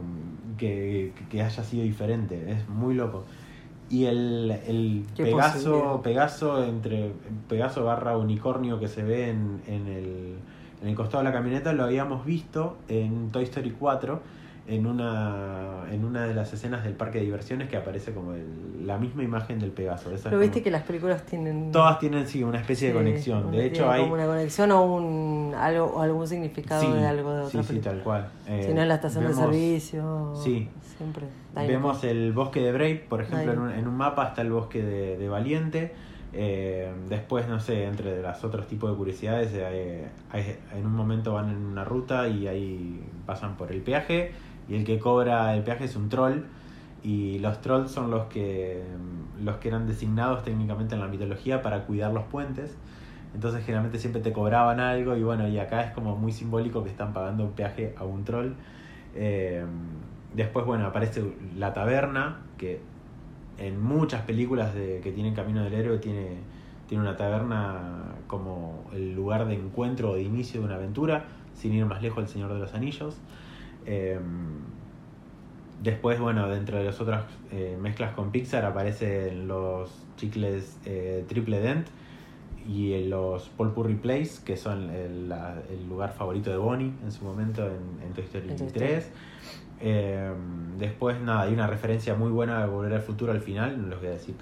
que, 0.57 1.13
que 1.29 1.41
haya 1.43 1.63
sido 1.63 1.83
diferente. 1.83 2.51
Es 2.53 2.67
muy 2.69 2.95
loco. 2.95 3.25
Y 3.93 4.05
el, 4.05 4.49
el 4.65 5.05
Pegaso. 5.15 6.01
Pegaso 6.03 6.63
entre 6.63 7.11
Pegaso 7.47 7.83
barra 7.83 8.17
unicornio 8.17 8.79
que 8.79 8.87
se 8.87 9.03
ve 9.03 9.29
en, 9.29 9.61
en 9.67 9.87
el, 9.87 10.35
en 10.81 10.87
el 10.87 10.95
costado 10.95 11.19
de 11.23 11.29
la 11.29 11.31
camioneta 11.31 11.73
lo 11.73 11.83
habíamos 11.83 12.25
visto 12.25 12.77
en 12.87 13.29
Toy 13.29 13.43
Story 13.43 13.69
4 13.69 14.19
en 14.65 14.87
una 14.87 15.83
en 15.91 16.05
una 16.05 16.25
de 16.25 16.33
las 16.33 16.51
escenas 16.53 16.83
del 16.83 16.93
parque 16.93 17.19
de 17.19 17.25
diversiones 17.25 17.69
que 17.69 17.75
aparece 17.77 18.13
como 18.13 18.33
el- 18.33 18.87
la 18.87 18.97
misma 18.97 19.23
imagen 19.23 19.59
del 19.59 19.71
Pegaso. 19.71 20.09
Esa 20.09 20.15
es 20.15 20.23
Pero 20.23 20.39
viste 20.39 20.55
como- 20.59 20.63
que 20.63 20.71
las 20.71 20.81
películas 20.83 21.25
tienen... 21.25 21.71
todas 21.71 21.99
tienen 21.99 22.25
sí 22.27 22.43
una 22.43 22.59
especie 22.59 22.87
de 22.87 22.93
Sí, 22.93 22.97
conexión. 22.99 23.51
De 23.51 23.65
hecho 23.65 23.91
hay 23.91 24.01
como 24.01 24.13
una 24.15 24.25
conexión 24.25 24.71
o 24.71 24.83
un 24.83 25.53
algo 25.55 25.85
o 25.85 26.01
algún 26.01 26.27
significado 26.27 26.81
sí, 26.81 26.91
de 26.91 27.05
algo 27.05 27.31
de 27.33 27.41
otra 27.43 27.51
sí, 27.51 27.57
sí, 27.61 27.67
película. 27.67 27.91
tal 27.93 28.03
cual. 28.03 28.27
Eh, 28.47 28.63
si 28.67 28.73
no 28.73 28.81
en 28.81 28.87
la 28.87 28.95
estación 28.95 29.23
vemos- 29.25 29.37
de 29.37 29.43
servicio. 29.43 30.33
sí. 30.43 30.69
Siempre. 30.97 31.25
Vemos 31.55 32.03
el 32.03 32.31
bosque 32.33 32.61
de 32.61 32.71
Brave, 32.71 33.05
por 33.09 33.21
ejemplo, 33.21 33.51
en 33.51 33.59
un, 33.59 33.71
en 33.71 33.87
un 33.87 33.97
mapa 33.97 34.27
está 34.29 34.41
el 34.43 34.51
bosque 34.51 34.81
de, 34.83 35.17
de 35.17 35.27
Valiente. 35.29 35.93
Eh, 36.33 36.91
después, 37.09 37.47
no 37.47 37.59
sé, 37.59 37.85
entre 37.85 38.21
los 38.21 38.43
otros 38.43 38.67
tipos 38.67 38.89
de 38.91 38.97
curiosidades, 38.97 39.51
eh, 39.53 40.07
hay- 40.31 40.55
en 40.75 40.85
un 40.85 40.93
momento 40.95 41.33
van 41.33 41.49
en 41.49 41.57
una 41.57 41.83
ruta 41.83 42.27
y 42.27 42.47
ahí 42.47 43.03
pasan 43.25 43.55
por 43.57 43.71
el 43.71 43.81
peaje. 43.81 44.31
Y 44.69 44.75
el 44.75 44.85
que 44.85 44.99
cobra 44.99 45.55
el 45.55 45.63
peaje 45.63 45.85
es 45.85 45.95
un 45.95 46.09
troll. 46.09 46.43
Y 47.03 47.39
los 47.39 47.59
trolls 47.61 47.91
son 47.91 48.11
los 48.11 48.25
que, 48.25 48.83
los 49.41 49.57
que 49.57 49.67
eran 49.67 49.87
designados 49.87 50.43
técnicamente 50.43 50.95
en 50.95 51.01
la 51.01 51.07
mitología 51.07 51.61
para 51.61 51.85
cuidar 51.85 52.13
los 52.13 52.23
puentes. 52.23 52.77
Entonces 53.33 53.63
generalmente 53.65 53.99
siempre 53.99 54.21
te 54.21 54.31
cobraban 54.31 54.79
algo 54.79 55.17
y 55.17 55.23
bueno, 55.23 55.47
y 55.47 55.57
acá 55.57 55.83
es 55.83 55.91
como 55.91 56.15
muy 56.15 56.31
simbólico 56.31 56.83
que 56.83 56.89
están 56.89 57.13
pagando 57.13 57.43
un 57.43 57.51
peaje 57.51 57.93
a 57.97 58.03
un 58.03 58.23
troll. 58.23 58.53
Eh, 59.15 59.65
después, 60.33 60.65
bueno, 60.65 60.85
aparece 60.85 61.23
la 61.57 61.73
taberna, 61.73 62.37
que 62.57 62.79
en 63.57 63.81
muchas 63.81 64.21
películas 64.21 64.73
de, 64.73 64.99
que 65.01 65.11
tienen 65.11 65.33
Camino 65.33 65.63
del 65.63 65.73
Héroe 65.73 65.97
tiene, 65.97 66.37
tiene 66.87 67.03
una 67.03 67.15
taberna 67.15 68.15
como 68.27 68.85
el 68.93 69.13
lugar 69.15 69.47
de 69.47 69.55
encuentro 69.55 70.11
o 70.11 70.15
de 70.15 70.23
inicio 70.23 70.61
de 70.61 70.67
una 70.67 70.75
aventura, 70.75 71.25
sin 71.55 71.73
ir 71.73 71.85
más 71.85 72.01
lejos 72.01 72.23
El 72.23 72.29
Señor 72.29 72.53
de 72.53 72.59
los 72.59 72.73
Anillos. 72.73 73.17
Eh, 73.85 74.19
después, 75.81 76.19
bueno, 76.19 76.47
dentro 76.49 76.77
de 76.77 76.85
las 76.85 76.99
otras 77.01 77.25
eh, 77.51 77.77
mezclas 77.79 78.13
con 78.15 78.31
Pixar 78.31 78.65
aparecen 78.65 79.47
los 79.47 79.89
chicles 80.17 80.77
eh, 80.85 81.25
Triple 81.27 81.59
Dent 81.59 81.87
y 82.67 83.05
los 83.07 83.49
Paul 83.49 83.73
Purry 83.73 83.95
Place, 83.95 84.41
que 84.45 84.55
son 84.55 84.89
el, 84.89 85.27
la- 85.29 85.61
el 85.69 85.87
lugar 85.89 86.13
favorito 86.13 86.49
de 86.49 86.57
Bonnie 86.57 86.93
en 87.03 87.11
su 87.11 87.25
momento 87.25 87.65
en, 87.67 88.05
en 88.07 88.13
Toy 88.13 88.23
Story 88.23 88.49
En 88.49 88.57
Toy 88.57 88.67
3. 88.67 89.11
Eh, 89.81 90.31
después, 90.79 91.19
nada, 91.19 91.41
hay 91.41 91.53
una 91.53 91.67
referencia 91.67 92.15
muy 92.15 92.31
buena 92.31 92.61
de 92.61 92.67
Volver 92.67 92.93
al 92.93 93.01
Futuro 93.01 93.33
al 93.33 93.41
final, 93.41 93.81
no 93.81 93.89
les 93.89 93.99
voy 93.99 94.07
a 94.07 94.11
decir 94.11 94.35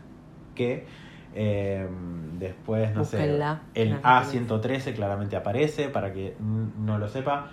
qué. 0.54 0.86
Eh, 1.34 1.88
después, 2.38 2.94
no 2.94 3.00
Búsquenla, 3.02 3.62
sé, 3.74 3.82
el 3.82 3.90
la 3.90 4.02
A113 4.22 4.94
claramente 4.94 5.36
aparece, 5.36 5.88
para 5.90 6.14
que 6.14 6.36
no 6.86 7.00
lo 7.00 7.08
sepa. 7.08 7.50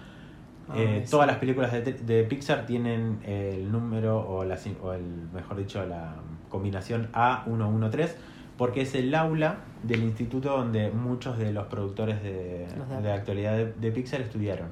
Eh, 0.75 0.99
Ah, 1.01 1.05
sí. 1.05 1.11
Todas 1.11 1.27
las 1.27 1.37
películas 1.39 1.73
de, 1.73 1.81
de 1.81 2.25
Pixar 2.25 2.67
tienen 2.67 3.21
el 3.25 3.71
número 3.71 4.19
o, 4.29 4.45
la, 4.45 4.59
o 4.83 4.93
el, 4.93 5.29
mejor 5.33 5.57
dicho, 5.57 5.85
la 5.87 6.15
combinación 6.49 7.11
A113 7.13 8.15
porque 8.59 8.83
es 8.83 8.95
el 8.95 9.15
aula 9.15 9.59
del 9.85 10.03
instituto 10.03 10.51
donde 10.51 10.91
muchos 10.91 11.39
de 11.39 11.53
los 11.53 11.67
productores 11.69 12.23
de, 12.23 12.67
Los 12.77 13.03
de 13.03 13.13
actualidad 13.13 13.57
de, 13.57 13.73
de 13.73 13.93
Pixar 13.93 14.21
estudiaron. 14.21 14.69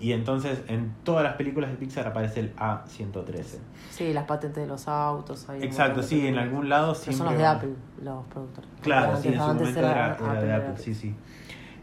Y 0.00 0.12
entonces 0.12 0.62
en 0.66 0.92
todas 1.04 1.22
las 1.22 1.34
películas 1.36 1.70
de 1.70 1.76
Pixar 1.76 2.08
aparece 2.08 2.40
el 2.40 2.56
A113. 2.56 3.58
Sí, 3.90 4.12
las 4.12 4.24
patentes 4.24 4.64
de 4.64 4.66
los 4.66 4.88
autos. 4.88 5.48
hay 5.48 5.62
Exacto, 5.62 6.02
sí, 6.02 6.26
en 6.26 6.38
algún 6.38 6.68
lado 6.68 6.92
Pero 6.92 7.04
son 7.04 7.14
siempre 7.14 7.34
los 7.34 7.38
de 7.38 7.46
Apple, 7.46 7.74
los 8.02 8.24
productores. 8.26 8.70
Claro, 8.80 9.16
sí, 9.16 9.28
en 9.28 9.34
su 9.34 9.40
momento 9.40 9.78
era, 9.78 10.18
era 10.20 10.42
de 10.42 10.52
Apple, 10.52 10.74
sí, 10.76 10.92
sí. 10.92 11.14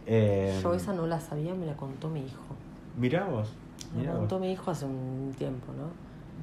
Eh, 0.05 0.59
Yo 0.61 0.73
esa 0.73 0.91
no 0.91 1.07
la 1.07 1.21
sabía, 1.21 1.53
me 1.53 1.65
la 1.65 1.77
contó 1.77 2.09
mi 2.09 2.25
hijo. 2.25 2.43
Mirá 2.97 3.25
vos. 3.25 3.53
Me 3.93 4.01
mirá 4.01 4.11
vos. 4.11 4.19
contó 4.19 4.39
mi 4.39 4.51
hijo 4.51 4.71
hace 4.71 4.85
un 4.85 5.33
tiempo, 5.37 5.73
¿no? 5.73 5.89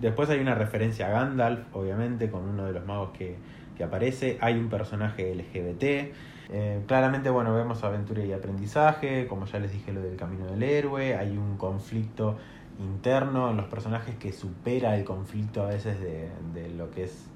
Después 0.01 0.29
hay 0.29 0.41
una 0.41 0.55
referencia 0.55 1.07
a 1.07 1.11
Gandalf, 1.11 1.75
obviamente, 1.75 2.31
con 2.31 2.49
uno 2.49 2.65
de 2.65 2.73
los 2.73 2.85
magos 2.85 3.11
que, 3.11 3.37
que 3.77 3.85
aparece. 3.85 4.39
Hay 4.41 4.59
un 4.59 4.69
personaje 4.69 5.35
LGBT. 5.35 6.13
Eh, 6.49 6.83
claramente, 6.87 7.31
bueno, 7.31 7.55
vemos 7.55 7.83
aventura 7.83 8.25
y 8.25 8.33
aprendizaje. 8.33 9.27
Como 9.27 9.47
ya 9.47 9.59
les 9.59 9.73
dije, 9.73 9.93
lo 9.93 10.03
del 10.03 10.17
camino 10.17 10.47
del 10.47 10.63
héroe. 10.63 11.17
Hay 11.17 11.37
un 11.37 11.57
conflicto 11.57 12.37
interno 12.79 13.51
en 13.51 13.57
los 13.57 13.67
personajes 13.67 14.17
que 14.17 14.33
supera 14.33 14.97
el 14.97 15.05
conflicto 15.05 15.63
a 15.63 15.69
veces 15.69 15.99
de, 15.99 16.29
de 16.53 16.69
lo 16.75 16.91
que 16.91 17.05
es 17.05 17.27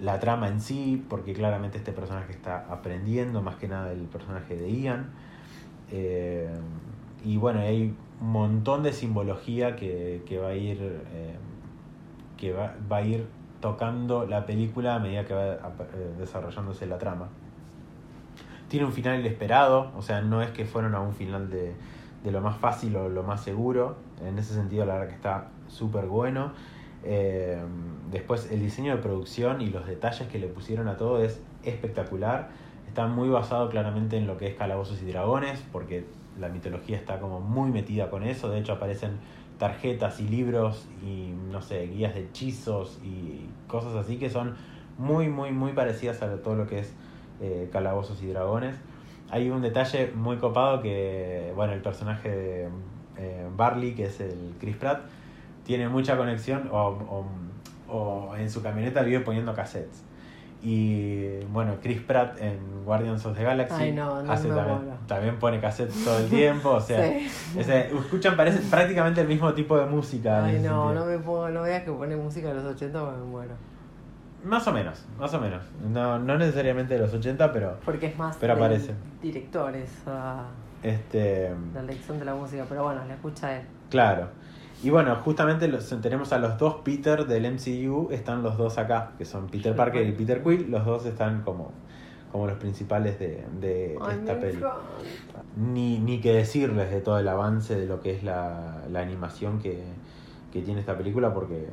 la 0.00 0.20
trama 0.20 0.48
en 0.48 0.60
sí, 0.60 1.02
porque 1.08 1.32
claramente 1.32 1.78
este 1.78 1.92
personaje 1.92 2.32
está 2.32 2.66
aprendiendo 2.70 3.40
más 3.42 3.56
que 3.56 3.68
nada 3.68 3.88
del 3.88 4.02
personaje 4.02 4.56
de 4.56 4.70
Ian. 4.70 5.06
Eh, 5.90 6.50
y 7.26 7.38
bueno, 7.38 7.60
hay 7.60 7.92
un 8.20 8.30
montón 8.30 8.84
de 8.84 8.92
simbología 8.92 9.74
que, 9.74 10.22
que 10.26 10.38
va 10.38 10.48
a 10.48 10.54
ir 10.54 10.78
eh, 10.80 11.34
que 12.36 12.52
va, 12.52 12.74
va 12.90 12.98
a 12.98 13.02
ir 13.02 13.26
tocando 13.60 14.26
la 14.26 14.46
película 14.46 14.94
a 14.94 14.98
medida 15.00 15.24
que 15.24 15.34
va 15.34 15.54
eh, 15.54 15.58
desarrollándose 16.18 16.86
la 16.86 16.98
trama. 16.98 17.28
Tiene 18.68 18.86
un 18.86 18.92
final 18.92 19.18
inesperado, 19.18 19.90
o 19.96 20.02
sea, 20.02 20.20
no 20.20 20.40
es 20.40 20.50
que 20.50 20.64
fueron 20.66 20.94
a 20.94 21.00
un 21.00 21.14
final 21.14 21.50
de, 21.50 21.74
de 22.22 22.30
lo 22.30 22.40
más 22.40 22.56
fácil 22.58 22.94
o 22.94 23.08
lo 23.08 23.24
más 23.24 23.42
seguro. 23.42 23.96
En 24.24 24.38
ese 24.38 24.54
sentido, 24.54 24.86
la 24.86 24.94
verdad 24.94 25.08
que 25.08 25.14
está 25.14 25.48
súper 25.66 26.06
bueno. 26.06 26.52
Eh, 27.02 27.60
después, 28.12 28.52
el 28.52 28.60
diseño 28.60 28.94
de 28.94 29.02
producción 29.02 29.62
y 29.62 29.66
los 29.66 29.84
detalles 29.84 30.28
que 30.28 30.38
le 30.38 30.46
pusieron 30.46 30.86
a 30.86 30.96
todo 30.96 31.20
es 31.20 31.40
espectacular. 31.64 32.50
Está 32.86 33.08
muy 33.08 33.28
basado 33.28 33.68
claramente 33.68 34.16
en 34.16 34.28
lo 34.28 34.36
que 34.36 34.46
es 34.46 34.54
Calabozos 34.54 35.02
y 35.02 35.06
Dragones, 35.06 35.64
porque 35.72 36.06
la 36.38 36.48
mitología 36.48 36.96
está 36.96 37.18
como 37.20 37.40
muy 37.40 37.70
metida 37.70 38.10
con 38.10 38.22
eso. 38.22 38.48
De 38.50 38.58
hecho, 38.58 38.74
aparecen 38.74 39.18
tarjetas 39.58 40.20
y 40.20 40.28
libros 40.28 40.86
y, 41.02 41.32
no 41.50 41.62
sé, 41.62 41.86
guías 41.86 42.14
de 42.14 42.20
hechizos 42.20 42.98
y 43.02 43.40
cosas 43.66 43.94
así 43.94 44.18
que 44.18 44.28
son 44.30 44.54
muy, 44.98 45.28
muy, 45.28 45.50
muy 45.52 45.72
parecidas 45.72 46.22
a 46.22 46.36
todo 46.42 46.54
lo 46.56 46.66
que 46.66 46.80
es 46.80 46.92
eh, 47.40 47.68
Calabozos 47.72 48.22
y 48.22 48.26
Dragones. 48.26 48.76
Hay 49.30 49.50
un 49.50 49.60
detalle 49.62 50.12
muy 50.14 50.36
copado 50.36 50.82
que, 50.82 51.52
bueno, 51.56 51.72
el 51.72 51.82
personaje 51.82 52.30
de 52.30 52.68
eh, 53.16 53.46
Barley, 53.56 53.94
que 53.94 54.04
es 54.04 54.20
el 54.20 54.56
Chris 54.60 54.76
Pratt, 54.76 55.00
tiene 55.64 55.88
mucha 55.88 56.16
conexión 56.16 56.68
o, 56.70 56.76
o- 56.88 57.26
o 57.88 58.36
en 58.36 58.50
su 58.50 58.62
camioneta 58.62 59.02
vive 59.02 59.20
poniendo 59.20 59.54
cassettes. 59.54 60.02
Y 60.62 61.44
bueno, 61.52 61.74
Chris 61.82 62.00
Pratt 62.00 62.40
en 62.40 62.84
Guardians 62.84 63.24
of 63.26 63.36
the 63.36 63.44
Galaxy 63.44 63.74
Ay, 63.76 63.92
no, 63.92 64.22
no 64.22 64.32
hace 64.32 64.48
me 64.48 64.54
también, 64.54 64.94
también 65.06 65.38
pone 65.38 65.60
cassettes 65.60 66.04
todo 66.04 66.18
el 66.18 66.28
tiempo, 66.28 66.70
o 66.70 66.80
sea, 66.80 67.02
Sí. 67.54 67.62
escuchan 67.62 68.36
parece 68.36 68.58
prácticamente 68.68 69.20
el 69.20 69.28
mismo 69.28 69.52
tipo 69.54 69.78
de 69.78 69.86
música. 69.86 70.44
Ay, 70.44 70.54
no, 70.54 70.60
sentido. 70.62 70.94
no 70.94 71.04
me 71.06 71.18
pongo, 71.18 71.48
no 71.50 71.62
veas 71.62 71.82
que 71.84 71.92
pone 71.92 72.16
música 72.16 72.48
de 72.48 72.54
los 72.54 72.64
80 72.64 72.98
me 73.04 73.24
muero. 73.24 73.54
Más 74.44 74.66
o 74.68 74.72
menos, 74.72 75.04
más 75.18 75.32
o 75.34 75.40
menos. 75.40 75.62
No, 75.88 76.18
no 76.18 76.38
necesariamente 76.38 76.94
de 76.94 77.00
los 77.00 77.12
80, 77.12 77.52
pero 77.52 77.78
Porque 77.84 78.06
es 78.06 78.18
más 78.18 78.36
Pero 78.40 78.54
del 78.54 78.62
aparece. 78.64 78.94
director 79.22 79.74
esa 79.74 80.44
este 80.82 81.50
la 81.74 81.80
elección 81.80 82.18
de 82.18 82.24
la 82.24 82.34
música, 82.34 82.64
pero 82.68 82.84
bueno, 82.84 83.02
la 83.06 83.14
escucha 83.14 83.56
él. 83.56 83.62
claro. 83.90 84.28
Y 84.82 84.90
bueno, 84.90 85.16
justamente 85.24 85.68
los, 85.68 85.88
tenemos 86.02 86.32
a 86.32 86.38
los 86.38 86.58
dos 86.58 86.76
Peter 86.84 87.26
del 87.26 87.46
MCU, 87.46 88.08
están 88.10 88.42
los 88.42 88.58
dos 88.58 88.78
acá, 88.78 89.14
que 89.16 89.24
son 89.24 89.46
Peter 89.48 89.74
Parker 89.74 90.06
y 90.06 90.12
Peter 90.12 90.42
Quill, 90.42 90.70
los 90.70 90.84
dos 90.84 91.06
están 91.06 91.42
como, 91.42 91.72
como 92.30 92.46
los 92.46 92.58
principales 92.58 93.18
de, 93.18 93.46
de 93.60 93.98
Ay, 94.00 94.16
esta 94.18 94.38
peli. 94.38 94.58
Ni, 95.56 95.98
ni 95.98 96.20
que 96.20 96.32
decirles 96.34 96.90
de 96.90 97.00
todo 97.00 97.18
el 97.18 97.28
avance 97.28 97.74
de 97.78 97.86
lo 97.86 98.00
que 98.00 98.10
es 98.14 98.22
la, 98.22 98.84
la 98.90 99.00
animación 99.00 99.58
que, 99.60 99.82
que 100.52 100.62
tiene 100.62 100.80
esta 100.80 100.96
película, 100.96 101.32
porque 101.32 101.68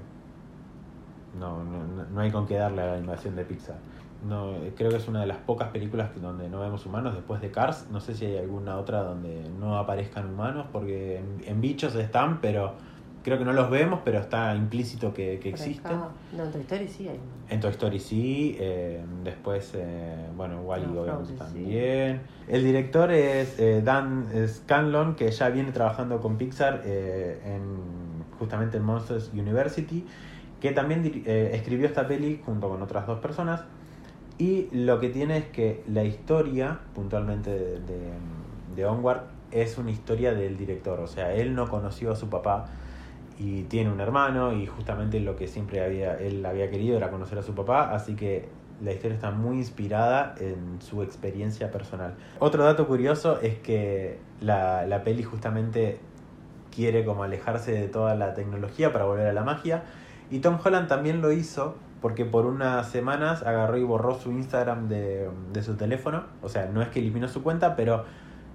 no, 1.40 1.64
no, 1.64 1.86
no- 1.88 2.06
no 2.06 2.22
hay 2.22 2.32
con 2.32 2.46
qué 2.48 2.56
darle 2.56 2.82
a 2.82 2.86
la 2.88 2.94
animación 2.96 3.36
de 3.36 3.46
Pixar. 3.46 3.78
No, 4.22 4.54
creo 4.78 4.92
que 4.92 4.98
es 4.98 5.08
una 5.08 5.20
de 5.22 5.28
las 5.28 5.40
pocas 5.40 5.70
películas 5.70 6.12
donde 6.22 6.48
no 6.50 6.62
vemos 6.62 6.86
humanos 6.86 7.14
después 7.16 7.42
de 7.42 7.52
Cars. 7.52 7.88
No 7.90 8.00
sé 8.00 8.14
si 8.16 8.26
hay 8.26 8.38
alguna 8.38 8.78
otra 8.78 9.04
donde 9.04 9.50
no 9.50 9.78
aparezcan 9.78 10.30
humanos, 10.30 10.68
porque 10.72 11.18
en, 11.18 11.42
en 11.46 11.60
bichos 11.62 11.96
están, 11.96 12.40
pero 12.40 12.78
creo 13.24 13.38
que 13.38 13.46
no 13.46 13.54
los 13.54 13.70
vemos, 13.70 14.02
pero 14.04 14.20
está 14.20 14.54
implícito 14.56 15.14
que, 15.14 15.40
que 15.40 15.50
existen. 15.50 15.98
No, 16.36 16.44
en 16.44 16.52
Toy 16.52 16.62
Story 16.62 16.88
sí 16.88 17.08
hay. 17.08 17.20
En 17.50 17.60
Toy 17.60 17.72
Story 17.72 18.00
sí, 18.00 18.58
eh, 18.60 19.02
después, 19.24 19.72
eh, 19.76 20.16
bueno, 20.36 20.62
Wally 20.62 20.88
No, 20.88 21.02
obviamente 21.02 21.34
Frozen, 21.34 21.54
sí. 21.54 21.60
también. 21.62 22.22
El 22.48 22.64
director 22.64 23.12
es 23.12 23.60
eh, 23.60 23.82
Dan 23.84 24.28
Scanlon, 24.48 25.16
que 25.16 25.32
ya 25.32 25.50
viene 25.50 25.72
trabajando 25.72 26.20
con 26.20 26.38
Pixar 26.38 26.84
en 26.86 27.94
justamente 28.38 28.78
en 28.78 28.84
Monsters 28.84 29.32
University, 29.34 30.06
que 30.60 30.72
también 30.72 31.24
escribió 31.26 31.88
esta 31.88 32.08
peli 32.08 32.42
junto 32.46 32.68
con 32.68 32.82
otras 32.82 33.08
dos 33.08 33.20
personas. 33.20 33.64
Y 34.38 34.68
lo 34.72 35.00
que 35.00 35.10
tiene 35.10 35.38
es 35.38 35.46
que 35.46 35.84
la 35.88 36.04
historia, 36.04 36.80
puntualmente 36.94 37.52
de, 37.52 37.80
de, 37.80 38.12
de 38.76 38.86
Onward, 38.86 39.22
es 39.52 39.78
una 39.78 39.92
historia 39.92 40.34
del 40.34 40.58
director. 40.58 41.00
O 41.00 41.08
sea, 41.08 41.34
él 41.34 41.56
no 41.56 41.70
conoció 41.70 42.12
a 42.12 42.16
su 42.16 42.28
papá 42.30 42.66
y 43.44 43.64
tiene 43.64 43.92
un 43.92 44.00
hermano 44.00 44.54
y 44.54 44.66
justamente 44.66 45.20
lo 45.20 45.36
que 45.36 45.48
siempre 45.48 45.84
había 45.84 46.18
él 46.18 46.46
había 46.46 46.70
querido 46.70 46.96
era 46.96 47.12
conocer 47.12 47.38
a 47.38 47.42
su 47.42 47.54
papá, 47.54 47.94
así 47.94 48.16
que 48.16 48.48
la 48.82 48.94
historia 48.94 49.16
está 49.16 49.32
muy 49.32 49.58
inspirada 49.58 50.34
en 50.40 50.82
su 50.82 51.04
experiencia 51.04 51.70
personal. 51.70 52.16
Otro 52.40 52.64
dato 52.64 52.88
curioso 52.88 53.40
es 53.42 53.58
que 53.60 54.20
la, 54.40 54.86
la 54.86 55.04
peli 55.04 55.24
justamente 55.24 56.00
quiere 56.74 57.04
como 57.04 57.24
alejarse 57.24 57.74
de 57.74 57.88
toda 57.90 58.16
la 58.16 58.34
tecnología 58.34 58.94
para 58.94 59.04
volver 59.06 59.28
a 59.28 59.34
la 59.34 59.44
magia 59.44 59.84
y 60.32 60.40
Tom 60.40 60.58
Holland 60.64 60.88
también 60.88 61.22
lo 61.22 61.34
hizo 61.34 61.76
porque 62.02 62.24
por 62.24 62.46
unas 62.46 62.90
semanas 62.90 63.44
agarró 63.44 63.78
y 63.78 63.84
borró 63.84 64.16
su 64.16 64.32
Instagram 64.32 64.88
de, 64.88 65.30
de 65.52 65.64
su 65.64 65.76
teléfono, 65.76 66.24
o 66.42 66.50
sea, 66.50 66.66
no 66.68 66.82
es 66.82 66.88
que 66.90 67.00
eliminó 67.00 67.28
su 67.28 67.44
cuenta, 67.44 67.76
pero 67.76 68.06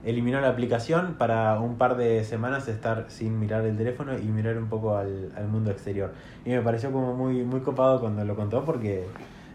eliminó 0.04 0.40
la 0.40 0.48
aplicación 0.48 1.14
para 1.18 1.58
un 1.60 1.76
par 1.76 1.96
de 1.96 2.22
semanas 2.24 2.68
estar 2.68 3.06
sin 3.08 3.38
mirar 3.40 3.64
el 3.64 3.76
teléfono 3.76 4.16
y 4.18 4.22
mirar 4.26 4.56
un 4.58 4.68
poco 4.68 4.96
al, 4.96 5.32
al 5.36 5.48
mundo 5.48 5.70
exterior. 5.70 6.12
Y 6.44 6.50
me 6.50 6.60
pareció 6.62 6.92
como 6.92 7.14
muy, 7.14 7.42
muy 7.44 7.60
copado 7.60 8.00
cuando 8.00 8.24
lo 8.24 8.36
contó 8.36 8.64
porque, 8.64 9.06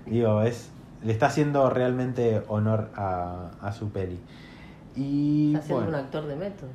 digo, 0.06 0.42
es 0.42 0.70
le 1.04 1.12
está 1.12 1.26
haciendo 1.28 1.70
realmente 1.70 2.44
honor 2.48 2.90
a, 2.96 3.52
a 3.62 3.72
su 3.74 3.90
peli. 3.92 4.20
Y 4.96 5.54
Está 5.54 5.66
siendo 5.68 5.84
bueno, 5.86 5.98
un 5.98 6.04
actor 6.06 6.26
de 6.28 6.36
método. 6.36 6.70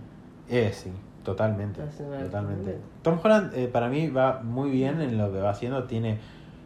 eh, 0.50 0.70
sí, 0.74 0.90
totalmente, 1.24 1.80
totalmente. 1.82 2.78
Tom 3.02 3.18
Holland 3.22 3.52
eh, 3.54 3.68
para 3.68 3.88
mí 3.88 4.08
va 4.08 4.40
muy 4.42 4.70
bien 4.70 5.00
en 5.00 5.16
lo 5.18 5.32
que 5.32 5.38
va 5.40 5.50
haciendo, 5.50 5.84
tiene 5.84 6.18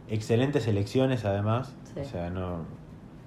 excelentes 0.09 0.67
elecciones 0.67 1.25
además, 1.25 1.73
Sí. 1.93 1.99
o 2.01 2.05
sea, 2.05 2.29
no 2.29 2.65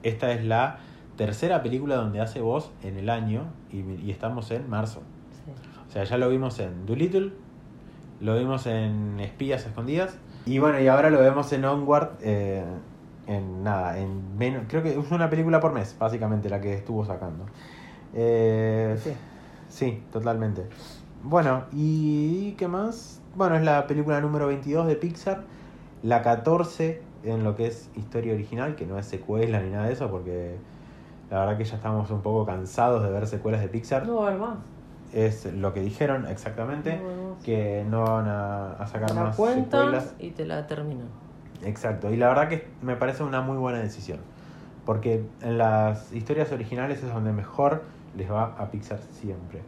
esta 0.03 0.33
es 0.33 0.45
la 0.45 0.79
tercera 1.17 1.63
película 1.63 1.97
donde 1.97 2.21
hace 2.21 2.41
voz 2.41 2.71
en 2.83 2.97
el 2.99 3.09
año 3.09 3.45
y, 3.81 4.05
y 4.07 4.11
estamos 4.11 4.51
en 4.51 4.69
marzo. 4.69 5.03
Sí. 5.45 5.53
O 5.89 5.91
sea, 5.93 6.05
ya 6.05 6.17
lo 6.19 6.29
vimos 6.29 6.59
en 6.61 6.87
Doolittle, 6.87 7.33
lo 8.21 8.37
vimos 8.37 8.67
en 8.67 9.21
Espías 9.21 9.67
Escondidas 9.67 10.17
y 10.47 10.59
bueno, 10.59 10.81
y 10.81 10.87
ahora 10.89 11.11
lo 11.11 11.19
vemos 11.21 11.53
en 11.53 11.65
Onward, 11.65 12.11
eh, 12.21 12.63
en 13.27 13.65
nada, 13.65 13.99
en 13.99 14.37
menos, 14.39 14.65
creo 14.69 14.83
que 14.83 14.91
es 14.99 15.11
una 15.11 15.29
película 15.29 15.59
por 15.61 15.73
mes, 15.73 15.97
básicamente, 15.99 16.49
la 16.49 16.61
que 16.61 16.75
estuvo 16.75 17.05
sacando. 17.05 17.45
Eh, 18.15 18.97
Sí. 19.03 19.13
sí, 19.69 20.03
totalmente. 20.13 20.67
Bueno, 21.25 21.65
¿y 21.73 22.53
qué 22.53 22.69
más? 22.69 23.21
Bueno, 23.35 23.57
es 23.57 23.63
la 23.65 23.87
película 23.87 24.21
número 24.21 24.47
22 24.47 24.87
de 24.87 24.95
Pixar, 24.97 25.43
la 26.03 26.23
14 26.23 27.03
en 27.25 27.43
lo 27.43 27.57
que 27.57 27.67
es 27.67 27.91
historia 27.97 28.33
original, 28.33 28.77
que 28.77 28.87
no 28.87 28.99
es 28.99 29.07
secuela 29.07 29.61
ni 29.61 29.71
nada 29.71 29.87
de 29.87 29.93
eso, 29.95 30.09
porque 30.11 30.57
la 31.31 31.41
verdad 31.41 31.57
que 31.59 31.65
ya 31.65 31.77
estamos 31.77 32.11
un 32.11 32.21
poco 32.23 32.47
cansados 32.47 33.03
de 33.03 33.11
ver 33.11 33.27
secuelas 33.27 33.61
de 33.61 33.69
Pixar. 33.69 34.07
No 34.07 34.17
va 34.17 34.25
a 34.25 34.29
haber 34.29 34.41
más. 34.41 34.59
Es 35.13 35.47
lo 35.53 35.73
que 35.73 35.81
dijeron 35.81 36.27
exactamente, 36.27 36.99
No 36.99 37.35
más. 37.35 37.45
que 37.45 37.85
no 37.89 38.03
van 38.05 38.29
a, 38.29 38.73
a 38.73 38.87
sacar 38.87 39.11
la 39.13 39.25
más 39.25 39.37
secuelas. 39.37 40.15
y 40.19 40.31
te 40.31 40.45
la 40.47 40.67
terminan. 40.67 41.09
Exacto, 41.65 42.11
y 42.11 42.17
la 42.17 42.29
verdad 42.29 42.49
que 42.49 42.69
me 42.83 42.97
parece 42.97 43.23
una 43.23 43.41
muy 43.41 43.57
buena 43.57 43.79
decisión. 43.79 44.19
Porque 44.85 45.25
en 45.43 45.59
las 45.59 46.13
historias 46.13 46.53
originales 46.53 47.03
es 47.03 47.13
donde 47.13 47.33
mejor 47.33 47.83
les 48.17 48.31
va 48.31 48.55
a 48.59 48.71
Pixar 48.71 49.01
siempre. 49.11 49.63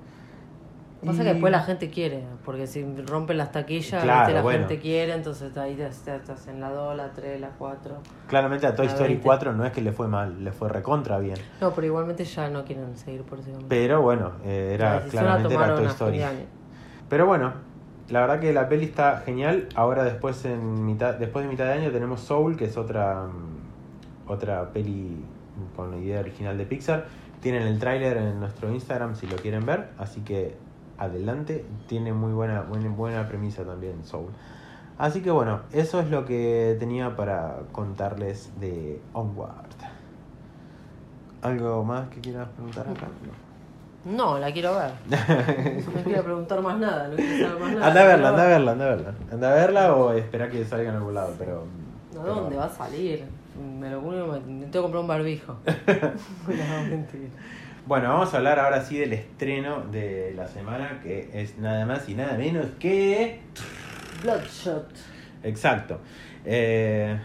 Pasa 1.04 1.22
Y- 1.22 1.26
que 1.26 1.32
después 1.32 1.52
la 1.52 1.60
gente 1.62 1.90
quiere, 1.90 2.24
porque 2.44 2.66
si 2.66 2.84
rompen 3.06 3.38
las 3.38 3.52
taquillas, 3.52 4.02
Claro, 4.02 4.20
¿viste? 4.20 4.34
la 4.34 4.42
bueno. 4.42 4.58
gente 4.66 4.80
quiere, 4.80 5.14
entonces 5.14 5.56
ahí 5.56 5.76
te, 5.76 5.84
te 6.18 6.32
hacen 6.32 6.60
la 6.60 6.70
2, 6.70 6.96
la 6.96 7.12
3, 7.12 7.40
la 7.40 7.50
4. 7.50 7.98
Claramente 8.26 8.66
a 8.66 8.74
Toy 8.74 8.86
Story 8.88 9.10
20. 9.14 9.22
4 9.24 9.52
no 9.52 9.64
es 9.64 9.70
que 9.72 9.80
le 9.80 9.92
fue 9.92 10.08
mal, 10.08 10.42
le 10.42 10.50
fue 10.50 10.68
recontra 10.68 11.18
bien. 11.20 11.36
No, 11.60 11.70
pero 11.70 11.86
igualmente 11.86 12.24
ya 12.24 12.50
no 12.50 12.64
quieren 12.64 12.96
seguir 12.96 13.22
por 13.22 13.38
ese 13.38 13.50
camino. 13.52 13.68
Pero 13.68 14.02
bueno, 14.02 14.32
eh, 14.44 14.72
era 14.74 15.02
claramente 15.08 15.54
era 15.54 15.74
Toy 15.76 15.86
Story. 15.86 16.20
Pero 17.08 17.26
bueno, 17.26 17.52
la 18.08 18.20
verdad 18.22 18.40
que 18.40 18.52
la 18.52 18.68
peli 18.68 18.86
está 18.86 19.18
genial. 19.24 19.68
Ahora 19.76 20.02
después 20.02 20.44
en 20.46 20.84
mitad, 20.84 21.14
después 21.14 21.44
de 21.44 21.50
mitad 21.50 21.66
de 21.66 21.72
año 21.74 21.90
tenemos 21.92 22.20
Soul, 22.22 22.56
que 22.56 22.64
es 22.64 22.76
otra 22.76 23.26
mm, 23.28 24.30
otra 24.32 24.72
peli 24.72 25.24
con 25.76 25.92
la 25.92 25.96
idea 25.98 26.18
original 26.20 26.58
de 26.58 26.66
Pixar. 26.66 27.06
Tienen 27.40 27.62
el 27.62 27.78
tráiler 27.78 28.16
en 28.16 28.40
nuestro 28.40 28.68
Instagram 28.70 29.14
si 29.14 29.26
lo 29.28 29.36
quieren 29.36 29.64
ver, 29.64 29.90
así 29.96 30.22
que 30.22 30.56
adelante. 30.98 31.64
Tiene 31.86 32.12
muy 32.12 32.32
buena, 32.32 32.62
buena, 32.62 32.88
buena 32.90 33.28
premisa 33.28 33.64
también 33.64 34.04
Soul. 34.04 34.30
Así 34.98 35.20
que 35.22 35.30
bueno, 35.30 35.60
eso 35.72 36.00
es 36.00 36.10
lo 36.10 36.24
que 36.24 36.76
tenía 36.78 37.14
para 37.14 37.58
contarles 37.72 38.50
de 38.60 39.00
Onward. 39.12 39.68
¿Algo 41.42 41.84
más 41.84 42.08
que 42.08 42.20
quieras 42.20 42.48
preguntar 42.48 42.88
acá? 42.88 43.06
No, 44.04 44.38
la 44.38 44.52
quiero 44.52 44.74
ver. 44.74 44.92
No 45.08 46.02
quiero 46.02 46.24
preguntar 46.24 46.60
más 46.62 46.78
nada, 46.78 47.08
no 47.08 47.16
quiero 47.16 47.48
saber 47.48 47.62
más 47.62 47.72
nada. 47.74 47.86
Anda 47.86 48.00
a 48.00 48.04
la 48.04 48.08
verla, 48.08 48.28
anda 48.28 48.42
a 48.42 48.46
ver. 48.46 48.54
verla, 48.54 48.72
anda 48.72 48.84
a 48.84 48.88
verla. 48.88 49.14
Anda 49.32 49.50
a 49.50 49.54
verla 49.54 49.94
o 49.94 50.12
espera 50.12 50.48
que 50.50 50.64
salga 50.64 50.90
en 50.90 50.96
algún 50.96 51.14
lado, 51.14 51.34
pero. 51.38 51.64
¿A 52.20 52.24
dónde 52.24 52.56
va 52.56 52.64
a 52.64 52.68
salir? 52.68 53.24
Me 53.80 53.90
lo 53.90 54.00
único 54.00 54.26
me 54.26 54.66
tengo 54.66 54.70
que 54.70 54.80
comprar 54.80 55.02
un 55.02 55.08
barbijo. 55.08 55.56
no, 55.66 56.88
mentira. 56.90 57.28
Bueno, 57.88 58.10
vamos 58.10 58.34
a 58.34 58.36
hablar 58.36 58.58
ahora 58.58 58.82
sí 58.84 58.98
del 58.98 59.14
estreno 59.14 59.80
de 59.90 60.34
la 60.36 60.46
semana, 60.46 61.00
que 61.02 61.30
es 61.32 61.56
nada 61.56 61.86
más 61.86 62.06
y 62.06 62.14
nada 62.14 62.36
menos 62.36 62.66
que. 62.78 63.40
Bloodshot. 64.22 64.90
Exacto. 65.42 65.98
Eh, 66.44 67.18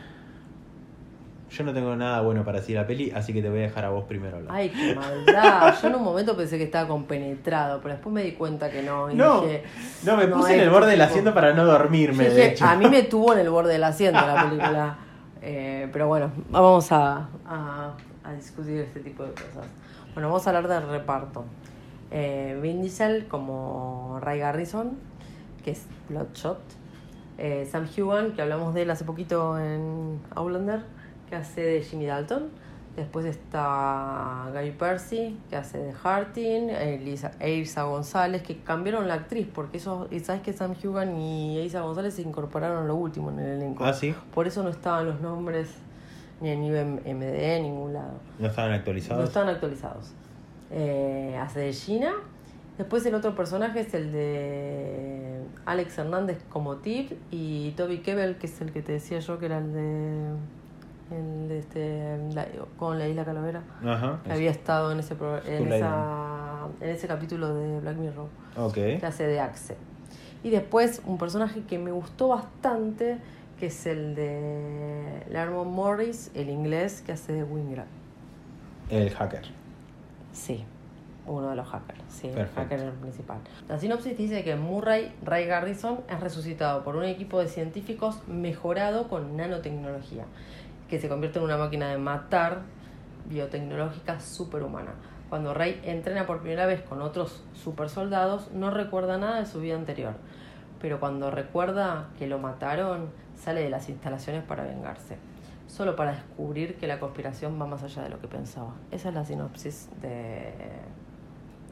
Yo 1.52 1.64
no 1.66 1.74
tengo 1.74 1.94
nada 1.98 2.22
bueno 2.22 2.46
para 2.46 2.62
decir 2.62 2.78
la 2.78 2.88
peli, 2.88 3.12
así 3.14 3.34
que 3.34 3.42
te 3.42 3.50
voy 3.50 3.60
a 3.60 3.64
dejar 3.64 3.84
a 3.84 3.90
vos 3.90 4.06
primero 4.06 4.38
hablar. 4.38 4.56
Ay, 4.56 4.70
qué 4.70 4.96
maldad. 4.96 5.76
Yo 5.82 5.88
en 5.90 5.96
un 5.96 6.04
momento 6.04 6.38
pensé 6.38 6.58
que 6.58 6.64
estaba 6.64 6.88
compenetrado, 6.88 7.82
pero 7.82 7.96
después 7.96 8.14
me 8.14 8.24
di 8.24 8.32
cuenta 8.32 8.72
que 8.72 8.84
no. 8.84 9.12
Y 9.12 9.16
No, 9.16 9.42
dije, 9.42 9.64
no, 10.06 10.16
me 10.16 10.28
no, 10.28 10.38
puse 10.38 10.54
en 10.56 10.62
el 10.62 10.70
borde 10.70 10.92
del 10.92 11.02
asiento 11.02 11.34
para 11.34 11.54
no 11.54 11.66
dormirme, 11.66 12.30
de 12.30 12.48
hecho. 12.52 12.64
a 12.66 12.78
mí 12.78 12.88
me 12.88 13.04
tuvo 13.04 13.34
en 13.34 13.40
el 13.40 13.50
borde 13.50 13.74
del 13.74 13.84
asiento 13.84 14.22
la 14.26 14.44
película. 14.50 14.98
Eh, 15.46 15.90
pero 15.92 16.08
bueno, 16.08 16.32
vamos 16.52 16.90
a, 16.94 17.28
a, 17.46 17.94
a 18.24 18.34
discutir 18.34 18.78
este 18.80 19.02
tipo 19.02 19.24
de 19.26 19.32
cosas. 19.32 19.66
Bueno, 20.14 20.28
vamos 20.28 20.46
a 20.46 20.52
hablar 20.52 20.68
del 20.68 20.90
reparto. 20.90 21.44
Eh, 22.12 22.60
Vin 22.62 22.82
Diesel 22.84 23.28
como 23.28 24.20
Ray 24.22 24.40
Garrison, 24.40 24.92
que 25.64 25.72
es 25.72 25.88
Bloodshot. 26.08 26.60
Eh, 27.40 27.68
Sam 27.72 27.88
Heughan, 27.98 28.34
que 28.34 28.44
hablamos 28.44 28.76
de 28.76 28.84
él 28.84 28.92
hace 28.92 29.06
poquito 29.06 29.58
en 29.58 30.20
Outlander, 30.36 30.84
que 31.28 31.36
hace 31.36 31.62
de 31.62 31.82
Jimmy 31.82 32.06
Dalton. 32.06 32.50
Después 32.96 33.26
está 33.26 34.52
Guy 34.54 34.70
Percy, 34.70 35.40
que 35.50 35.56
hace 35.56 35.80
de 35.80 35.96
Hartin, 36.04 36.70
Elisa, 36.70 37.32
Eiza 37.40 37.82
González, 37.82 38.44
que 38.44 38.60
cambiaron 38.60 39.08
la 39.08 39.16
actriz, 39.16 39.48
porque 39.52 39.78
eso, 39.78 40.08
y 40.12 40.20
sabes 40.20 40.44
que 40.44 40.54
Sam 40.54 40.76
Heughan 40.80 41.20
y 41.20 41.58
Eiza 41.58 41.82
González 41.82 42.14
se 42.14 42.22
incorporaron 42.22 42.84
a 42.84 42.86
lo 42.86 42.96
último 42.96 43.32
en 43.32 43.40
el 43.40 43.50
elenco. 43.62 43.84
Ah, 43.84 43.94
sí, 43.94 44.14
Por 44.32 44.46
eso 44.46 44.62
no 44.62 44.70
estaban 44.70 45.08
los 45.08 45.22
nombres 45.22 45.70
ni 46.44 46.52
en 46.52 46.64
IMDb 46.64 47.24
en 47.56 47.64
ningún 47.64 47.94
lado. 47.94 48.12
no 48.38 48.48
estaban 48.48 48.72
No 48.72 48.78
actualizados. 48.78 49.24
están 49.26 49.50
actualizados. 49.50 50.12
Eh, 50.72 51.36
hace 51.42 51.62
de 51.62 51.74
Gina. 51.74 52.12
Después 52.78 53.06
el 53.06 53.14
otro 53.16 53.36
personaje 53.36 53.80
es 53.82 53.94
el 53.94 54.12
de 54.12 55.42
Alex 55.66 55.98
Hernández 56.00 56.40
como 56.50 56.78
Tip 56.78 57.12
y 57.32 57.72
Toby 57.72 58.00
Kebbell, 58.00 58.38
que 58.38 58.48
es 58.48 58.62
el 58.62 58.72
que 58.72 58.82
te 58.82 58.94
decía 58.94 59.20
yo 59.20 59.38
que 59.40 59.46
era 59.46 59.60
el 59.60 59.72
de, 59.74 60.28
el 61.12 61.48
de 61.50 61.60
este, 61.60 62.18
la- 62.34 62.48
con 62.78 62.98
la 62.98 63.08
Isla 63.08 63.26
Calavera. 63.26 63.62
Ajá. 63.86 64.20
Que 64.26 64.32
había 64.34 64.50
estado 64.50 64.92
en 64.92 65.00
ese, 65.00 65.16
en, 65.48 65.72
esa, 65.72 66.66
en 66.82 66.90
ese 66.90 67.08
capítulo 67.08 67.54
de 67.54 67.80
Black 67.80 67.98
Mirror 67.98 68.28
Ok. 68.58 68.74
que 68.74 69.06
hace 69.06 69.28
de 69.28 69.40
Axe. 69.40 69.78
Y 70.44 70.50
después 70.50 71.02
un 71.06 71.18
personaje 71.20 71.62
que 71.62 71.78
me 71.78 71.92
gustó 71.92 72.30
bastante, 72.30 73.18
que 73.60 73.68
es 73.68 73.86
el 73.86 74.16
de 74.16 75.24
Lamont 75.30 75.72
Morris, 75.72 76.32
el 76.34 76.50
inglés, 76.50 77.02
que 77.06 77.12
hace 77.12 77.34
de 77.34 77.44
Wingra. 77.44 77.86
El 78.90 79.10
hacker. 79.10 79.44
Sí, 80.32 80.66
uno 81.26 81.50
de 81.50 81.56
los 81.56 81.68
hackers, 81.68 82.02
sí, 82.10 82.28
el 82.28 82.34
Perfecto. 82.34 82.76
hacker 82.76 82.92
principal. 82.94 83.38
La 83.70 83.80
sinopsis 83.80 84.18
dice 84.18 84.44
que 84.44 84.56
Murray 84.56 85.14
Ray 85.24 85.46
Garrison 85.46 86.02
es 86.10 86.20
resucitado 86.20 86.84
por 86.84 86.96
un 86.96 87.06
equipo 87.06 87.40
de 87.40 87.48
científicos 87.48 88.20
mejorado 88.28 89.08
con 89.08 89.38
nanotecnología, 89.38 90.26
que 90.90 91.00
se 91.00 91.08
convierte 91.08 91.40
en 91.40 91.46
una 91.46 91.58
máquina 91.58 91.90
de 91.90 91.98
matar 91.98 92.62
biotecnológica 93.30 94.20
superhumana. 94.20 94.92
Cuando 95.30 95.54
Ray 95.54 95.82
entrena 95.84 96.28
por 96.28 96.42
primera 96.42 96.66
vez 96.66 96.82
con 96.82 97.02
otros 97.02 97.44
supersoldados, 97.54 98.52
no 98.52 98.70
recuerda 98.70 99.18
nada 99.18 99.40
de 99.40 99.46
su 99.46 99.62
vida 99.62 99.76
anterior, 99.76 100.14
pero 100.82 101.00
cuando 101.00 101.32
recuerda 101.32 102.10
que 102.20 102.28
lo 102.28 102.38
mataron, 102.38 103.10
sale 103.44 103.62
de 103.62 103.70
las 103.70 103.90
instalaciones 103.90 104.44
para 104.44 104.64
vengarse, 104.64 105.18
solo 105.68 105.96
para 105.96 106.12
descubrir 106.14 106.76
que 106.76 106.88
la 106.88 107.00
conspiración 107.00 107.60
va 107.62 107.66
más 107.66 107.84
allá 107.84 108.04
de 108.04 108.10
lo 108.10 108.20
que 108.20 108.28
pensaba. 108.28 108.74
Esa 108.92 109.10
es 109.10 109.16
la 109.16 109.26
sinopsis 109.26 109.90
de, 110.02 110.54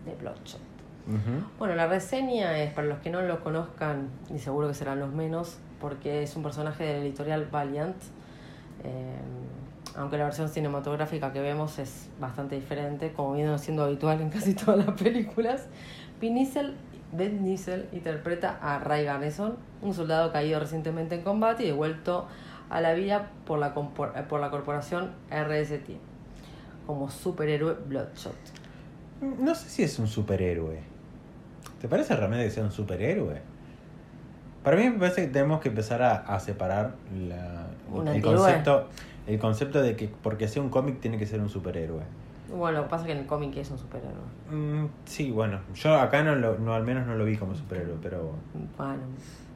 de 0.05 0.15
Bloodshot. 0.19 0.59
Ujú. 1.07 1.45
Bueno, 1.57 1.75
la 1.75 1.87
reseña 1.87 2.59
es 2.59 2.73
para 2.73 2.87
los 2.87 2.99
que 2.99 3.09
no 3.09 3.21
lo 3.21 3.43
conozcan, 3.43 4.09
y 4.33 4.37
seguro 4.39 4.67
que 4.67 4.73
serán 4.73 4.99
los 4.99 5.11
menos, 5.11 5.57
porque 5.79 6.23
es 6.23 6.35
un 6.35 6.43
personaje 6.43 6.83
del 6.83 7.03
editorial 7.03 7.45
Valiant. 7.51 7.95
eh, 8.83 9.15
aunque 9.95 10.17
la 10.17 10.23
versión 10.25 10.47
cinematográfica 10.47 11.33
que 11.33 11.41
vemos 11.41 11.77
es 11.79 12.09
bastante 12.19 12.55
diferente, 12.55 13.11
como 13.11 13.33
viene 13.33 13.57
siendo 13.57 13.83
habitual 13.83 14.21
en 14.21 14.29
casi 14.29 14.53
todas 14.53 14.85
las 14.85 14.95
películas. 15.01 15.67
Vin 16.21 16.35
Diesel, 16.35 16.75
Ben 17.13 17.43
Diesel 17.43 17.87
interpreta 17.91 18.57
a 18.61 18.79
Ray 18.79 19.05
Garrison, 19.05 19.55
un 19.81 19.93
soldado 19.93 20.31
caído 20.31 20.59
recientemente 20.59 21.15
en 21.15 21.21
combate 21.23 21.63
y 21.63 21.67
devuelto 21.67 22.27
a 22.69 22.79
la 22.81 22.93
vida 22.93 23.27
por 23.45 23.59
la, 23.59 23.75
compor- 23.75 24.27
por 24.27 24.39
la 24.39 24.49
corporación 24.49 25.11
RST, 25.29 25.89
como 26.87 27.09
superhéroe 27.09 27.75
Bloodshot. 27.85 28.35
No 29.39 29.53
sé 29.55 29.69
si 29.69 29.83
es 29.83 29.99
un 29.99 30.07
superhéroe. 30.07 30.79
¿Te 31.81 31.87
parece 31.87 32.15
realmente 32.15 32.45
que 32.45 32.51
sea 32.51 32.63
un 32.63 32.71
superhéroe? 32.71 33.41
Para 34.63 34.77
mí 34.77 34.89
me 34.89 34.97
parece 34.99 35.23
que 35.23 35.27
tenemos 35.27 35.59
que 35.61 35.69
empezar 35.69 36.01
a, 36.01 36.13
a 36.15 36.39
separar 36.39 36.93
la- 37.27 37.67
el 38.15 38.21
concepto 38.37 38.87
el 39.27 39.37
concepto 39.37 39.81
de 39.83 39.95
que 39.95 40.07
porque 40.23 40.47
sea 40.47 40.61
un 40.63 40.69
cómic 40.69 40.99
tiene 40.99 41.17
que 41.17 41.25
ser 41.27 41.41
un 41.41 41.49
superhéroe. 41.49 42.01
Bueno, 42.55 42.79
lo 42.79 42.83
que 42.85 42.89
pasa 42.89 43.03
es 43.03 43.07
que 43.07 43.11
en 43.13 43.19
el 43.19 43.25
cómic 43.25 43.55
es 43.57 43.71
un 43.71 43.77
superhéroe. 43.77 44.13
Mm, 44.51 44.87
sí, 45.05 45.31
bueno, 45.31 45.59
yo 45.75 45.95
acá 45.95 46.23
no, 46.23 46.35
lo, 46.35 46.57
no 46.59 46.73
al 46.73 46.83
menos 46.83 47.07
no 47.07 47.15
lo 47.15 47.25
vi 47.25 47.37
como 47.37 47.55
superhéroe, 47.55 47.95
pero 48.01 48.33
Bueno, 48.77 49.01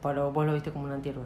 pero 0.02 0.32
vos 0.32 0.46
lo 0.46 0.54
viste 0.54 0.70
como 0.70 0.84
un 0.86 0.92
antihéroe. 0.92 1.24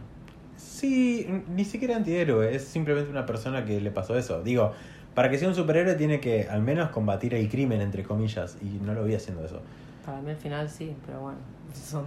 sí, 0.57 1.27
ni 1.49 1.65
siquiera 1.65 1.97
antihéroe, 1.97 2.55
es 2.55 2.65
simplemente 2.65 3.11
una 3.11 3.27
persona 3.27 3.65
que 3.65 3.81
le 3.81 3.91
pasó 3.91 4.17
eso. 4.17 4.43
Digo, 4.43 4.73
para 5.15 5.31
que 5.31 5.39
sea 5.39 5.49
un 5.49 5.55
superhéroe 5.55 5.95
tiene 5.95 6.21
que 6.21 6.49
al 6.49 6.63
menos 6.63 6.91
combatir 6.91 7.35
el 7.35 7.49
crimen 7.49 7.81
entre 7.81 8.03
comillas 8.03 8.57
y 8.63 8.79
no 8.85 8.95
lo 8.95 9.05
vi 9.05 9.15
haciendo 9.15 9.45
eso. 9.45 9.61
Para 10.05 10.21
mí 10.21 10.31
al 10.31 10.37
final 10.37 10.69
sí, 10.69 10.95
pero 11.07 11.21
bueno, 11.21 11.39
son. 11.75 12.05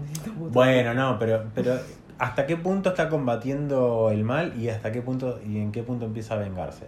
Bueno, 0.51 0.93
no, 0.93 1.17
pero, 1.19 1.43
pero 1.55 1.77
¿hasta 2.17 2.45
qué 2.45 2.57
punto 2.57 2.89
está 2.89 3.09
combatiendo 3.09 4.09
el 4.11 4.23
mal 4.23 4.53
y 4.59 4.69
hasta 4.69 4.91
qué 4.91 5.01
punto 5.01 5.39
y 5.45 5.57
en 5.59 5.71
qué 5.71 5.83
punto 5.83 6.05
empieza 6.05 6.35
a 6.35 6.37
vengarse? 6.37 6.85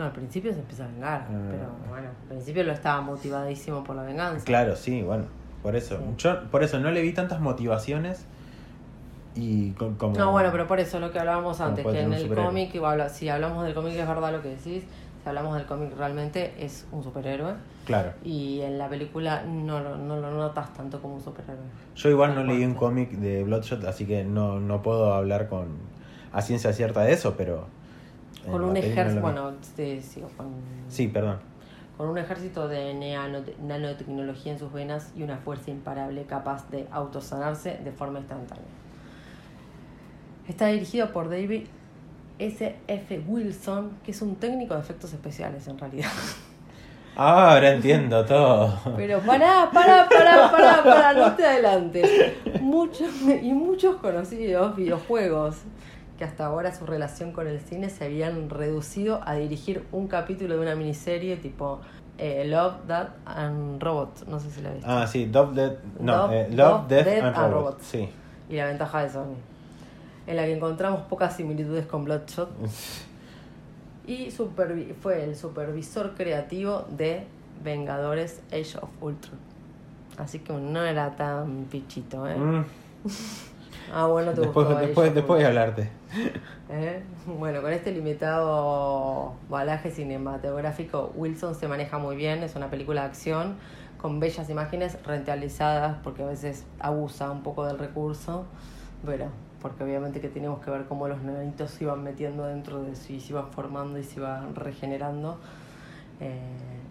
No, 0.00 0.06
al 0.06 0.12
principio 0.12 0.50
se 0.54 0.60
empieza 0.60 0.84
a 0.84 0.88
vengar, 0.88 1.20
Ah. 1.28 1.48
pero 1.50 1.68
bueno, 1.90 2.08
al 2.08 2.28
principio 2.28 2.64
lo 2.64 2.72
estaba 2.72 3.02
motivadísimo 3.02 3.84
por 3.84 3.94
la 3.96 4.02
venganza. 4.02 4.44
Claro, 4.46 4.74
sí, 4.74 5.02
bueno, 5.02 5.24
por 5.62 5.76
eso. 5.76 5.98
Sí. 5.98 6.04
Yo 6.16 6.50
por 6.50 6.62
eso 6.64 6.80
no 6.80 6.90
le 6.90 7.02
vi 7.02 7.12
tantas 7.12 7.38
motivaciones 7.40 8.24
Y 9.36 9.70
co- 9.72 9.92
como... 9.96 10.16
No, 10.16 10.32
bueno, 10.32 10.48
pero 10.50 10.66
por 10.66 10.80
eso 10.80 10.98
lo 10.98 11.12
que 11.12 11.18
hablábamos 11.20 11.60
antes, 11.60 11.86
que 11.86 12.00
en 12.00 12.12
el 12.12 12.34
cómic, 12.34 12.72
si 13.10 13.28
hablamos 13.28 13.64
del 13.64 13.74
cómic 13.74 13.94
es 13.94 14.08
verdad 14.08 14.32
lo 14.32 14.42
que 14.42 14.48
decís, 14.48 14.82
si 15.22 15.28
hablamos 15.28 15.54
del 15.56 15.66
cómic 15.66 15.96
realmente 15.96 16.52
es 16.58 16.84
un 16.90 17.04
superhéroe 17.04 17.52
Claro. 17.86 18.12
y 18.24 18.60
en 18.62 18.76
la 18.78 18.88
película 18.88 19.44
no 19.44 19.78
lo, 19.80 19.96
no 19.96 20.16
lo 20.18 20.30
notas 20.32 20.74
tanto 20.74 21.00
como 21.00 21.14
un 21.14 21.20
superhéroe. 21.20 21.62
Yo 21.94 22.08
igual 22.10 22.34
no 22.34 22.42
leí 22.42 22.64
un 22.64 22.74
cómic 22.74 23.10
de 23.12 23.44
Bloodshot, 23.44 23.84
así 23.84 24.04
que 24.04 24.24
no, 24.24 24.58
no 24.58 24.82
puedo 24.82 25.14
hablar 25.14 25.48
con 25.48 25.68
a 26.32 26.42
ciencia 26.42 26.72
cierta 26.72 27.02
de 27.02 27.12
eso, 27.12 27.34
pero... 27.36 27.66
Con 28.50 28.64
un 28.64 28.76
ejército, 28.76 29.20
bueno, 29.20 29.52
te 29.76 30.00
sigo 30.02 30.28
con, 30.36 30.48
Sí, 30.88 31.08
perdón. 31.08 31.38
con 31.96 32.08
un 32.08 32.18
ejército 32.18 32.68
de 32.68 32.94
nanotecnología 33.62 34.52
en 34.52 34.58
sus 34.58 34.72
venas 34.72 35.12
y 35.16 35.22
una 35.22 35.36
fuerza 35.38 35.70
imparable 35.70 36.24
capaz 36.24 36.68
de 36.70 36.86
autosanarse 36.90 37.78
de 37.84 37.92
forma 37.92 38.18
instantánea. 38.20 38.64
Está 40.48 40.66
dirigido 40.66 41.12
por 41.12 41.28
David 41.30 41.64
S. 42.38 42.74
F. 42.88 43.22
Wilson, 43.28 43.90
que 44.04 44.10
es 44.12 44.22
un 44.22 44.36
técnico 44.36 44.74
de 44.74 44.80
efectos 44.80 45.12
especiales 45.12 45.68
en 45.68 45.78
realidad. 45.78 46.10
Ahora 47.16 47.72
entiendo 47.72 48.24
todo. 48.24 48.78
Pero 48.96 49.20
pará, 49.20 49.68
pará, 49.72 50.08
pará, 50.08 50.50
pará, 50.50 50.82
pará, 50.82 51.12
no 51.12 51.34
te 51.34 51.44
adelantes. 51.44 52.08
Muchos 52.62 53.10
y 53.42 53.52
muchos 53.52 53.96
conocidos 53.96 54.74
videojuegos 54.76 55.56
que 56.20 56.24
hasta 56.26 56.44
ahora 56.44 56.74
su 56.74 56.84
relación 56.84 57.32
con 57.32 57.46
el 57.46 57.60
cine 57.60 57.88
se 57.88 58.04
habían 58.04 58.50
reducido 58.50 59.22
a 59.24 59.36
dirigir 59.36 59.86
un 59.90 60.06
capítulo 60.06 60.54
de 60.56 60.60
una 60.60 60.74
miniserie 60.74 61.38
tipo 61.38 61.80
eh, 62.18 62.44
Love, 62.46 62.74
Death 62.86 63.08
and 63.24 63.82
Robots. 63.82 64.28
No 64.28 64.38
sé 64.38 64.50
si 64.50 64.60
la 64.60 64.70
viste. 64.70 64.86
Ah, 64.86 65.06
sí, 65.06 65.24
Love, 65.32 65.54
Death, 65.54 65.78
no, 65.98 66.12
Love- 66.26 66.32
eh, 66.34 66.46
Love, 66.50 66.56
Love, 66.72 66.88
Death, 66.88 67.04
Death 67.06 67.24
and, 67.24 67.26
and 67.26 67.36
Robots. 67.54 67.54
Robots. 67.54 67.86
Sí. 67.86 68.08
Y 68.50 68.56
la 68.56 68.66
ventaja 68.66 69.02
de 69.02 69.08
Sony. 69.08 69.34
En 70.26 70.36
la 70.36 70.44
que 70.44 70.52
encontramos 70.54 71.00
pocas 71.08 71.34
similitudes 71.34 71.86
con 71.86 72.04
Bloodshot. 72.04 72.50
Y 74.06 74.30
fue 74.30 75.24
el 75.24 75.36
supervisor 75.36 76.14
creativo 76.14 76.84
de 76.90 77.24
Vengadores 77.62 78.40
Age 78.48 78.76
of 78.82 78.90
Ultron. 79.00 79.38
Así 80.18 80.40
que 80.40 80.52
no 80.52 80.82
era 80.84 81.14
tan 81.16 81.64
pichito, 81.70 82.26
¿eh? 82.28 82.36
Mm, 82.36 82.64
Ah, 83.92 84.06
bueno, 84.06 84.32
te 84.32 84.42
después, 84.42 84.66
gustó 84.66 84.80
después, 84.80 85.14
después 85.14 85.38
Ultron, 85.38 85.58
hablarte. 85.58 85.90
¿eh? 86.70 87.02
Bueno, 87.26 87.62
con 87.62 87.72
este 87.72 87.92
limitado 87.92 89.34
balaje 89.48 89.90
cinematográfico, 89.90 91.12
Wilson 91.16 91.54
se 91.54 91.68
maneja 91.68 91.98
muy 91.98 92.16
bien. 92.16 92.42
Es 92.42 92.56
una 92.56 92.70
película 92.70 93.02
de 93.02 93.08
acción 93.08 93.56
con 94.00 94.18
bellas 94.20 94.48
imágenes 94.48 94.96
rentabilizadas 95.04 95.98
porque 96.02 96.22
a 96.22 96.26
veces 96.26 96.64
abusa 96.78 97.30
un 97.30 97.42
poco 97.42 97.66
del 97.66 97.78
recurso, 97.78 98.46
pero 99.04 99.26
porque 99.60 99.84
obviamente 99.84 100.20
que 100.20 100.28
tenemos 100.28 100.64
que 100.64 100.70
ver 100.70 100.86
cómo 100.86 101.06
los 101.06 101.20
nenitos 101.20 101.70
se 101.70 101.84
iban 101.84 102.02
metiendo 102.02 102.46
dentro 102.46 102.82
de 102.82 102.96
sí, 102.96 103.20
se 103.20 103.32
iban 103.32 103.50
formando 103.52 103.98
y 103.98 104.04
se 104.04 104.20
iban 104.20 104.54
regenerando. 104.54 105.38
Eh, 106.20 106.38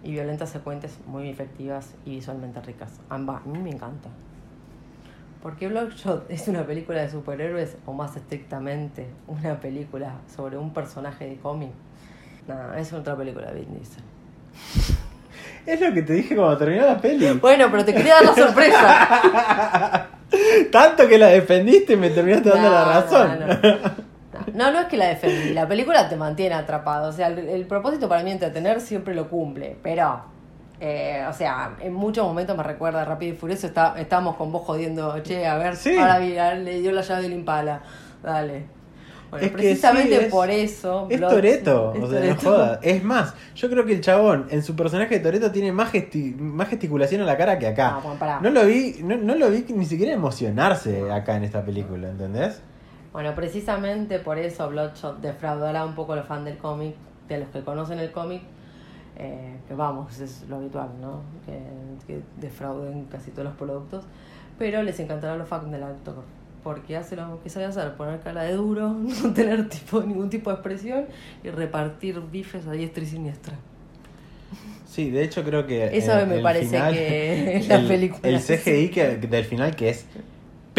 y 0.03 0.11
violentas 0.11 0.49
secuencias 0.49 0.97
muy 1.05 1.29
efectivas 1.29 1.93
y 2.05 2.15
visualmente 2.15 2.61
ricas. 2.61 2.99
Ambas, 3.09 3.45
a 3.45 3.49
mí 3.49 3.59
me 3.59 3.69
encanta. 3.69 4.09
Porque 5.41 5.67
Bloodshot 5.69 6.29
es 6.29 6.47
una 6.47 6.65
película 6.65 7.01
de 7.01 7.09
superhéroes 7.09 7.77
o 7.85 7.93
más 7.93 8.15
estrictamente 8.17 9.07
una 9.27 9.59
película 9.59 10.15
sobre 10.35 10.57
un 10.57 10.73
personaje 10.73 11.29
de 11.29 11.37
cómic. 11.37 11.71
No, 12.47 12.73
es 12.73 12.91
otra 12.91 13.15
película 13.15 13.51
de 13.51 13.61
Vin 13.61 13.75
Diesel. 13.75 14.03
Es 15.65 15.79
lo 15.79 15.93
que 15.93 16.01
te 16.01 16.13
dije 16.13 16.35
cuando 16.35 16.57
terminó 16.57 16.85
la 16.85 16.97
peli. 16.99 17.27
Bueno, 17.41 17.67
pero 17.69 17.85
te 17.85 17.93
quería 17.93 18.15
dar 18.15 18.25
la 18.25 18.33
sorpresa. 18.33 20.07
Tanto 20.71 21.07
que 21.07 21.17
la 21.17 21.27
defendiste 21.27 21.93
y 21.93 21.97
me 21.97 22.09
terminaste 22.09 22.49
dando 22.49 22.69
No, 22.69 22.75
la 22.75 22.85
razón. 22.85 23.39
No, 23.39 23.47
no. 23.47 24.09
No, 24.53 24.71
no 24.71 24.79
es 24.79 24.87
que 24.87 24.97
la 24.97 25.07
defendí. 25.07 25.53
La 25.53 25.67
película 25.67 26.09
te 26.09 26.15
mantiene 26.15 26.55
atrapado. 26.55 27.09
O 27.09 27.11
sea, 27.11 27.27
el, 27.27 27.39
el 27.39 27.67
propósito 27.67 28.09
para 28.09 28.23
mí 28.23 28.31
entretener 28.31 28.81
siempre 28.81 29.13
lo 29.13 29.29
cumple. 29.29 29.77
Pero, 29.83 30.23
eh, 30.79 31.25
o 31.29 31.33
sea, 31.33 31.75
en 31.81 31.93
muchos 31.93 32.25
momentos 32.25 32.55
me 32.55 32.63
recuerda 32.63 33.01
a 33.01 33.05
Rápido 33.05 33.33
y 33.33 33.37
Furioso. 33.37 33.67
Está, 33.67 33.95
estábamos 33.99 34.35
con 34.35 34.51
vos 34.51 34.63
jodiendo, 34.65 35.17
che, 35.23 35.45
a 35.45 35.57
ver, 35.57 35.75
Sí. 35.75 35.95
ahora 35.97 36.19
mira, 36.19 36.53
le 36.55 36.79
dio 36.81 36.91
la 36.91 37.01
llave 37.01 37.23
del 37.23 37.33
Impala. 37.33 37.81
Dale. 38.23 38.65
Bueno, 39.29 39.45
Es 39.45 39.51
precisamente 39.51 40.17
sí, 40.17 40.25
es- 40.25 40.31
por 40.31 40.49
eso. 40.49 41.05
Es 41.09 41.19
Blood- 41.19 41.29
Toreto, 41.29 41.93
es 41.93 42.03
o 42.03 42.07
sea, 42.09 42.19
no 42.21 42.35
jodas. 42.35 42.79
Es 42.81 43.03
más, 43.03 43.35
yo 43.55 43.69
creo 43.69 43.85
que 43.85 43.93
el 43.93 44.01
chabón 44.01 44.47
en 44.49 44.63
su 44.63 44.75
personaje 44.75 45.15
de 45.15 45.19
Toreto 45.19 45.51
tiene 45.51 45.71
más, 45.71 45.93
gesti- 45.93 46.35
más 46.35 46.67
gesticulación 46.67 47.21
en 47.21 47.27
la 47.27 47.37
cara 47.37 47.59
que 47.59 47.67
acá. 47.67 47.99
Bueno, 48.01 48.17
pará. 48.17 48.39
No 48.41 48.49
lo 48.49 48.65
vi, 48.65 48.95
no, 49.03 49.17
no 49.17 49.35
lo 49.35 49.51
vi 49.51 49.65
ni 49.69 49.85
siquiera 49.85 50.13
emocionarse 50.13 51.11
acá 51.11 51.35
en 51.35 51.43
esta 51.43 51.61
película, 51.63 52.09
¿entendés? 52.09 52.59
Bueno, 53.13 53.35
precisamente 53.35 54.17
por 54.19 54.39
eso 54.39 54.67
Bloodshot 54.69 55.19
defraudará 55.21 55.85
un 55.85 55.93
poco 55.93 56.13
a 56.13 56.15
los 56.15 56.25
fans 56.25 56.45
del 56.45 56.57
cómic, 56.57 56.95
de 57.27 57.37
los 57.39 57.49
que 57.49 57.61
conocen 57.61 57.99
el 57.99 58.11
cómic, 58.11 58.41
eh, 59.19 59.57
que 59.67 59.73
vamos, 59.75 60.19
es 60.19 60.45
lo 60.49 60.55
habitual, 60.55 60.89
¿no? 61.01 61.21
Que, 61.45 61.59
que 62.07 62.21
defrauden 62.39 63.05
casi 63.11 63.31
todos 63.31 63.45
los 63.49 63.55
productos, 63.57 64.05
pero 64.57 64.81
les 64.81 64.99
encantará 64.99 65.33
a 65.33 65.37
los 65.37 65.47
fans 65.47 65.69
del 65.71 65.83
actor, 65.83 66.23
porque 66.63 66.97
hace 66.97 67.15
lo 67.15 67.41
que 67.43 67.49
sabe 67.49 67.65
hacer, 67.65 67.93
poner 67.95 68.19
cara 68.21 68.43
de 68.43 68.53
duro, 68.53 68.89
no 69.23 69.33
tener 69.33 69.67
tipo, 69.69 70.01
ningún 70.01 70.29
tipo 70.29 70.49
de 70.49 70.55
expresión 70.55 71.05
y 71.43 71.49
repartir 71.49 72.19
bifes 72.31 72.65
a 72.67 72.71
diestra 72.71 73.03
y 73.03 73.07
siniestra. 73.07 73.53
Sí, 74.87 75.11
de 75.11 75.23
hecho 75.23 75.43
creo 75.43 75.67
que. 75.67 75.95
Eso 75.95 76.13
me 76.25 76.37
el 76.37 76.41
parece 76.41 76.65
final- 76.69 76.93
que 76.93 77.63
la 77.67 77.75
el, 77.75 77.87
película 77.87 78.21
El 78.27 78.39
CGI 78.41 78.89
que, 78.89 79.17
del 79.17 79.45
final 79.45 79.75
que 79.75 79.89
es 79.89 80.05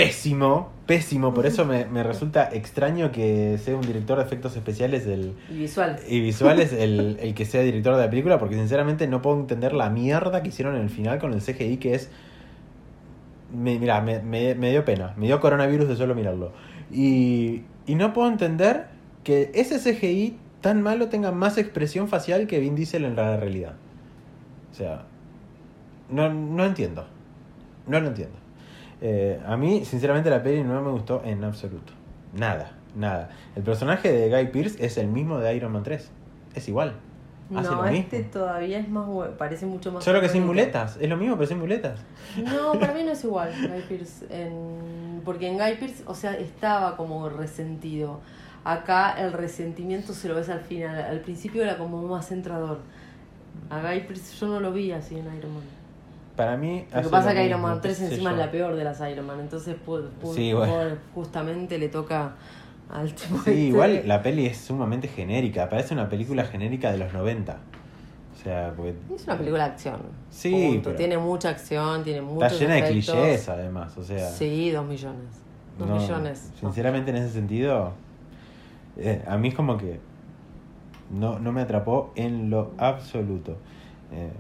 pésimo, 0.05 0.71
pésimo. 0.87 1.35
Por 1.35 1.47
eso 1.47 1.65
me, 1.65 1.85
me 1.87 2.03
resulta 2.13 2.49
extraño 2.53 3.13
que 3.13 3.59
sea 3.59 3.75
un 3.77 3.83
director 3.83 4.19
de 4.19 4.25
efectos 4.25 4.57
especiales 4.57 5.07
el, 5.07 5.35
Y 5.51 5.55
visual. 5.59 5.99
y 6.09 6.21
visuales 6.21 6.73
el, 6.73 7.19
el 7.21 7.35
que 7.35 7.45
sea 7.45 7.63
director 7.63 7.95
de 7.97 8.03
la 8.03 8.11
película, 8.11 8.39
porque 8.39 8.55
sinceramente 8.57 9.07
no 9.07 9.23
puedo 9.23 9.39
entender 9.41 9.73
la 9.73 9.91
mierda 9.91 10.43
que 10.43 10.49
hicieron 10.49 10.77
en 10.77 10.83
el 10.83 10.91
final 10.91 11.19
con 11.19 11.33
el 11.33 11.41
CGI 11.41 11.77
que 11.79 11.95
es. 11.95 12.11
Me, 13.53 13.79
mira, 13.79 14.01
me, 14.01 14.21
me- 14.23 14.55
me 14.55 14.71
dio 14.71 14.85
pena, 14.85 15.15
me 15.17 15.27
dio 15.27 15.41
coronavirus 15.41 15.89
de 15.89 15.97
solo 15.97 16.15
mirarlo. 16.15 16.53
Y, 16.93 17.63
y 17.87 17.95
no 17.97 18.13
puedo 18.13 18.29
entender 18.29 18.87
que 19.25 19.51
ese 19.55 19.79
CGI 19.79 20.37
tan 20.61 20.83
malo 20.83 21.09
tenga 21.09 21.33
más 21.33 21.59
expresión 21.59 22.09
facial 22.09 22.47
que 22.47 22.59
Vin 22.61 22.75
Diesel 22.77 23.05
en 23.05 23.17
la 23.17 23.37
realidad. 23.37 23.75
O 24.73 24.75
sea, 24.75 25.03
no, 26.11 26.33
no 26.33 26.65
entiendo. 26.65 27.07
No 27.87 27.99
lo 28.01 28.09
entiendo. 28.09 28.37
Eh, 29.01 29.41
a 29.47 29.57
mí, 29.57 29.85
sinceramente, 29.85 30.29
la 30.31 30.43
peli 30.43 30.63
no 30.63 30.81
me 30.83 30.91
gustó 30.91 31.23
en 31.25 31.43
absoluto. 31.45 31.93
Nada, 32.35 32.73
nada. 32.95 33.31
El 33.57 33.63
personaje 33.63 34.13
de 34.13 34.29
Guy 34.29 34.53
Pearce 34.53 34.85
es 34.85 34.99
el 34.99 35.07
mismo 35.09 35.39
de 35.39 35.55
Iron 35.57 35.73
Man 35.73 35.83
3. 35.83 36.11
Es 36.55 36.69
igual. 36.69 36.95
Hace 37.55 37.69
No, 37.71 37.77
lo 37.83 37.85
este 37.87 38.19
mismo. 38.19 38.33
todavía 38.33 38.79
es 38.79 38.89
más, 38.89 39.09
hue- 39.09 39.37
parece 39.37 39.67
mucho 39.67 39.91
más... 39.91 40.05
Solo 40.05 40.21
que 40.21 40.29
sin 40.29 40.47
muletas. 40.47 40.97
Es 41.01 41.09
lo 41.09 41.17
mismo, 41.17 41.35
pero 41.37 41.49
sin 41.49 41.59
muletas. 41.59 41.99
No, 42.37 42.73
para 42.79 42.93
mí 42.95 43.03
no 43.03 43.11
es 43.13 43.25
igual 43.25 43.51
Guy 43.61 43.83
Pearce. 43.89 44.27
En... 44.31 45.21
Porque 45.25 45.49
en 45.49 45.55
Guy 45.59 45.77
Pearce, 45.79 46.03
o 46.07 46.15
sea, 46.15 46.35
estaba 46.35 46.97
como 46.97 47.29
resentido. 47.29 48.21
Acá 48.63 49.15
el 49.19 49.33
resentimiento 49.33 50.13
se 50.13 50.29
lo 50.29 50.35
ves 50.37 50.49
al 50.49 50.61
final. 50.61 50.95
Al 51.03 51.21
principio 51.21 51.63
era 51.63 51.77
como 51.77 52.01
más 52.03 52.29
centrador. 52.29 52.79
A 53.69 53.81
Guy 53.81 54.01
Pearce 54.03 54.37
yo 54.37 54.47
no 54.47 54.61
lo 54.61 54.73
vi 54.73 54.93
así 54.93 55.17
en 55.19 55.25
Iron 55.37 55.55
Man. 55.55 55.63
Para 56.41 56.57
mí. 56.57 56.87
Lo 56.95 57.03
que 57.03 57.09
pasa 57.11 57.33
es 57.33 57.37
que 57.37 57.47
Iron 57.47 57.61
Man 57.61 57.75
qué 57.75 57.81
3 57.89 57.97
sé 57.99 58.05
encima 58.07 58.31
yo. 58.31 58.37
es 58.37 58.47
la 58.47 58.51
peor 58.51 58.75
de 58.75 58.83
las 58.83 58.99
Iron 59.11 59.27
Man. 59.27 59.41
Entonces, 59.41 59.77
Sí, 60.35 60.55
bueno. 60.55 60.73
por- 60.73 60.99
justamente 61.15 61.77
le 61.77 61.91
toca 61.91 62.33
al 62.89 63.13
tipo 63.13 63.35
Sí, 63.45 63.51
este- 63.51 63.55
igual 63.57 64.03
la 64.07 64.23
peli 64.23 64.47
es 64.47 64.57
sumamente 64.57 65.07
genérica. 65.07 65.69
Parece 65.69 65.93
una 65.93 66.09
película 66.09 66.45
genérica 66.47 66.91
de 66.93 66.97
los 66.97 67.13
90. 67.13 67.59
O 68.33 68.43
sea, 68.43 68.73
porque 68.75 68.95
Es 69.15 69.25
una 69.25 69.37
película 69.37 69.65
de 69.65 69.71
acción. 69.73 70.01
Sí, 70.31 70.81
pero- 70.83 70.97
Tiene 70.97 71.19
mucha 71.19 71.51
acción, 71.51 72.03
tiene 72.05 72.23
muchos 72.23 72.53
está 72.53 72.59
llena 72.65 72.75
de 72.77 72.91
clichés, 72.91 73.47
además. 73.51 73.99
O 73.99 74.03
sea. 74.03 74.31
Sí, 74.31 74.71
dos 74.71 74.87
millones. 74.87 75.27
Dos 75.79 75.89
no, 75.91 75.97
millones. 75.97 76.53
No. 76.55 76.71
Sinceramente, 76.71 77.11
en 77.11 77.19
ese 77.19 77.29
sentido, 77.35 77.93
eh, 78.97 79.23
a 79.29 79.37
mí 79.37 79.49
es 79.49 79.55
como 79.55 79.77
que 79.77 80.01
no, 81.11 81.39
no 81.39 81.53
me 81.53 81.61
atrapó 81.61 82.13
en 82.17 82.49
lo 82.49 82.71
absoluto. 82.79 83.59
Eh, 84.11 84.31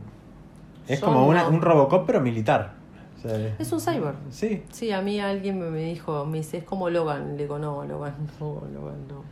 es 0.95 1.01
como 1.01 1.26
una- 1.26 1.49
un 1.49 1.61
Robocop, 1.62 2.07
pero 2.07 2.20
militar. 2.20 2.72
O 3.18 3.22
sea, 3.22 3.55
Es 3.59 3.70
un 3.72 3.80
cyborg. 3.80 4.16
Sí. 4.30 4.62
Sí, 4.70 4.93
a 4.93 5.03
mí 5.03 5.20
alguien 5.20 5.59
me, 5.59 5.78
dijo, 5.78 6.24
me 6.24 6.38
dice, 6.38 6.57
es 6.59 6.64
como 6.64 6.88
Logan. 6.88 7.36
Le 7.36 7.43
digo, 7.43 7.59
no, 7.59 7.84
Logan, 7.84 8.14
no, 8.41 8.62
Logan, 8.72 9.07
no. 9.09 9.22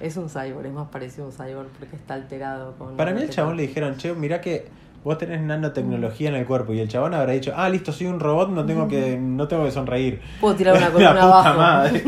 Es 0.00 0.16
un 0.16 0.28
cyborg, 0.28 0.66
es 0.66 0.72
más 0.72 0.88
parecido 0.88 1.24
a 1.24 1.26
un 1.28 1.32
cyborg 1.32 1.68
porque 1.78 1.96
está 1.96 2.14
alterado 2.14 2.74
con... 2.76 2.96
Para 2.96 3.12
mí, 3.12 3.22
el 3.22 3.30
chabón 3.30 3.56
le 3.56 3.66
dijeron, 3.66 3.96
che, 3.96 4.12
mirá 4.14 4.40
que 4.40 4.68
vos 5.04 5.16
tenés 5.18 5.40
nanotecnología 5.40 6.28
en 6.28 6.34
el 6.36 6.46
cuerpo. 6.46 6.72
Y 6.72 6.80
el 6.80 6.88
chabón 6.88 7.14
habrá 7.14 7.32
dicho, 7.32 7.52
ah, 7.56 7.68
listo, 7.68 7.92
soy 7.92 8.06
un 8.08 8.20
robot, 8.20 8.50
no 8.50 8.64
tengo 8.66 8.86
que, 8.88 9.16
no 9.18 9.48
tengo 9.48 9.64
que 9.64 9.70
sonreír. 9.70 10.20
Puedo 10.40 10.54
tirar 10.54 10.76
una 10.76 10.86
La 10.88 10.92
columna 10.92 11.12
puta 11.14 11.24
abajo. 11.50 11.58
madre. 11.58 12.02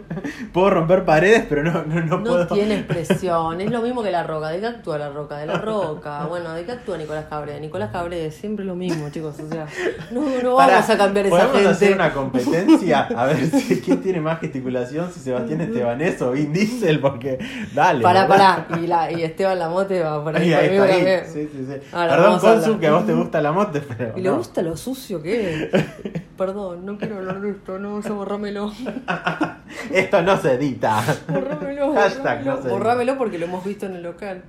puedo 0.52 0.70
romper 0.70 1.04
paredes, 1.04 1.44
pero 1.48 1.62
no, 1.62 1.84
no, 1.84 2.00
no, 2.00 2.18
No 2.18 2.24
puedo. 2.24 2.46
tiene 2.48 2.76
expresión, 2.78 3.60
es 3.60 3.70
lo 3.70 3.82
mismo 3.82 4.02
que 4.02 4.10
la 4.10 4.22
roca. 4.22 4.48
¿De 4.48 4.60
qué 4.60 4.66
actúa 4.66 4.98
la 4.98 5.10
roca? 5.10 5.38
De 5.38 5.46
la 5.46 5.58
roca. 5.58 6.24
Bueno, 6.26 6.52
¿de 6.54 6.64
qué 6.64 6.72
actúa 6.72 6.96
Nicolás 6.98 7.26
Cabré? 7.28 7.60
Nicolás 7.60 7.90
Cabré, 7.92 8.30
siempre 8.30 8.64
lo 8.64 8.74
mismo, 8.74 9.08
chicos. 9.10 9.34
O 9.38 9.48
sea, 9.48 9.66
no, 10.10 10.22
no 10.42 10.54
vamos 10.56 10.90
a 10.90 10.96
cambiar 10.96 11.26
esa 11.26 11.36
¿podemos 11.36 11.52
gente. 11.56 11.68
hacer 11.70 11.94
una 11.94 12.12
competencia? 12.12 13.08
A 13.16 13.26
ver 13.26 13.36
si, 13.50 13.80
quién 13.80 14.00
tiene 14.02 14.20
más 14.20 14.40
gesticulación, 14.40 15.10
si 15.12 15.20
Sebastián 15.20 15.60
Estebanés 15.60 16.20
o 16.22 16.30
Vin 16.32 16.52
Diesel, 16.52 17.00
porque 17.00 17.38
dale. 17.74 18.02
Pará, 18.02 18.26
¿verdad? 18.26 18.66
pará. 18.68 18.80
Y, 18.82 18.86
la, 18.86 19.12
y 19.12 19.22
Esteban 19.22 19.58
Lamote 19.58 20.00
va 20.02 20.22
por 20.22 20.36
ahí 20.36 20.52
Ahí, 20.52 20.78
ahí. 20.78 21.20
Sí, 21.26 21.48
sí, 21.52 21.66
sí. 21.66 21.74
Ahora, 21.92 22.16
Perdón, 22.16 22.35
vamos 22.42 22.80
que 22.80 22.86
a 22.86 22.92
vos 22.92 23.06
te 23.06 23.12
gusta 23.14 23.40
la 23.40 23.52
mote, 23.52 23.80
pero. 23.80 24.18
¿Y 24.18 24.22
le 24.22 24.28
no. 24.30 24.36
gusta 24.38 24.62
lo 24.62 24.76
sucio 24.76 25.22
que 25.22 25.64
es? 25.64 25.70
Perdón, 26.36 26.84
no 26.84 26.98
quiero 26.98 27.16
hablar 27.16 27.40
de 27.40 27.50
esto, 27.50 27.78
no, 27.78 27.98
eso 28.00 28.14
borrámelo. 28.14 28.72
Esto 29.92 30.22
no 30.22 30.36
se 30.38 30.54
edita. 30.54 31.02
Borrámelo, 31.28 31.92
Hashtag 31.94 32.44
no 32.44 32.54
se 32.56 32.60
edita. 32.62 32.72
Borrámelo 32.72 33.18
porque 33.18 33.38
lo 33.38 33.46
hemos 33.46 33.64
visto 33.64 33.86
en 33.86 33.96
el 33.96 34.02
local. 34.02 34.42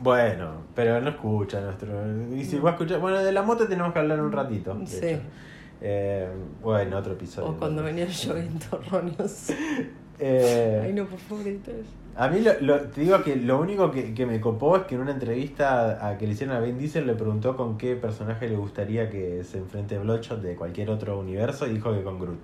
Bueno, 0.00 0.62
pero 0.74 1.00
no 1.00 1.10
escucha 1.10 1.60
nuestro. 1.60 1.88
Y 2.34 2.44
si 2.44 2.58
va 2.58 2.70
a 2.70 2.72
escuchar. 2.72 3.00
Bueno, 3.00 3.18
de 3.18 3.32
la 3.32 3.42
moto 3.42 3.66
tenemos 3.66 3.92
que 3.92 3.98
hablar 3.98 4.20
un 4.20 4.32
ratito. 4.32 4.74
de 4.74 4.86
Sí. 4.86 5.06
hecho. 5.06 5.20
Eh, 5.82 6.28
bueno, 6.62 6.98
otro 6.98 7.12
episodio. 7.14 7.50
O 7.50 7.56
cuando 7.56 7.82
venían 7.82 8.08
lloviendo 8.08 8.66
torrones. 8.66 9.52
Eh, 10.18 10.82
Ay, 10.84 10.92
no, 10.92 11.06
por 11.06 11.18
favor, 11.18 11.46
eso. 11.46 11.60
A 12.22 12.28
mí 12.28 12.40
lo, 12.40 12.52
lo- 12.60 12.80
te 12.82 13.00
digo 13.00 13.22
que 13.22 13.34
lo 13.36 13.58
único 13.58 13.90
que, 13.90 14.12
que 14.12 14.26
me 14.26 14.40
copó 14.40 14.76
es 14.76 14.82
que 14.82 14.94
en 14.94 15.00
una 15.00 15.12
entrevista 15.12 16.06
a 16.06 16.18
que 16.18 16.26
le 16.26 16.34
hicieron 16.34 16.54
a 16.54 16.60
Vin 16.60 16.76
Diesel 16.78 17.06
le 17.06 17.14
preguntó 17.14 17.56
con 17.56 17.78
qué 17.78 17.96
personaje 17.96 18.46
le 18.46 18.56
gustaría 18.56 19.08
que 19.08 19.42
se 19.42 19.56
enfrente 19.56 19.98
Bloodshot 19.98 20.42
de 20.42 20.54
cualquier 20.54 20.90
otro 20.90 21.18
universo 21.18 21.66
y 21.66 21.70
dijo 21.70 21.94
que 21.94 22.02
con 22.02 22.18
Groot. 22.18 22.38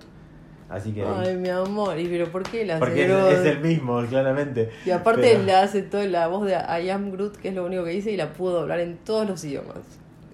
Así 0.69 0.93
que 0.93 1.05
Ay, 1.05 1.35
mi 1.37 1.49
amor, 1.49 1.97
¿y 1.99 2.07
pero 2.07 2.25
por 2.29 2.41
qué 2.43 2.65
la 2.65 2.79
porque 2.79 3.05
es, 3.05 3.11
hace 3.11 3.33
es 3.33 3.41
Groot? 3.43 3.55
el 3.55 3.59
mismo, 3.61 4.01
claramente. 4.09 4.69
Y 4.85 4.89
aparte 4.89 5.21
Pero- 5.21 5.43
le 5.43 5.53
hace 5.55 5.83
toda 5.83 6.05
la 6.05 6.27
voz 6.27 6.45
de 6.47 6.53
I 6.53 6.89
am 6.89 7.11
Groot, 7.11 7.37
que 7.37 7.49
es 7.49 7.53
lo 7.55 7.63
único 7.65 7.83
que 7.83 7.91
dice, 7.91 8.11
y 8.11 8.17
la 8.17 8.33
pudo 8.33 8.61
hablar 8.61 8.79
en 8.79 8.97
todos 8.97 9.29
los 9.29 9.43
idiomas. 9.45 9.77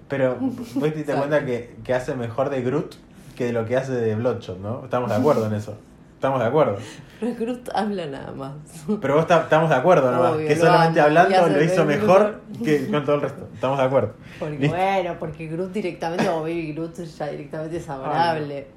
Pero 0.08 0.38
vos 0.40 0.56
te 0.84 0.92
diste 0.92 1.14
cuenta 1.18 1.46
que, 1.46 1.76
que 1.84 1.94
hace 1.94 2.16
mejor 2.16 2.50
de 2.50 2.62
Groot 2.62 2.96
que 3.36 3.46
de 3.46 3.52
lo 3.52 3.66
que 3.66 3.76
hace 3.76 3.92
de 3.92 4.16
Bloodshot, 4.16 4.60
¿no? 4.60 4.86
Estamos 4.86 5.10
de 5.10 5.16
acuerdo 5.18 5.48
en 5.48 5.54
eso. 5.54 5.76
Estamos 6.24 6.40
de 6.40 6.46
acuerdo. 6.48 6.78
Pero 7.20 7.36
Groot 7.38 7.70
habla 7.76 8.06
nada 8.06 8.32
más. 8.32 8.54
Pero 9.02 9.16
vos 9.16 9.28
ta- 9.28 9.42
estamos 9.42 9.70
de 9.70 9.76
acuerdo 9.76 10.10
nomás. 10.10 10.32
Obvio, 10.36 10.48
que 10.48 10.56
solamente 10.56 11.02
amo, 11.02 11.08
hablando 11.10 11.50
lo 11.50 11.62
hizo 11.66 11.84
mejor 11.84 12.40
que 12.64 12.88
con 12.90 13.04
todo 13.04 13.16
el 13.16 13.22
resto. 13.24 13.50
Estamos 13.54 13.78
de 13.78 13.84
acuerdo. 13.84 14.14
Porque, 14.40 14.58
Listo. 14.58 14.74
bueno, 14.78 15.16
porque 15.20 15.48
Groot 15.48 15.74
directamente, 15.74 16.30
o 16.30 16.40
Baby 16.44 16.72
Groot 16.72 16.96
ya 16.96 17.28
directamente 17.28 17.76
es 17.76 17.90
adorable. 17.90 18.68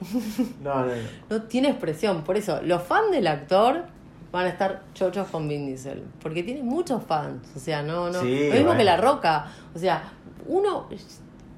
No, 0.60 0.74
no, 0.80 0.86
no. 0.86 0.92
No 1.30 1.42
tiene 1.42 1.68
expresión, 1.68 2.22
por 2.24 2.36
eso 2.36 2.60
los 2.64 2.82
fans 2.82 3.12
del 3.12 3.28
actor 3.28 3.84
van 4.32 4.46
a 4.46 4.48
estar 4.48 4.82
chochos 4.92 5.28
con 5.28 5.46
Vin 5.46 5.66
Diesel, 5.66 6.02
porque 6.20 6.42
tiene 6.42 6.64
muchos 6.64 7.00
fans, 7.04 7.46
o 7.54 7.60
sea, 7.60 7.80
no, 7.84 8.10
no, 8.10 8.22
Sí, 8.22 8.26
lo 8.48 8.54
mismo 8.54 8.64
bueno. 8.64 8.76
que 8.78 8.82
La 8.84 8.96
Roca, 8.96 9.46
o 9.72 9.78
sea, 9.78 10.02
uno 10.48 10.88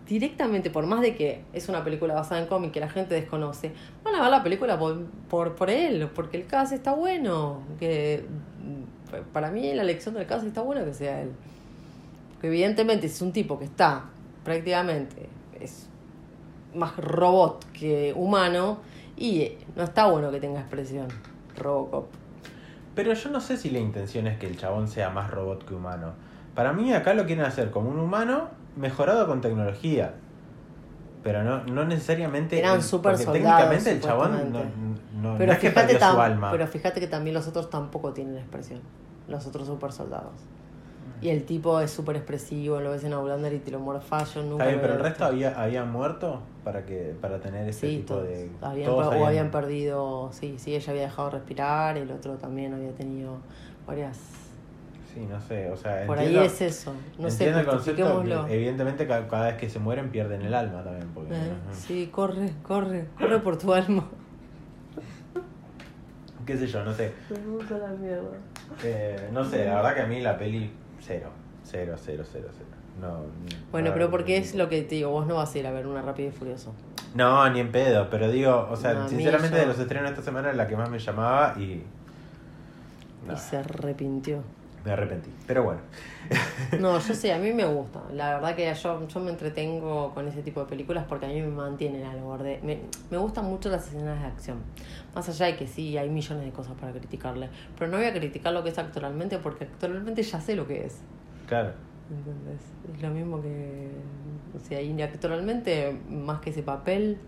directamente, 0.08 0.70
por 0.70 0.86
más 0.86 1.02
de 1.02 1.14
que 1.14 1.42
es 1.52 1.68
una 1.68 1.84
película 1.84 2.14
basada 2.14 2.40
en 2.40 2.46
cómic 2.46 2.72
que 2.72 2.80
la 2.80 2.88
gente 2.88 3.14
desconoce, 3.14 3.72
van 4.02 4.14
a 4.14 4.22
ver 4.22 4.30
la 4.30 4.42
película 4.42 4.78
por, 4.78 5.04
por, 5.28 5.54
por 5.54 5.70
él, 5.70 6.08
porque 6.14 6.38
el 6.38 6.46
cast 6.46 6.72
está 6.72 6.94
bueno, 6.94 7.62
que 7.78 8.24
para 9.32 9.50
mí 9.50 9.72
la 9.74 9.82
elección 9.82 10.14
del 10.14 10.26
cast 10.26 10.46
está 10.46 10.62
bueno 10.62 10.84
que 10.84 10.94
sea 10.94 11.20
él, 11.22 11.32
porque 12.32 12.48
evidentemente 12.48 13.06
es 13.06 13.20
un 13.20 13.32
tipo 13.32 13.58
que 13.58 13.66
está 13.66 14.06
prácticamente, 14.44 15.28
es 15.60 15.88
más 16.74 16.96
robot 16.96 17.64
que 17.72 18.14
humano 18.16 18.78
y 19.16 19.52
no 19.76 19.84
está 19.84 20.06
bueno 20.06 20.30
que 20.30 20.40
tenga 20.40 20.60
expresión 20.60 21.08
Robocop. 21.56 22.06
Pero 22.94 23.12
yo 23.12 23.30
no 23.30 23.40
sé 23.40 23.56
si 23.56 23.70
la 23.70 23.78
intención 23.78 24.26
es 24.26 24.38
que 24.38 24.46
el 24.46 24.56
chabón 24.56 24.88
sea 24.88 25.10
más 25.10 25.30
robot 25.30 25.64
que 25.64 25.74
humano. 25.74 26.12
Para 26.54 26.72
mí 26.72 26.92
acá 26.92 27.14
lo 27.14 27.26
quieren 27.26 27.44
hacer 27.44 27.70
como 27.70 27.90
un 27.90 27.98
humano 27.98 28.48
mejorado 28.78 29.26
con 29.26 29.40
tecnología. 29.40 30.14
Pero 31.22 31.42
no, 31.42 31.64
no 31.64 31.84
necesariamente... 31.84 32.58
Eran 32.58 32.74
porque 32.76 32.84
soldados, 32.86 33.32
técnicamente 33.32 33.90
el 33.90 34.00
chabón 34.00 34.52
no, 34.52 34.60
no- 34.60 35.30
no 35.32 35.38
Pero, 35.38 35.52
es 35.52 35.58
que 35.58 35.70
fíjate 35.70 35.94
perdió 35.94 36.12
su 36.12 36.20
alma. 36.20 36.50
pero 36.50 36.66
fíjate 36.66 37.00
que 37.00 37.08
también 37.08 37.34
los 37.34 37.46
otros 37.48 37.68
tampoco 37.70 38.12
tienen 38.12 38.36
expresión. 38.36 38.80
Los 39.26 39.46
otros 39.46 39.66
super 39.66 39.92
soldados. 39.92 40.32
Y 41.20 41.30
el 41.30 41.44
tipo 41.44 41.80
es 41.80 41.90
súper 41.90 42.14
expresivo, 42.16 42.78
lo 42.80 42.92
ves 42.92 43.02
en 43.02 43.12
Outlander 43.12 43.52
y 43.52 43.58
te 43.58 43.72
lo 43.72 43.80
morfás, 43.80 44.34
yo 44.34 44.42
nunca 44.42 44.64
Está 44.64 44.66
bien, 44.68 44.80
pero 44.80 44.94
el 44.94 45.00
resto 45.00 45.24
había, 45.24 45.60
había 45.60 45.84
muerto 45.84 46.40
para 46.62 46.86
que 46.86 47.16
para 47.20 47.40
tener 47.40 47.68
ese 47.68 47.80
Sí, 47.88 47.96
tipo 47.98 48.14
todos, 48.14 48.28
de... 48.28 48.50
habían, 48.62 48.88
todos 48.88 49.06
o 49.16 49.26
habían 49.26 49.50
perdido, 49.50 50.30
sí, 50.32 50.54
sí, 50.58 50.76
ella 50.76 50.92
había 50.92 51.02
dejado 51.02 51.30
de 51.30 51.38
respirar, 51.38 51.96
el 51.98 52.10
otro 52.12 52.34
también 52.34 52.72
había 52.72 52.92
tenido 52.92 53.38
varias... 53.86 54.16
Sí, 55.14 55.20
no 55.26 55.40
sé, 55.40 55.70
o 55.70 55.76
sea, 55.76 56.06
Por 56.06 56.18
entiendo, 56.18 56.40
ahí 56.40 56.46
es 56.46 56.60
eso, 56.60 56.92
no 57.18 57.30
sé, 57.30 57.48
el 57.48 57.64
concepto 57.66 58.22
que 58.46 58.54
evidentemente 58.54 59.06
ca- 59.06 59.26
cada, 59.26 59.46
vez 59.46 59.54
que 59.56 59.70
se 59.70 59.78
mueren 59.78 60.10
pierden 60.10 60.42
el 60.42 60.54
alma 60.54 60.84
también. 60.84 61.08
Porque, 61.14 61.34
Eh, 61.34 61.38
Ujú. 61.38 61.74
sí, 61.74 62.08
corre, 62.12 62.52
corre, 62.62 63.06
corre 63.18 63.38
por 63.40 63.56
tu 63.56 63.72
alma. 63.72 64.04
Qué 66.46 66.56
sé 66.56 66.66
yo, 66.66 66.82
no 66.84 66.94
sé. 66.94 67.12
Me 67.30 67.78
la 67.78 67.88
mierda. 67.88 68.28
Eh, 68.84 69.28
no 69.32 69.44
sé, 69.44 69.64
la 69.66 69.76
verdad 69.76 69.94
que 69.94 70.00
a 70.02 70.06
mí 70.06 70.20
la 70.20 70.36
peli 70.38 70.70
cero. 71.00 71.30
Cero, 71.64 71.94
cero, 71.98 72.24
cero, 72.30 72.48
cero. 72.52 72.68
No, 73.00 73.22
Bueno, 73.70 73.88
no, 73.88 73.94
pero 73.94 74.06
no, 74.06 74.10
porque 74.10 74.38
no. 74.38 74.44
es 74.44 74.54
lo 74.54 74.68
que 74.68 74.82
te 74.82 74.96
digo, 74.96 75.10
vos 75.10 75.26
no 75.26 75.36
vas 75.36 75.54
a 75.54 75.58
ir 75.58 75.66
a 75.66 75.70
ver 75.70 75.86
una 75.86 76.02
Rápido 76.02 76.28
y 76.28 76.32
Furioso. 76.32 76.72
No, 77.14 77.48
ni 77.50 77.60
en 77.60 77.70
pedo, 77.70 78.08
pero 78.10 78.30
digo, 78.30 78.68
o 78.70 78.76
sea, 78.76 78.94
No, 78.94 79.08
sinceramente 79.08 79.56
yo- 79.56 79.60
de 79.62 79.66
los 79.66 79.78
estrenos 79.78 80.04
de 80.04 80.10
esta 80.10 80.22
semana 80.24 80.50
es 80.50 80.56
la 80.56 80.66
que 80.66 80.76
más 80.76 80.90
me 80.90 80.98
llamaba 80.98 81.54
y. 81.58 81.82
No, 83.26 83.34
Y 83.34 83.36
se 83.36 83.56
arrepintió. 83.58 84.42
Me 84.84 84.92
arrepentí. 84.92 85.30
Pero 85.46 85.64
bueno. 85.64 85.80
No, 86.80 86.98
yo 86.98 87.14
sé, 87.14 87.32
a 87.32 87.38
mí 87.38 87.52
me 87.52 87.64
gusta. 87.64 88.02
La 88.12 88.34
verdad 88.34 88.54
que 88.54 88.72
yo, 88.74 89.08
yo 89.08 89.20
me 89.20 89.30
entretengo 89.30 90.12
con 90.12 90.28
ese 90.28 90.42
tipo 90.42 90.60
de 90.60 90.66
películas 90.66 91.04
porque 91.08 91.26
a 91.26 91.28
mí 91.28 91.40
me 91.40 91.48
mantienen 91.48 92.04
al 92.04 92.20
borde. 92.20 92.60
Me, 92.62 92.80
me 93.10 93.16
gustan 93.16 93.46
mucho 93.46 93.70
las 93.70 93.86
escenas 93.86 94.20
de 94.20 94.26
acción. 94.26 94.58
Más 95.14 95.28
allá 95.28 95.46
de 95.46 95.56
que 95.56 95.66
sí, 95.66 95.96
hay 95.96 96.10
millones 96.10 96.44
de 96.44 96.50
cosas 96.52 96.74
para 96.78 96.92
criticarle. 96.92 97.48
Pero 97.78 97.90
no 97.90 97.96
voy 97.96 98.06
a 98.06 98.12
criticar 98.12 98.52
lo 98.52 98.62
que 98.62 98.70
es 98.70 98.78
actualmente 98.78 99.38
porque 99.38 99.64
actualmente 99.64 100.22
ya 100.22 100.40
sé 100.40 100.54
lo 100.54 100.66
que 100.66 100.84
es. 100.84 101.00
Claro. 101.46 101.72
¿Entendés? 102.10 102.60
Es 102.94 103.02
lo 103.02 103.10
mismo 103.10 103.40
que. 103.40 103.90
O 104.54 104.60
sea, 104.60 104.80
y 104.80 105.00
actualmente, 105.00 105.98
más 106.10 106.40
que 106.40 106.50
ese 106.50 106.62
papel. 106.62 107.18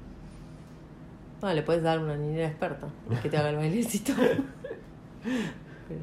No, 1.43 1.53
le 1.53 1.63
puedes 1.63 1.83
dar 1.83 1.99
una 1.99 2.17
niñera 2.17 2.49
experta 2.49 2.89
que 3.23 3.31
te 3.31 3.37
haga 3.39 3.51
el 3.51 3.57
bailecito. 3.57 4.13
Pero, 5.89 6.01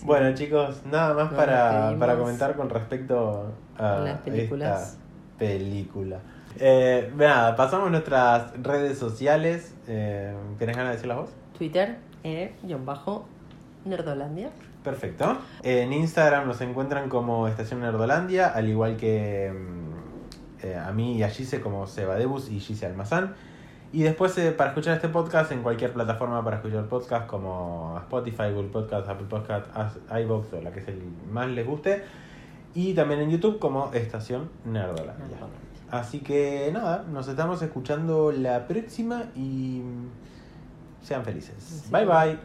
sí. 0.00 0.06
Bueno, 0.06 0.34
chicos, 0.34 0.82
nada 0.84 1.14
más 1.14 1.32
para, 1.32 1.94
para 1.98 2.16
comentar 2.16 2.56
con 2.56 2.68
respecto 2.70 3.52
a 3.76 3.98
Las 3.98 4.20
películas. 4.20 4.82
esta 4.92 4.98
película. 5.38 6.18
Eh, 6.58 7.12
nada, 7.16 7.54
pasamos 7.56 7.90
nuestras 7.90 8.52
redes 8.62 8.98
sociales. 8.98 9.74
Eh, 9.86 10.34
¿Tenés 10.58 10.76
ganas 10.76 10.90
de 10.92 10.96
decirlas 10.96 11.18
vos? 11.18 11.30
Twitter, 11.56 11.98
eh, 12.24 12.54
guion 12.62 12.84
bajo, 12.84 13.26
Nerdolandia. 13.84 14.50
Perfecto. 14.82 15.38
En 15.62 15.92
Instagram 15.92 16.46
nos 16.46 16.60
encuentran 16.62 17.08
como 17.08 17.48
Estación 17.48 17.80
Nerdolandia, 17.80 18.48
al 18.48 18.68
igual 18.68 18.96
que 18.96 19.52
mm, 19.52 20.66
eh, 20.66 20.76
a 20.76 20.90
mí 20.92 21.16
y 21.18 21.22
a 21.22 21.28
Gise 21.28 21.60
como 21.60 21.86
Sebadebus 21.86 22.50
y 22.50 22.60
Gise 22.60 22.86
Almazán. 22.86 23.34
Y 23.92 24.02
después 24.04 24.36
eh, 24.38 24.52
para 24.52 24.70
escuchar 24.70 24.94
este 24.94 25.08
podcast 25.08 25.50
en 25.50 25.62
cualquier 25.62 25.92
plataforma 25.92 26.44
para 26.44 26.56
escuchar 26.56 26.86
podcast 26.86 27.26
como 27.26 27.96
Spotify, 28.02 28.52
Google 28.52 28.68
Podcast, 28.68 29.08
Apple 29.08 29.26
Podcast, 29.28 29.66
As- 29.74 29.98
iVoox 30.22 30.52
o 30.52 30.60
la 30.60 30.70
que 30.70 30.80
se 30.80 30.94
más 31.30 31.48
les 31.48 31.66
guste. 31.66 32.04
Y 32.72 32.94
también 32.94 33.20
en 33.20 33.30
YouTube 33.30 33.58
como 33.58 33.92
Estación 33.92 34.48
Nerdolandia. 34.64 35.38
Así 35.90 36.20
que 36.20 36.70
nada, 36.72 37.04
nos 37.10 37.26
estamos 37.26 37.60
escuchando 37.62 38.30
la 38.30 38.68
próxima 38.68 39.24
y 39.34 39.80
mm, 39.84 41.04
sean 41.04 41.24
felices. 41.24 41.56
Sí. 41.58 41.90
Bye 41.90 42.04
bye. 42.06 42.38